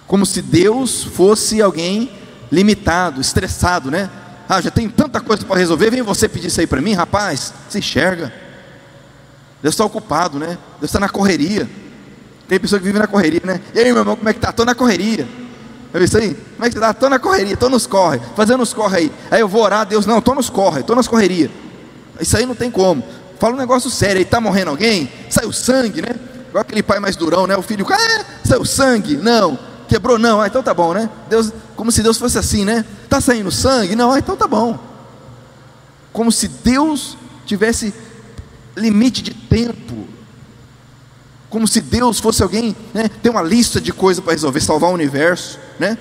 Como 0.05 0.25
se 0.25 0.41
Deus 0.41 1.03
fosse 1.03 1.61
alguém 1.61 2.11
limitado, 2.51 3.21
estressado, 3.21 3.89
né? 3.89 4.09
Ah, 4.47 4.59
já 4.59 4.71
tem 4.71 4.89
tanta 4.89 5.21
coisa 5.21 5.45
para 5.45 5.59
resolver, 5.59 5.91
vem 5.91 6.01
você 6.01 6.27
pedir 6.27 6.47
isso 6.47 6.59
aí 6.59 6.67
para 6.67 6.81
mim, 6.81 6.93
rapaz. 6.93 7.53
Se 7.69 7.77
enxerga. 7.77 8.33
Deus 9.61 9.73
está 9.73 9.85
ocupado, 9.85 10.39
né? 10.39 10.57
Deus 10.79 10.89
está 10.89 10.99
na 10.99 11.09
correria. 11.09 11.69
Tem 12.47 12.59
pessoa 12.59 12.79
que 12.79 12.85
vive 12.85 12.97
na 12.97 13.07
correria, 13.07 13.41
né? 13.43 13.61
E 13.73 13.79
aí, 13.79 13.85
meu 13.91 14.01
irmão, 14.01 14.15
como 14.15 14.27
é 14.27 14.33
que 14.33 14.39
tá? 14.39 14.49
Estou 14.49 14.65
na 14.65 14.73
correria. 14.73 15.27
Eu 15.93 16.03
isso 16.03 16.17
aí? 16.17 16.35
Como 16.35 16.65
é 16.65 16.67
que 16.67 16.73
você 16.73 16.77
está? 16.77 16.91
Estou 16.91 17.09
na 17.09 17.17
correria, 17.17 17.53
estou 17.53 17.69
nos 17.69 17.87
corre, 17.87 18.19
fazendo 18.35 18.61
os 18.61 18.73
corre 18.73 18.97
aí. 18.97 19.11
Aí 19.31 19.39
eu 19.39 19.47
vou 19.47 19.63
orar 19.63 19.85
Deus, 19.85 20.05
não, 20.05 20.19
estou 20.19 20.35
nos 20.35 20.49
corre, 20.49 20.81
estou 20.81 20.95
nas 20.95 21.07
correria. 21.07 21.49
Isso 22.19 22.37
aí 22.37 22.45
não 22.45 22.55
tem 22.55 22.69
como. 22.69 23.03
Fala 23.39 23.55
um 23.55 23.57
negócio 23.57 23.89
sério, 23.89 24.17
aí 24.17 24.23
está 24.23 24.41
morrendo 24.41 24.69
alguém, 24.71 25.09
saiu 25.29 25.51
sangue, 25.51 26.01
né? 26.01 26.09
Igual 26.49 26.61
aquele 26.61 26.83
pai 26.83 26.99
mais 26.99 27.15
durão, 27.15 27.47
né? 27.47 27.55
O 27.55 27.61
filho, 27.61 27.87
ah, 27.89 28.25
saiu 28.43 28.65
sangue, 28.65 29.15
não, 29.15 29.57
quebrou, 29.87 30.19
não, 30.19 30.41
ah, 30.41 30.47
então 30.47 30.61
tá 30.61 30.73
bom, 30.73 30.93
né? 30.93 31.09
Deus, 31.29 31.51
como 31.75 31.91
se 31.91 32.03
Deus 32.03 32.17
fosse 32.17 32.37
assim, 32.37 32.65
né? 32.65 32.83
Está 33.03 33.21
saindo 33.21 33.49
sangue, 33.49 33.95
não, 33.95 34.11
ah, 34.11 34.19
então 34.19 34.35
tá 34.35 34.47
bom. 34.47 34.77
Como 36.11 36.31
se 36.31 36.49
Deus 36.49 37.17
tivesse 37.45 37.93
limite 38.75 39.21
de 39.21 39.33
tempo. 39.33 40.08
Como 41.49 41.67
se 41.67 41.81
Deus 41.81 42.19
fosse 42.19 42.43
alguém, 42.43 42.75
né? 42.93 43.09
Tem 43.09 43.31
uma 43.31 43.41
lista 43.41 43.81
de 43.81 43.91
coisas 43.91 44.23
para 44.23 44.33
resolver, 44.33 44.61
salvar 44.61 44.91
o 44.91 44.93
universo, 44.93 45.59
né? 45.79 45.97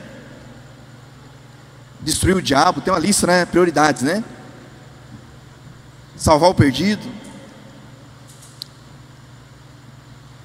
Destruir 2.00 2.36
o 2.36 2.42
diabo, 2.42 2.80
tem 2.80 2.92
uma 2.92 3.00
lista, 3.00 3.26
né? 3.26 3.46
Prioridades, 3.46 4.02
né? 4.02 4.22
Salvar 6.16 6.50
o 6.50 6.54
perdido. 6.54 7.06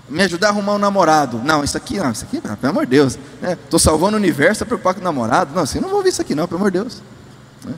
Me 0.08 0.24
ajudar 0.24 0.48
a 0.48 0.50
arrumar 0.52 0.76
um 0.76 0.80
namorado. 0.80 1.40
Não, 1.40 1.64
isso 1.64 1.76
aqui, 1.76 1.98
não, 1.98 2.12
isso 2.12 2.24
aqui, 2.24 2.42
não, 2.44 2.56
pelo 2.56 2.72
amor 2.72 2.86
de 2.86 2.92
Deus. 2.92 3.18
Estou 3.42 3.80
né? 3.80 3.84
salvando 3.84 4.16
o 4.16 4.20
universo, 4.20 4.54
está 4.54 4.66
preocupado 4.66 4.96
com 4.96 5.02
o 5.02 5.04
namorado. 5.04 5.54
Não, 5.54 5.64
assim, 5.64 5.80
não 5.80 5.90
vou 5.90 6.02
ver 6.02 6.10
isso 6.10 6.22
aqui, 6.22 6.34
não, 6.34 6.48
pelo 6.48 6.60
amor 6.60 6.72
de 6.72 6.80
Deus. 6.80 7.02
Né? 7.66 7.74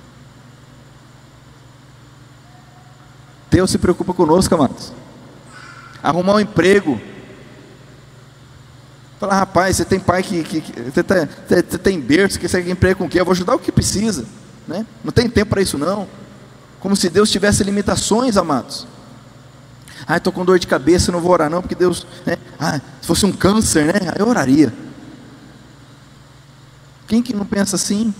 Deus 3.49 3.71
se 3.71 3.77
preocupa 3.77 4.13
conosco, 4.13 4.53
amados. 4.53 4.91
Arrumar 6.03 6.35
um 6.35 6.39
emprego. 6.39 6.99
Falar, 9.25 9.39
rapaz, 9.39 9.77
você 9.77 9.85
tem 9.85 9.99
pai 9.99 10.21
que, 10.21 10.43
que, 10.43 10.61
que 10.61 10.81
você, 10.81 11.01
tá, 11.01 11.27
você, 11.47 11.63
tem 11.63 11.99
berço, 11.99 12.39
que 12.39 12.47
você 12.47 12.61
quer 12.61 12.69
emprego 12.69 12.99
com 12.99 13.05
o 13.05 13.09
quê? 13.09 13.19
Eu 13.19 13.25
vou 13.25 13.31
ajudar 13.31 13.55
o 13.55 13.59
que 13.59 13.71
precisa. 13.71 14.23
Né? 14.67 14.85
Não 15.03 15.11
tem 15.11 15.27
tempo 15.27 15.49
para 15.49 15.61
isso 15.63 15.79
não. 15.79 16.07
Como 16.79 16.95
se 16.95 17.09
Deus 17.09 17.31
tivesse 17.31 17.63
limitações, 17.63 18.37
amados. 18.37 18.85
Ah, 20.07 20.17
estou 20.17 20.31
com 20.31 20.45
dor 20.45 20.59
de 20.59 20.67
cabeça, 20.67 21.11
não 21.11 21.19
vou 21.19 21.31
orar 21.31 21.49
não, 21.49 21.59
porque 21.59 21.73
Deus, 21.73 22.05
né? 22.23 22.37
Ah, 22.59 22.79
se 23.01 23.07
fosse 23.07 23.25
um 23.25 23.31
câncer, 23.31 23.85
né? 23.85 24.13
Eu 24.19 24.27
oraria. 24.27 24.71
Quem 27.07 27.23
que 27.23 27.35
não 27.35 27.45
pensa 27.45 27.75
assim? 27.75 28.13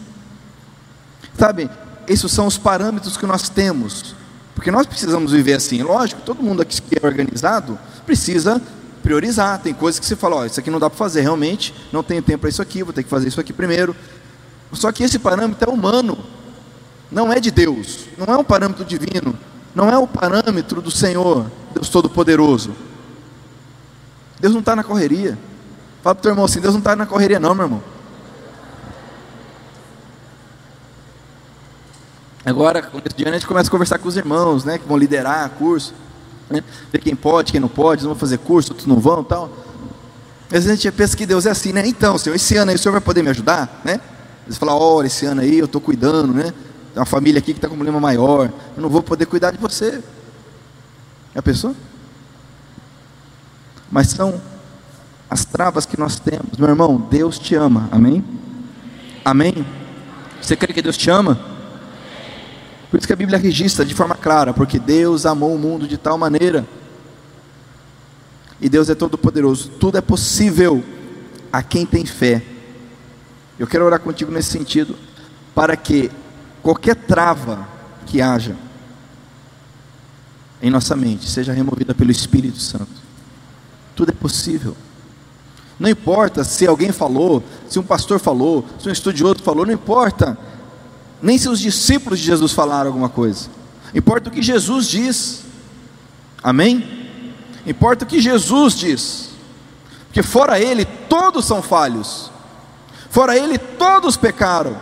Sabe, 1.37 1.69
esses 2.07 2.31
são 2.31 2.47
os 2.47 2.57
parâmetros 2.57 3.15
que 3.15 3.27
nós 3.27 3.47
temos 3.47 4.15
porque 4.55 4.71
nós 4.71 4.87
precisamos 4.87 5.33
viver 5.33 5.53
assim. 5.53 5.83
Lógico, 5.83 6.21
todo 6.21 6.41
mundo 6.41 6.61
aqui 6.61 6.81
que 6.81 6.97
é 6.99 7.05
organizado 7.05 7.77
precisa 8.05 8.59
priorizar. 9.05 9.59
Tem 9.59 9.73
coisas 9.73 9.99
que 9.99 10.05
você 10.05 10.15
fala, 10.15 10.37
ó, 10.37 10.45
isso 10.45 10.59
aqui 10.59 10.71
não 10.71 10.79
dá 10.79 10.89
para 10.89 10.97
fazer 10.97 11.21
realmente, 11.21 11.73
não 11.93 12.01
tenho 12.01 12.23
tempo 12.23 12.39
para 12.39 12.49
isso 12.49 12.61
aqui, 12.61 12.81
vou 12.81 12.91
ter 12.91 13.03
que 13.03 13.09
fazer 13.09 13.27
isso 13.27 13.39
aqui 13.39 13.53
primeiro. 13.53 13.95
Só 14.73 14.91
que 14.91 15.03
esse 15.03 15.19
parâmetro 15.19 15.69
é 15.69 15.73
humano, 15.73 16.17
não 17.11 17.31
é 17.31 17.39
de 17.39 17.51
Deus, 17.51 18.07
não 18.17 18.33
é 18.33 18.37
um 18.37 18.43
parâmetro 18.43 18.83
divino, 18.83 19.37
não 19.75 19.89
é 19.89 19.97
o 19.97 20.07
parâmetro 20.07 20.81
do 20.81 20.89
Senhor, 20.89 21.45
Deus 21.73 21.87
Todo-Poderoso. 21.87 22.75
Deus 24.39 24.53
não 24.53 24.59
está 24.59 24.75
na 24.75 24.83
correria. 24.83 25.37
Fala 26.01 26.15
para 26.15 26.19
o 26.19 26.23
teu 26.23 26.31
irmão 26.31 26.45
assim: 26.45 26.59
Deus 26.59 26.73
não 26.73 26.79
está 26.79 26.95
na 26.95 27.05
correria, 27.05 27.39
não, 27.39 27.55
meu 27.55 27.65
irmão. 27.65 27.83
Agora, 32.45 32.79
ano, 32.79 33.01
a 33.03 33.31
gente 33.31 33.47
começa 33.47 33.69
a 33.69 33.71
conversar 33.71 33.97
com 33.97 34.07
os 34.07 34.17
irmãos, 34.17 34.63
né, 34.63 34.77
que 34.77 34.87
vão 34.87 34.97
liderar 34.97 35.49
curso, 35.51 35.95
né, 36.49 36.63
ver 36.91 36.99
quem 36.99 37.15
pode, 37.15 37.51
quem 37.51 37.61
não 37.61 37.67
pode, 37.67 38.03
não 38.03 38.11
vão 38.11 38.19
fazer 38.19 38.37
curso, 38.39 38.71
outros 38.71 38.87
não 38.87 38.99
vão 38.99 39.23
tal. 39.23 39.49
Às 40.45 40.51
vezes 40.51 40.69
a 40.69 40.75
gente 40.75 40.91
pensa 40.91 41.17
que 41.17 41.25
Deus 41.25 41.45
é 41.45 41.51
assim, 41.51 41.73
né? 41.73 41.85
Então, 41.85 42.17
Senhor, 42.17 42.35
esse 42.35 42.55
ano 42.55 42.71
aí 42.71 42.75
o 42.75 42.79
Senhor 42.79 42.91
vai 42.91 43.01
poder 43.01 43.23
me 43.23 43.29
ajudar, 43.29 43.81
né? 43.83 43.99
Você 44.47 44.59
fala, 44.59 44.75
olha, 44.75 45.07
esse 45.07 45.25
ano 45.25 45.41
aí 45.41 45.57
eu 45.57 45.65
estou 45.65 45.81
cuidando, 45.81 46.33
né? 46.33 46.43
Tem 46.93 46.99
uma 46.99 47.05
família 47.05 47.39
aqui 47.39 47.51
que 47.51 47.57
está 47.57 47.67
com 47.67 47.73
um 47.73 47.77
problema 47.77 47.99
maior, 47.99 48.51
eu 48.75 48.81
não 48.81 48.89
vou 48.89 49.01
poder 49.01 49.25
cuidar 49.25 49.51
de 49.51 49.57
você. 49.57 50.01
É 51.33 51.39
a 51.39 51.41
pessoa? 51.41 51.75
Mas 53.91 54.07
são 54.07 54.39
as 55.29 55.45
travas 55.45 55.85
que 55.85 55.99
nós 55.99 56.19
temos. 56.19 56.57
Meu 56.57 56.69
irmão, 56.69 56.97
Deus 57.09 57.39
te 57.39 57.55
ama, 57.55 57.89
amém? 57.91 58.23
Amém? 59.23 59.65
Você 60.41 60.55
crê 60.55 60.71
que 60.71 60.81
Deus 60.81 60.95
te 60.95 61.09
ama? 61.09 61.54
Por 62.89 62.97
isso 62.97 63.07
que 63.07 63.13
a 63.13 63.15
Bíblia 63.15 63.37
registra 63.37 63.83
de 63.83 63.93
forma 63.93 64.15
clara, 64.15 64.53
porque 64.53 64.79
Deus 64.79 65.25
amou 65.25 65.53
o 65.53 65.59
mundo 65.59 65.87
de 65.87 65.97
tal 65.97 66.17
maneira. 66.17 66.65
E 68.61 68.69
Deus 68.69 68.89
é 68.89 68.95
todo 68.95 69.17
poderoso, 69.17 69.69
tudo 69.79 69.97
é 69.97 70.01
possível 70.01 70.83
a 71.51 71.61
quem 71.61 71.85
tem 71.85 72.05
fé. 72.05 72.41
Eu 73.59 73.67
quero 73.67 73.85
orar 73.85 73.99
contigo 73.99 74.31
nesse 74.31 74.51
sentido, 74.51 74.95
para 75.53 75.75
que 75.75 76.11
qualquer 76.61 76.95
trava 76.95 77.67
que 78.05 78.21
haja 78.21 78.55
em 80.61 80.69
nossa 80.69 80.95
mente 80.95 81.29
seja 81.29 81.53
removida 81.53 81.93
pelo 81.93 82.11
Espírito 82.11 82.59
Santo. 82.59 82.87
Tudo 83.95 84.09
é 84.09 84.13
possível. 84.13 84.75
Não 85.79 85.89
importa 85.89 86.43
se 86.43 86.65
alguém 86.65 86.91
falou, 86.91 87.43
se 87.67 87.77
um 87.77 87.83
pastor 87.83 88.19
falou, 88.19 88.65
se 88.79 88.87
um 88.87 88.91
estudioso 88.91 89.43
falou, 89.43 89.65
não 89.65 89.73
importa 89.73 90.37
nem 91.25 91.39
se 91.39 91.49
os 91.49 91.59
discípulos 91.59 92.19
de 92.19 92.25
Jesus 92.25 92.51
falaram 92.51 92.85
alguma 92.85 93.09
coisa. 93.09 93.47
Importa 93.95 94.29
o 94.29 94.31
que 94.31 94.43
Jesus 94.43 94.85
diz. 94.85 95.41
Amém? 96.43 96.87
Importa 97.65 98.05
o 98.05 98.07
que 98.07 98.21
Jesus 98.21 98.75
diz. 98.75 99.29
Porque 100.05 100.21
fora 100.21 100.59
ele 100.59 100.85
todos 100.85 101.45
são 101.45 101.63
falhos. 101.63 102.29
Fora 103.09 103.35
ele 103.35 103.57
todos 103.57 104.15
pecaram. 104.15 104.77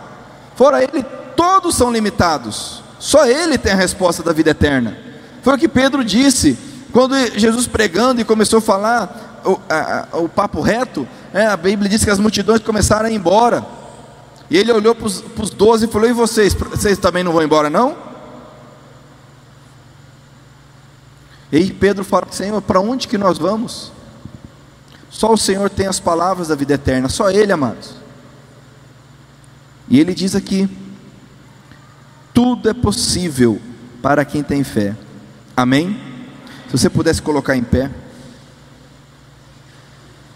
Fora 0.54 0.84
ele 0.84 1.02
todos 1.34 1.76
são 1.76 1.90
limitados. 1.90 2.82
Só 2.98 3.24
ele 3.24 3.56
tem 3.56 3.72
a 3.72 3.76
resposta 3.76 4.22
da 4.22 4.34
vida 4.34 4.50
eterna. 4.50 4.98
Foi 5.42 5.54
o 5.54 5.58
que 5.58 5.66
Pedro 5.66 6.04
disse 6.04 6.58
quando 6.92 7.16
Jesus 7.38 7.66
pregando 7.66 8.20
e 8.20 8.24
começou 8.24 8.58
a 8.58 8.62
falar 8.62 9.40
o, 9.46 9.58
a, 9.66 10.08
o 10.18 10.28
papo 10.28 10.60
reto. 10.60 11.08
É, 11.32 11.46
a 11.46 11.56
Bíblia 11.56 11.88
diz 11.88 12.04
que 12.04 12.10
as 12.10 12.18
multidões 12.18 12.60
começaram 12.60 13.06
a 13.06 13.10
ir 13.10 13.14
embora. 13.14 13.64
E 14.54 14.56
ele 14.56 14.70
olhou 14.70 14.94
para 14.94 15.06
os 15.08 15.50
doze 15.50 15.86
e 15.86 15.88
falou: 15.88 16.08
E 16.08 16.12
vocês? 16.12 16.54
Vocês 16.54 16.96
também 16.96 17.24
não 17.24 17.32
vão 17.32 17.42
embora, 17.42 17.68
não? 17.68 17.96
E 21.50 21.56
aí 21.56 21.72
Pedro 21.72 22.04
fala: 22.04 22.28
Senhor, 22.30 22.62
para 22.62 22.78
onde 22.78 23.08
que 23.08 23.18
nós 23.18 23.36
vamos? 23.36 23.90
Só 25.10 25.32
o 25.32 25.36
Senhor 25.36 25.68
tem 25.68 25.88
as 25.88 25.98
palavras 25.98 26.46
da 26.46 26.54
vida 26.54 26.74
eterna, 26.74 27.08
só 27.08 27.32
Ele, 27.32 27.50
amados. 27.50 27.96
E 29.88 29.98
ele 29.98 30.14
diz 30.14 30.36
aqui: 30.36 30.70
tudo 32.32 32.68
é 32.68 32.72
possível 32.72 33.60
para 34.00 34.24
quem 34.24 34.44
tem 34.44 34.62
fé. 34.62 34.94
Amém? 35.56 35.98
Se 36.66 36.78
você 36.78 36.88
pudesse 36.88 37.20
colocar 37.20 37.56
em 37.56 37.64
pé, 37.64 37.90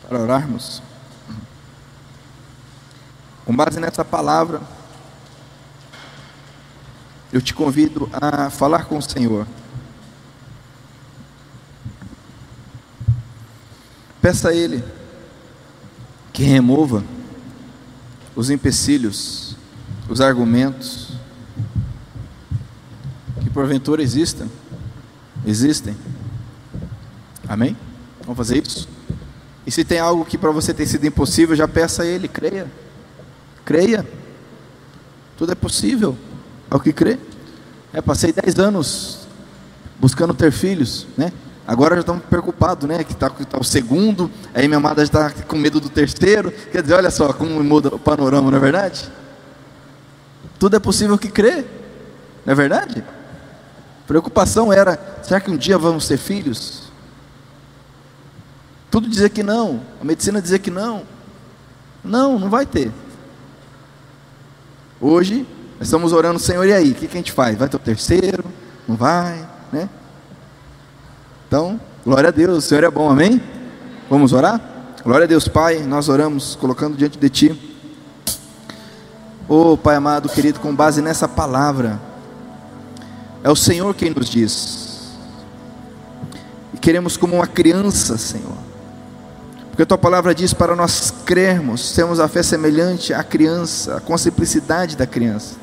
para 0.08 0.18
orarmos. 0.18 0.87
Com 3.48 3.56
base 3.56 3.80
nessa 3.80 4.04
palavra, 4.04 4.60
eu 7.32 7.40
te 7.40 7.54
convido 7.54 8.06
a 8.12 8.50
falar 8.50 8.84
com 8.84 8.98
o 8.98 9.02
Senhor. 9.02 9.46
Peça 14.20 14.50
a 14.50 14.54
Ele 14.54 14.84
que 16.30 16.42
remova 16.42 17.02
os 18.36 18.50
empecilhos, 18.50 19.56
os 20.10 20.20
argumentos 20.20 21.14
que 23.40 23.48
porventura 23.48 24.02
existam. 24.02 24.46
Existem. 25.46 25.96
Amém? 27.48 27.74
Vamos 28.20 28.36
fazer 28.36 28.58
isso? 28.62 28.86
E 29.66 29.70
se 29.70 29.86
tem 29.86 30.00
algo 30.00 30.26
que 30.26 30.36
para 30.36 30.50
você 30.50 30.74
tem 30.74 30.84
sido 30.84 31.06
impossível, 31.06 31.56
já 31.56 31.66
peça 31.66 32.02
a 32.02 32.06
Ele, 32.06 32.28
creia. 32.28 32.70
Creia. 33.68 34.02
Tudo 35.36 35.52
é 35.52 35.54
possível 35.54 36.16
ao 36.70 36.80
que 36.80 36.90
crê. 36.90 37.18
É, 37.92 38.00
passei 38.00 38.32
10 38.32 38.58
anos 38.58 39.28
buscando 40.00 40.32
ter 40.32 40.50
filhos, 40.50 41.06
né? 41.18 41.30
Agora 41.66 41.94
já 41.96 42.00
estamos 42.00 42.24
preocupados, 42.24 42.88
né? 42.88 43.04
Que 43.04 43.12
está 43.12 43.28
tá 43.28 43.58
o 43.60 43.62
segundo, 43.62 44.30
aí 44.54 44.66
minha 44.66 44.78
amada 44.78 45.04
já 45.04 45.26
está 45.28 45.42
com 45.42 45.56
medo 45.58 45.80
do 45.80 45.90
terceiro. 45.90 46.50
Quer 46.50 46.80
dizer, 46.80 46.94
olha 46.94 47.10
só 47.10 47.30
como 47.34 47.62
muda 47.62 47.94
o 47.94 47.98
panorama, 47.98 48.50
não 48.50 48.56
é 48.56 48.60
verdade? 48.60 49.06
Tudo 50.58 50.76
é 50.76 50.80
possível 50.80 51.18
que 51.18 51.28
crê, 51.28 51.66
não 52.46 52.52
é 52.52 52.54
verdade? 52.54 53.04
Preocupação 54.06 54.72
era: 54.72 54.98
será 55.22 55.42
que 55.42 55.50
um 55.50 55.58
dia 55.58 55.76
vamos 55.76 56.08
ter 56.08 56.16
filhos? 56.16 56.84
Tudo 58.90 59.10
dizer 59.10 59.28
que 59.28 59.42
não, 59.42 59.82
a 60.00 60.04
medicina 60.06 60.40
dizer 60.40 60.60
que 60.60 60.70
não. 60.70 61.02
Não, 62.02 62.38
não 62.38 62.48
vai 62.48 62.64
ter. 62.64 62.90
Hoje, 65.00 65.46
nós 65.78 65.86
estamos 65.86 66.12
orando, 66.12 66.40
Senhor, 66.40 66.66
e 66.66 66.72
aí? 66.72 66.90
O 66.90 66.94
que, 66.94 67.06
que 67.06 67.16
a 67.16 67.20
gente 67.20 67.30
faz? 67.30 67.56
Vai 67.56 67.68
ter 67.68 67.76
o 67.76 67.80
terceiro? 67.80 68.44
Não 68.86 68.96
vai? 68.96 69.48
Né? 69.72 69.88
Então, 71.46 71.80
glória 72.04 72.30
a 72.30 72.32
Deus, 72.32 72.58
o 72.58 72.60
Senhor 72.60 72.82
é 72.82 72.90
bom, 72.90 73.08
amém? 73.08 73.40
Vamos 74.10 74.32
orar? 74.32 74.60
Glória 75.04 75.24
a 75.24 75.28
Deus, 75.28 75.46
Pai, 75.46 75.78
nós 75.84 76.08
oramos 76.08 76.56
colocando 76.56 76.96
diante 76.96 77.16
de 77.16 77.28
Ti. 77.30 77.74
Oh, 79.48 79.76
Pai 79.76 79.94
amado, 79.94 80.28
querido, 80.28 80.58
com 80.58 80.74
base 80.74 81.00
nessa 81.00 81.28
palavra, 81.28 82.00
é 83.44 83.50
o 83.50 83.56
Senhor 83.56 83.94
quem 83.94 84.10
nos 84.10 84.28
diz. 84.28 85.16
E 86.74 86.76
queremos, 86.76 87.16
como 87.16 87.36
uma 87.36 87.46
criança, 87.46 88.18
Senhor, 88.18 88.67
porque 89.78 89.84
a 89.84 89.86
tua 89.86 89.98
palavra 89.98 90.34
diz 90.34 90.52
para 90.52 90.74
nós 90.74 91.14
crermos, 91.24 91.92
temos 91.92 92.18
a 92.18 92.26
fé 92.26 92.42
semelhante 92.42 93.14
à 93.14 93.22
criança, 93.22 94.02
com 94.04 94.12
a 94.12 94.18
simplicidade 94.18 94.96
da 94.96 95.06
criança. 95.06 95.54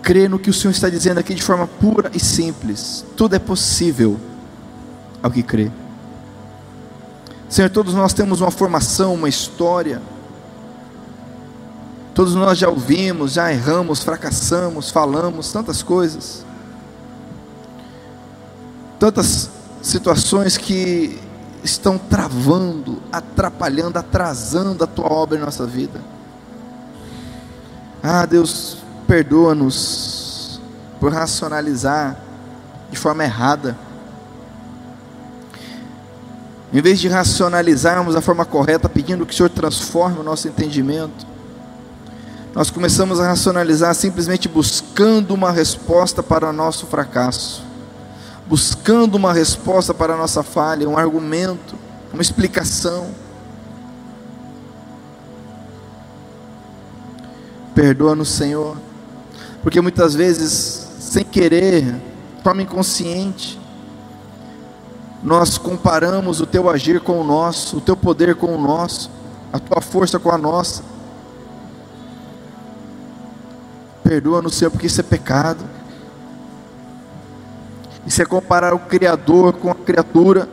crê 0.00 0.26
no 0.26 0.38
que 0.38 0.48
o 0.48 0.52
Senhor 0.52 0.70
está 0.70 0.88
dizendo 0.88 1.18
aqui 1.18 1.34
de 1.34 1.42
forma 1.42 1.66
pura 1.66 2.10
e 2.14 2.20
simples. 2.20 3.04
Tudo 3.14 3.36
é 3.36 3.38
possível 3.38 4.18
ao 5.22 5.30
que 5.30 5.42
crê. 5.42 5.70
Senhor, 7.46 7.68
todos 7.68 7.92
nós 7.92 8.14
temos 8.14 8.40
uma 8.40 8.50
formação, 8.50 9.12
uma 9.12 9.28
história. 9.28 10.00
Todos 12.14 12.34
nós 12.34 12.56
já 12.56 12.70
ouvimos, 12.70 13.34
já 13.34 13.52
erramos, 13.52 14.02
fracassamos, 14.02 14.90
falamos 14.90 15.52
tantas 15.52 15.82
coisas. 15.82 16.46
Tantas 18.98 19.53
situações 19.84 20.56
que 20.56 21.20
estão 21.62 21.98
travando, 21.98 23.02
atrapalhando, 23.12 23.98
atrasando 23.98 24.82
a 24.82 24.86
tua 24.86 25.12
obra 25.12 25.36
em 25.36 25.40
nossa 25.42 25.66
vida. 25.66 26.00
Ah, 28.02 28.24
Deus, 28.24 28.78
perdoa-nos 29.06 30.60
por 30.98 31.12
racionalizar 31.12 32.16
de 32.90 32.98
forma 32.98 33.24
errada. 33.24 33.76
Em 36.72 36.80
vez 36.80 36.98
de 36.98 37.08
racionalizarmos 37.08 38.14
da 38.14 38.22
forma 38.22 38.44
correta, 38.46 38.88
pedindo 38.88 39.26
que 39.26 39.34
o 39.34 39.36
Senhor 39.36 39.50
transforme 39.50 40.18
o 40.18 40.22
nosso 40.22 40.48
entendimento, 40.48 41.26
nós 42.54 42.70
começamos 42.70 43.20
a 43.20 43.26
racionalizar 43.26 43.94
simplesmente 43.94 44.48
buscando 44.48 45.34
uma 45.34 45.50
resposta 45.50 46.22
para 46.22 46.48
o 46.48 46.52
nosso 46.52 46.86
fracasso, 46.86 47.63
buscando 48.46 49.14
uma 49.14 49.32
resposta 49.32 49.94
para 49.94 50.14
a 50.14 50.16
nossa 50.16 50.42
falha, 50.42 50.88
um 50.88 50.98
argumento, 50.98 51.74
uma 52.12 52.22
explicação. 52.22 53.08
Perdoa-nos, 57.74 58.28
Senhor, 58.28 58.76
porque 59.62 59.80
muitas 59.80 60.14
vezes, 60.14 60.88
sem 61.00 61.24
querer, 61.24 62.00
forma 62.42 62.62
inconsciente, 62.62 63.58
nós 65.22 65.56
comparamos 65.56 66.40
o 66.40 66.46
teu 66.46 66.68
agir 66.68 67.00
com 67.00 67.18
o 67.18 67.24
nosso, 67.24 67.78
o 67.78 67.80
teu 67.80 67.96
poder 67.96 68.36
com 68.36 68.54
o 68.54 68.60
nosso, 68.60 69.10
a 69.50 69.58
tua 69.58 69.80
força 69.80 70.18
com 70.18 70.30
a 70.30 70.36
nossa. 70.36 70.84
Perdoa-nos, 74.04 74.54
Senhor, 74.54 74.70
porque 74.70 74.86
isso 74.86 75.00
é 75.00 75.02
pecado. 75.02 75.64
Isso 78.06 78.20
é 78.20 78.24
comparar 78.24 78.74
o 78.74 78.78
Criador 78.78 79.54
com 79.54 79.70
a 79.70 79.74
criatura. 79.74 80.48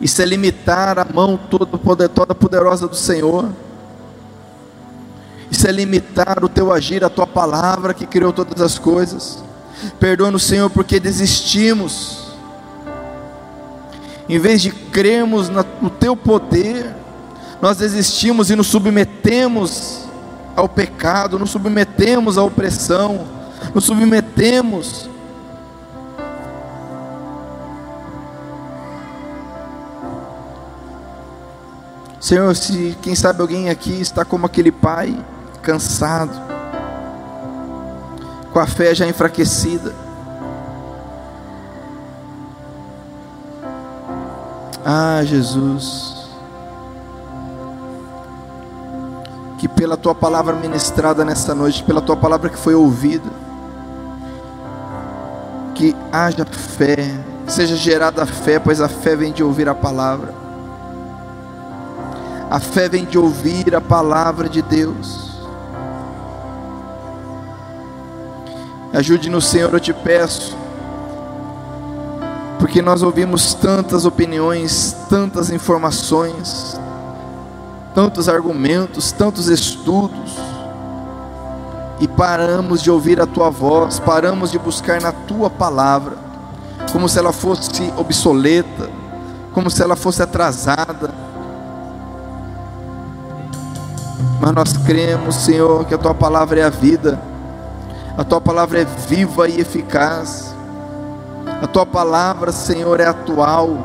Isso 0.00 0.20
é 0.22 0.24
limitar 0.24 0.98
a 0.98 1.04
mão 1.04 1.38
toda, 1.50 1.66
poderosa 2.34 2.86
do 2.86 2.96
Senhor 2.96 3.50
isso 5.50 5.66
é 5.66 5.72
limitar 5.72 6.44
o 6.44 6.48
teu 6.48 6.72
agir, 6.72 7.04
a 7.04 7.08
tua 7.08 7.26
palavra 7.26 7.94
que 7.94 8.06
criou 8.06 8.32
todas 8.32 8.60
as 8.60 8.78
coisas. 8.78 9.42
Perdoa-nos, 9.98 10.44
Senhor, 10.44 10.68
porque 10.68 11.00
desistimos. 11.00 12.28
Em 14.28 14.38
vez 14.38 14.60
de 14.60 14.70
crermos 14.70 15.48
no 15.48 15.88
teu 15.88 16.14
poder, 16.14 16.94
nós 17.62 17.78
desistimos 17.78 18.50
e 18.50 18.56
nos 18.56 18.66
submetemos 18.66 20.04
ao 20.54 20.68
pecado, 20.68 21.38
nos 21.38 21.50
submetemos 21.50 22.36
à 22.36 22.42
opressão, 22.42 23.26
nos 23.74 23.84
submetemos 23.84 25.08
Senhor, 32.28 32.54
se 32.54 32.94
quem 33.00 33.14
sabe 33.14 33.40
alguém 33.40 33.70
aqui 33.70 34.02
está 34.02 34.22
como 34.22 34.44
aquele 34.44 34.70
pai 34.70 35.18
cansado, 35.62 36.38
com 38.52 38.58
a 38.58 38.66
fé 38.66 38.94
já 38.94 39.06
enfraquecida. 39.06 39.94
Ah, 44.84 45.22
Jesus, 45.24 46.28
que 49.56 49.66
pela 49.66 49.96
tua 49.96 50.14
palavra 50.14 50.54
ministrada 50.54 51.24
nesta 51.24 51.54
noite, 51.54 51.82
pela 51.82 52.02
tua 52.02 52.14
palavra 52.14 52.50
que 52.50 52.58
foi 52.58 52.74
ouvida, 52.74 53.30
que 55.74 55.96
haja 56.12 56.44
fé, 56.44 57.10
seja 57.46 57.74
gerada 57.74 58.26
fé, 58.26 58.58
pois 58.58 58.82
a 58.82 58.88
fé 58.90 59.16
vem 59.16 59.32
de 59.32 59.42
ouvir 59.42 59.66
a 59.66 59.74
palavra. 59.74 60.37
A 62.50 62.58
fé 62.58 62.88
vem 62.88 63.04
de 63.04 63.18
ouvir 63.18 63.74
a 63.74 63.80
palavra 63.80 64.48
de 64.48 64.62
Deus. 64.62 65.28
Ajude-nos, 68.92 69.44
Senhor, 69.46 69.72
eu 69.72 69.78
te 69.78 69.92
peço, 69.92 70.56
porque 72.58 72.80
nós 72.80 73.02
ouvimos 73.02 73.52
tantas 73.52 74.06
opiniões, 74.06 74.96
tantas 75.10 75.50
informações, 75.50 76.80
tantos 77.94 78.30
argumentos, 78.30 79.12
tantos 79.12 79.48
estudos, 79.48 80.38
e 82.00 82.08
paramos 82.08 82.82
de 82.82 82.90
ouvir 82.90 83.20
a 83.20 83.26
tua 83.26 83.50
voz, 83.50 84.00
paramos 84.00 84.50
de 84.50 84.58
buscar 84.58 85.02
na 85.02 85.12
tua 85.12 85.50
palavra, 85.50 86.16
como 86.90 87.08
se 87.10 87.18
ela 87.18 87.32
fosse 87.32 87.92
obsoleta, 87.94 88.88
como 89.52 89.68
se 89.68 89.82
ela 89.82 89.96
fosse 89.96 90.22
atrasada. 90.22 91.27
Mas 94.40 94.52
nós 94.52 94.76
cremos, 94.78 95.34
Senhor, 95.36 95.84
que 95.84 95.94
a 95.94 95.98
tua 95.98 96.14
palavra 96.14 96.60
é 96.60 96.64
a 96.64 96.70
vida 96.70 97.18
a 98.18 98.24
tua 98.24 98.40
palavra 98.40 98.80
é 98.80 98.84
viva 98.84 99.48
e 99.48 99.60
eficaz. 99.60 100.52
A 101.62 101.68
tua 101.68 101.86
palavra, 101.86 102.50
Senhor, 102.50 102.98
é 102.98 103.06
atual. 103.06 103.78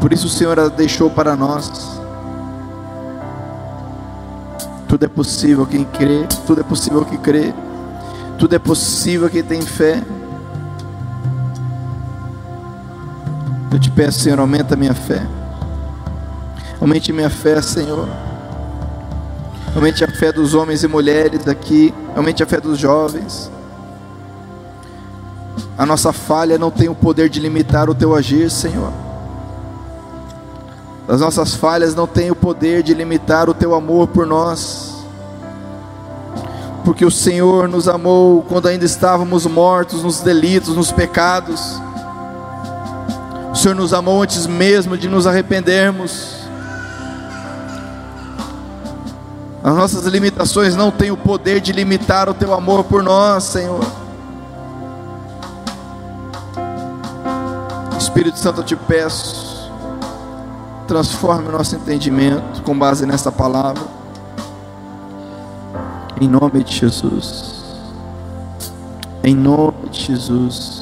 Por 0.00 0.14
isso 0.14 0.28
o 0.28 0.30
Senhor 0.30 0.58
a 0.58 0.68
deixou 0.68 1.10
para 1.10 1.36
nós. 1.36 2.00
Tudo 4.88 5.04
é 5.04 5.08
possível 5.08 5.66
quem 5.66 5.84
crê, 5.84 6.26
tudo 6.46 6.62
é 6.62 6.64
possível 6.64 7.04
quem 7.04 7.18
crê, 7.18 7.52
tudo 8.38 8.56
é 8.56 8.58
possível 8.58 9.28
quem 9.28 9.42
tem 9.42 9.60
fé. 9.60 10.02
Eu 13.72 13.78
te 13.78 13.90
peço, 13.90 14.20
Senhor, 14.20 14.38
aumenta 14.40 14.74
a 14.74 14.76
minha 14.76 14.94
fé. 14.94 15.24
Aumente 16.80 17.12
minha 17.12 17.30
fé, 17.30 17.62
Senhor. 17.62 18.08
Aumente 19.74 20.02
a 20.02 20.08
fé 20.08 20.32
dos 20.32 20.54
homens 20.54 20.82
e 20.82 20.88
mulheres 20.88 21.46
aqui. 21.46 21.94
Aumente 22.16 22.42
a 22.42 22.46
fé 22.46 22.60
dos 22.60 22.78
jovens. 22.78 23.50
A 25.78 25.86
nossa 25.86 26.12
falha 26.12 26.58
não 26.58 26.70
tem 26.70 26.88
o 26.88 26.94
poder 26.94 27.28
de 27.28 27.38
limitar 27.38 27.88
o 27.88 27.94
teu 27.94 28.14
agir, 28.14 28.50
Senhor. 28.50 28.92
As 31.08 31.20
nossas 31.20 31.54
falhas 31.54 31.94
não 31.94 32.06
têm 32.06 32.30
o 32.30 32.36
poder 32.36 32.82
de 32.82 32.92
limitar 32.92 33.48
o 33.48 33.54
teu 33.54 33.74
amor 33.74 34.08
por 34.08 34.26
nós. 34.26 35.04
Porque 36.84 37.04
o 37.04 37.10
Senhor 37.10 37.68
nos 37.68 37.88
amou 37.88 38.42
quando 38.42 38.68
ainda 38.68 38.84
estávamos 38.84 39.46
mortos 39.46 40.02
nos 40.02 40.20
delitos, 40.20 40.74
nos 40.74 40.90
pecados. 40.92 41.80
Senhor 43.60 43.74
nos 43.74 43.92
amou 43.92 44.22
antes 44.22 44.46
mesmo 44.46 44.96
de 44.96 45.06
nos 45.06 45.26
arrependermos. 45.26 46.40
As 49.62 49.74
nossas 49.76 50.06
limitações 50.06 50.74
não 50.74 50.90
têm 50.90 51.10
o 51.10 51.16
poder 51.16 51.60
de 51.60 51.70
limitar 51.70 52.30
o 52.30 52.32
teu 52.32 52.54
amor 52.54 52.84
por 52.84 53.02
nós, 53.02 53.44
Senhor. 53.44 53.84
Espírito 57.98 58.38
Santo, 58.38 58.62
eu 58.62 58.64
te 58.64 58.74
peço, 58.74 59.70
transforme 60.88 61.50
o 61.50 61.52
nosso 61.52 61.76
entendimento 61.76 62.62
com 62.62 62.78
base 62.78 63.04
nessa 63.04 63.30
palavra. 63.30 63.84
Em 66.18 66.26
nome 66.26 66.64
de 66.64 66.74
Jesus. 66.74 67.62
Em 69.22 69.34
nome 69.34 69.90
de 69.90 70.00
Jesus. 70.00 70.79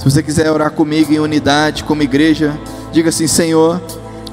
Se 0.00 0.04
você 0.10 0.22
quiser 0.22 0.50
orar 0.50 0.70
comigo 0.70 1.12
em 1.12 1.18
unidade, 1.18 1.84
como 1.84 2.02
igreja, 2.02 2.58
diga 2.90 3.10
assim: 3.10 3.26
Senhor. 3.26 3.78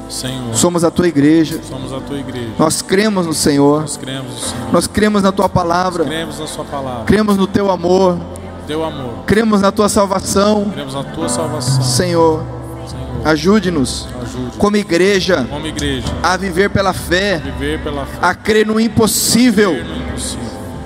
Senhor. 0.09 0.55
Somos 0.55 0.85
a 0.85 0.89
tua 0.89 1.09
igreja. 1.09 1.59
Somos 1.67 1.91
a 1.91 1.99
tua 1.99 2.17
igreja. 2.17 2.51
Nós 2.57 2.81
cremos 2.81 3.27
no 3.27 3.33
Senhor. 3.33 3.81
Nós 3.81 3.97
cremos 3.97 4.31
no 4.31 4.39
Senhor. 4.39 4.71
Nós 4.71 4.87
cremos 4.87 5.21
na 5.23 5.31
tua 5.33 5.49
palavra. 5.49 6.05
Nós 6.05 6.13
cremos 6.13 6.39
na 6.39 6.47
sua 6.47 6.63
palavra. 6.63 7.03
Cremos 7.03 7.35
no 7.35 7.45
teu 7.45 7.69
amor. 7.69 8.17
Teu 8.65 8.85
amor. 8.85 9.25
Cremos 9.25 9.59
na 9.59 9.69
tua 9.69 9.89
salvação. 9.89 10.71
Cremos 10.73 10.93
na 10.93 11.03
tua 11.03 11.27
salvação. 11.27 11.83
Senhor, 11.83 12.41
Senhor. 12.87 13.21
ajude-nos 13.25 14.07
Ajude. 14.21 14.57
como 14.57 14.77
igreja 14.77 15.45
Como 15.49 15.67
igreja. 15.67 16.07
a 16.23 16.37
viver 16.37 16.69
pela 16.69 16.93
fé, 16.93 17.37
Viver 17.43 17.83
pela 17.83 18.05
fé. 18.05 18.17
a 18.21 18.33
crer 18.33 18.65
no 18.65 18.79
impossível, 18.79 19.71
Crer 19.73 19.83
no 19.85 19.95
impossível. 20.07 20.45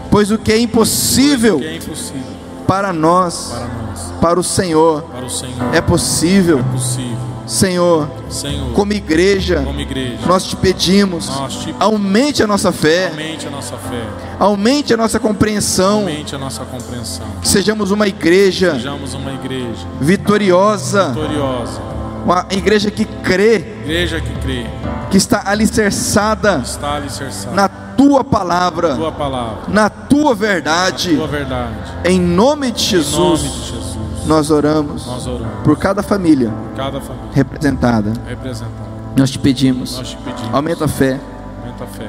pois 0.09 0.31
o 0.31 0.37
que 0.39 0.51
é 0.51 0.57
impossível 0.59 1.59
Que 1.59 1.65
é 1.67 1.75
impossível. 1.75 2.21
para 2.67 2.91
nós, 2.93 3.49
para 3.51 3.67
nós, 3.67 4.10
para 4.21 4.39
o 4.39 4.43
Senhor, 4.43 5.01
para 5.03 5.25
o 5.25 5.29
Senhor. 5.29 5.73
é 5.73 5.81
possível. 5.81 6.59
É 6.59 6.63
possível. 6.71 7.17
Senhor, 7.47 8.07
Senhor, 8.29 8.71
como 8.73 8.93
igreja, 8.93 9.61
como 9.65 9.81
igreja, 9.81 10.19
nós 10.25 10.45
te 10.45 10.55
pedimos, 10.55 11.27
nós 11.27 11.55
te 11.55 11.75
aumente 11.77 12.41
a 12.41 12.47
nossa 12.47 12.71
fé, 12.71 13.07
aumente 13.09 13.45
a 13.47 13.49
nossa 13.51 13.75
fé, 13.75 14.03
aumente 14.39 14.93
a 14.93 14.97
nossa 14.97 15.19
compreensão, 15.19 15.99
aumente 16.01 16.33
a 16.33 16.37
nossa 16.37 16.63
compreensão. 16.63 17.25
que 17.41 17.49
sejamos 17.49 17.91
uma 17.91 18.07
igreja 18.07 18.73
Sejamos 18.75 19.13
uma 19.15 19.33
igreja 19.33 19.85
vitoriosa, 19.99 21.09
vitoriosa, 21.09 21.81
uma 22.23 22.45
igreja 22.51 22.89
que 22.89 23.03
crê, 23.03 23.55
igreja 23.83 24.21
que 24.21 24.33
crê, 24.39 24.65
que 25.09 25.17
está 25.17 25.43
alicerçada 25.45 26.61
está 26.63 26.93
alicerçada. 26.95 27.53
na 27.53 27.67
tua 27.67 28.23
palavra, 28.23 28.95
tua 28.95 29.11
palavra, 29.11 29.63
na 29.67 29.89
tua 29.89 30.33
verdade, 30.33 31.17
tua 31.17 31.27
verdade. 31.27 31.75
em 32.05 32.19
nome 32.19 32.71
de 32.71 32.95
Em 32.95 32.97
nome 32.97 33.03
Jesus, 33.03 33.41
de 33.41 33.47
Jesus, 33.71 33.90
nós 34.25 34.49
oramos 34.51 35.05
nós 35.05 35.27
oramos 35.27 35.63
por 35.63 35.77
cada 35.77 36.01
família 36.03 36.49
por 36.49 36.75
cada 36.75 36.99
família 37.01 37.29
representada. 37.33 38.13
representada. 38.27 38.91
Nós 39.15 39.29
te 39.31 39.39
pedimos, 39.39 39.97
Nós 39.97 40.09
te 40.09 40.17
pedimos, 40.17 40.53
aumenta 40.53 40.85
a 40.85 40.87
fé 40.87 41.19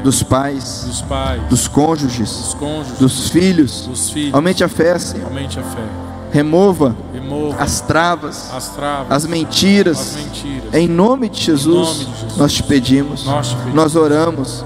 dos 0.05 0.23
pais, 0.23 0.85
dos 0.87 1.01
pais, 1.03 1.43
dos 1.49 1.67
cônjuges, 1.67 2.29
dos 2.31 2.55
cônjuges, 2.55 2.99
dos 2.99 3.29
filhos. 3.31 3.87
dos 3.87 4.11
filhos. 4.11 4.35
Aumente 4.35 4.63
a 4.63 4.69
fé, 4.69 4.99
Senhor. 4.99 5.27
Aumente 5.29 5.59
a 5.59 5.63
fé. 5.63 5.83
Remova 6.31 6.95
Remova 7.13 7.57
as 7.63 7.81
travas, 7.81 8.51
as 8.55 8.69
travas, 8.71 9.11
as 9.11 9.27
mentiras. 9.27 9.99
as 9.99 10.17
mentiras. 10.17 10.75
Em 10.75 10.87
nome 10.87 11.29
de 11.31 11.41
Jesus, 11.43 11.67
nome 11.89 12.05
de 12.05 12.21
Jesus. 12.21 12.37
nós 12.37 12.53
te 12.53 12.63
pedimos, 12.63 13.25
Nós 13.25 13.49
te 13.49 13.57
pedimos. 13.57 13.75
nós 13.75 13.97
oramos, 13.97 14.65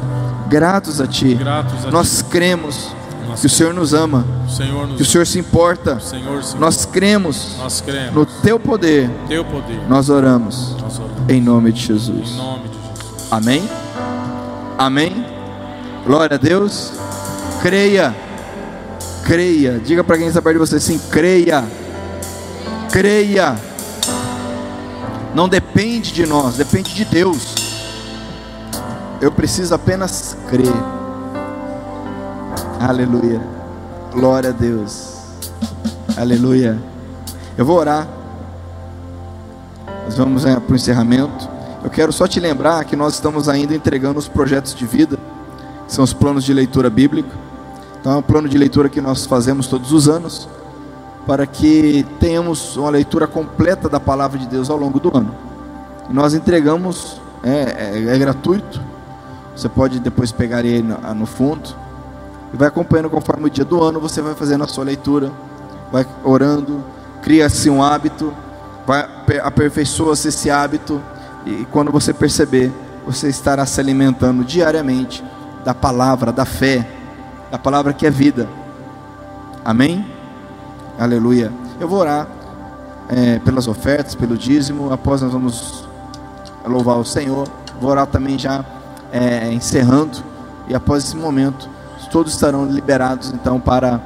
gratos 0.48 1.00
a 1.00 1.06
Ti. 1.06 1.34
Gratos 1.34 1.86
a 1.86 1.90
Nós 1.90 2.22
cremos 2.22 2.88
Nós 2.88 3.05
que 3.40 3.46
o 3.46 3.50
Senhor 3.50 3.74
nos 3.74 3.92
ama, 3.94 4.24
O 4.46 4.50
Senhor 4.50 4.86
nos 4.86 4.96
que 4.96 5.02
o 5.02 5.06
Senhor 5.06 5.26
se 5.26 5.38
importa. 5.38 6.00
Senhor 6.00 6.42
se 6.42 6.56
Nós 6.56 6.84
cremos 6.86 7.56
nós 7.58 7.80
cremos 7.80 8.14
no 8.14 8.24
Teu 8.26 8.58
poder. 8.58 9.10
teu 9.28 9.44
poder. 9.44 9.80
Nós 9.88 10.08
oramos 10.08 10.72
Nós 10.80 10.98
oramos 10.98 11.16
em 11.28 11.40
nome 11.40 11.72
de 11.72 11.80
em 11.82 11.86
Jesus. 11.86 12.36
nome 12.36 12.68
de 12.68 12.74
Jesus. 12.74 13.26
Amém? 13.30 13.68
Amém? 14.78 15.24
Glória 16.06 16.34
a 16.36 16.38
Deus. 16.38 16.92
Creia. 17.62 18.14
Creia. 19.24 19.80
Diga 19.84 20.04
para 20.04 20.18
quem 20.18 20.28
está 20.28 20.40
perto 20.40 20.54
de 20.54 20.60
você 20.60 20.76
assim: 20.76 20.98
creia. 21.10 21.64
Creia. 22.92 23.56
Não 25.34 25.48
depende 25.48 26.12
de 26.12 26.24
nós, 26.24 26.56
depende 26.56 26.94
de 26.94 27.04
Deus. 27.04 27.54
Eu 29.20 29.30
preciso 29.32 29.74
apenas 29.74 30.36
crer. 30.48 30.72
Aleluia. 32.80 33.40
Glória 34.12 34.50
a 34.50 34.52
Deus. 34.52 35.16
Aleluia. 36.14 36.78
Eu 37.56 37.64
vou 37.64 37.78
orar. 37.78 38.06
Nós 40.04 40.16
vamos 40.16 40.42
para 40.44 40.60
o 40.68 40.74
encerramento. 40.74 41.48
Eu 41.82 41.88
quero 41.88 42.12
só 42.12 42.28
te 42.28 42.38
lembrar 42.38 42.84
que 42.84 42.94
nós 42.94 43.14
estamos 43.14 43.48
ainda 43.48 43.74
entregando 43.74 44.18
os 44.18 44.28
projetos 44.28 44.74
de 44.74 44.84
vida, 44.84 45.18
que 45.86 45.92
são 45.92 46.04
os 46.04 46.12
planos 46.12 46.44
de 46.44 46.52
leitura 46.52 46.90
bíblica. 46.90 47.30
Então 47.98 48.12
é 48.12 48.16
um 48.16 48.22
plano 48.22 48.46
de 48.46 48.58
leitura 48.58 48.90
que 48.90 49.00
nós 49.00 49.24
fazemos 49.24 49.66
todos 49.68 49.90
os 49.92 50.06
anos, 50.06 50.46
para 51.26 51.46
que 51.46 52.06
tenhamos 52.20 52.76
uma 52.76 52.90
leitura 52.90 53.26
completa 53.26 53.88
da 53.88 53.98
palavra 53.98 54.38
de 54.38 54.46
Deus 54.46 54.68
ao 54.68 54.76
longo 54.76 55.00
do 55.00 55.16
ano. 55.16 55.34
E 56.10 56.12
nós 56.12 56.34
entregamos, 56.34 57.20
é, 57.42 57.94
é, 57.94 58.14
é 58.14 58.18
gratuito. 58.18 58.82
Você 59.56 59.68
pode 59.68 59.98
depois 59.98 60.30
pegar 60.30 60.62
ele 60.62 60.82
no, 60.82 61.14
no 61.14 61.26
fundo 61.26 61.85
e 62.52 62.56
vai 62.56 62.68
acompanhando 62.68 63.10
conforme 63.10 63.46
o 63.46 63.50
dia 63.50 63.64
do 63.64 63.82
ano. 63.82 64.00
Você 64.00 64.20
vai 64.20 64.34
fazendo 64.34 64.64
a 64.64 64.68
sua 64.68 64.84
leitura, 64.84 65.30
vai 65.90 66.06
orando, 66.24 66.84
cria-se 67.22 67.68
um 67.70 67.82
hábito, 67.82 68.32
vai 68.86 69.00
aper- 69.00 69.44
aperfeiçoa-se 69.44 70.28
esse 70.28 70.50
hábito 70.50 71.00
e 71.44 71.66
quando 71.70 71.90
você 71.92 72.12
perceber, 72.12 72.72
você 73.06 73.28
estará 73.28 73.64
se 73.64 73.80
alimentando 73.80 74.44
diariamente 74.44 75.24
da 75.64 75.72
palavra, 75.74 76.32
da 76.32 76.44
fé, 76.44 76.86
da 77.50 77.58
palavra 77.58 77.92
que 77.92 78.06
é 78.06 78.10
vida. 78.10 78.48
Amém? 79.64 80.06
Aleluia. 80.98 81.52
Eu 81.78 81.86
vou 81.86 82.00
orar 82.00 82.26
é, 83.08 83.38
pelas 83.40 83.68
ofertas, 83.68 84.14
pelo 84.14 84.36
dízimo. 84.36 84.92
Após 84.92 85.22
nós 85.22 85.32
vamos 85.32 85.88
louvar 86.64 86.98
o 86.98 87.04
Senhor. 87.04 87.48
Vou 87.80 87.90
orar 87.90 88.06
também 88.06 88.38
já 88.38 88.64
é, 89.12 89.52
encerrando. 89.52 90.18
E 90.68 90.74
após 90.74 91.04
esse 91.04 91.16
momento, 91.16 91.68
todos 92.08 92.32
estarão 92.32 92.66
liberados 92.66 93.32
então 93.32 93.60
para 93.60 94.00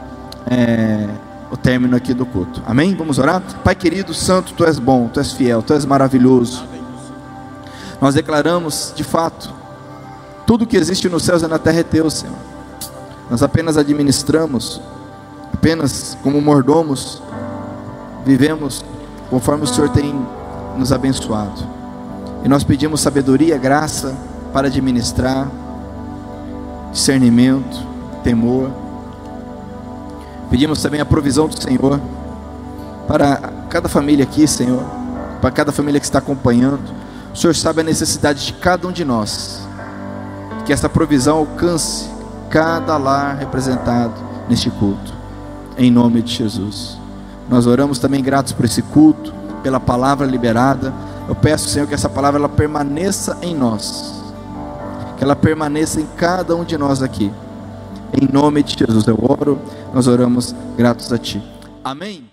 é, 0.51 1.09
o 1.51 1.57
término 1.57 1.97
aqui 1.97 2.15
do 2.15 2.25
culto. 2.25 2.63
Amém? 2.67 2.95
Vamos 2.95 3.19
orar? 3.19 3.43
Pai 3.65 3.75
querido, 3.75 4.15
santo, 4.15 4.53
tu 4.55 4.65
és 4.65 4.79
bom, 4.79 5.09
tu 5.09 5.19
és 5.21 5.33
fiel, 5.33 5.63
tu 5.63 5.73
és 5.73 5.85
maravilhoso. 5.85 6.65
Nós 8.01 8.15
declaramos, 8.15 8.93
de 8.95 9.05
fato, 9.05 9.53
tudo 10.47 10.67
que 10.67 10.77
existe 10.77 11.09
nos 11.09 11.25
céus 11.25 11.43
e 11.43 11.47
na 11.47 11.59
terra 11.59 11.81
é 11.81 11.83
teu, 11.83 12.09
Senhor. 12.11 12.37
Nós 13.29 13.43
apenas 13.43 13.77
administramos, 13.77 14.81
apenas 15.53 16.17
como 16.23 16.41
mordomos, 16.41 17.23
vivemos 18.25 18.85
conforme 19.29 19.65
o 19.65 19.67
Senhor 19.67 19.91
tem 19.91 20.15
nos 20.77 20.93
abençoado. 20.93 21.69
E 22.45 22.49
nós 22.49 22.65
pedimos 22.65 23.01
sabedoria, 23.01 23.59
graça 23.59 24.17
para 24.53 24.69
administrar, 24.69 25.49
discernimento, 26.91 27.90
temor. 28.23 28.71
Pedimos 30.51 30.83
também 30.83 31.01
a 31.01 31.05
provisão 31.05 31.47
do 31.49 31.61
Senhor 31.61 32.01
para 33.07 33.37
cada 33.69 33.89
família 33.89 34.25
aqui, 34.25 34.47
Senhor, 34.47 34.83
para 35.41 35.51
cada 35.51 35.73
família 35.73 36.01
que 36.01 36.07
está 36.07 36.19
acompanhando. 36.19 36.81
O 37.33 37.37
Senhor 37.37 37.55
sabe 37.55 37.81
a 37.81 37.85
necessidade 37.85 38.47
de 38.47 38.53
cada 38.55 38.87
um 38.87 38.93
de 38.93 39.05
nós. 39.05 39.67
Que 40.65 40.73
essa 40.73 40.89
provisão 40.89 41.39
alcance 41.39 42.11
cada 42.51 42.97
lar 42.97 43.37
representado 43.37 44.15
neste 44.49 44.71
culto. 44.71 45.13
Em 45.79 45.91
nome 45.91 46.23
de 46.23 46.35
Jesus. 46.35 46.99
Nós 47.49 47.67
oramos 47.67 47.99
também 47.99 48.23
gratos 48.23 48.53
por 48.53 48.65
esse 48.65 48.83
culto, 48.83 49.33
pela 49.63 49.81
palavra 49.81 50.27
liberada. 50.27 50.93
Eu 51.29 51.35
peço, 51.35 51.69
Senhor, 51.69 51.87
que 51.87 51.95
essa 51.95 52.09
palavra 52.09 52.39
ela 52.39 52.49
permaneça 52.49 53.39
em 53.43 53.55
nós. 53.55 54.23
Que 55.17 55.25
ela 55.25 55.37
permaneça 55.37 56.01
em 56.01 56.07
cada 56.17 56.55
um 56.55 56.65
de 56.65 56.77
nós 56.77 57.03
aqui. 57.03 57.33
Em 58.13 58.33
nome 58.33 58.63
de 58.63 58.79
Jesus 58.79 59.07
eu 59.07 59.19
oro, 59.23 59.59
nós 59.95 60.07
oramos 60.07 60.55
gratos 60.77 61.13
a 61.13 61.19
Ti. 61.19 61.43
Amém. 61.85 62.30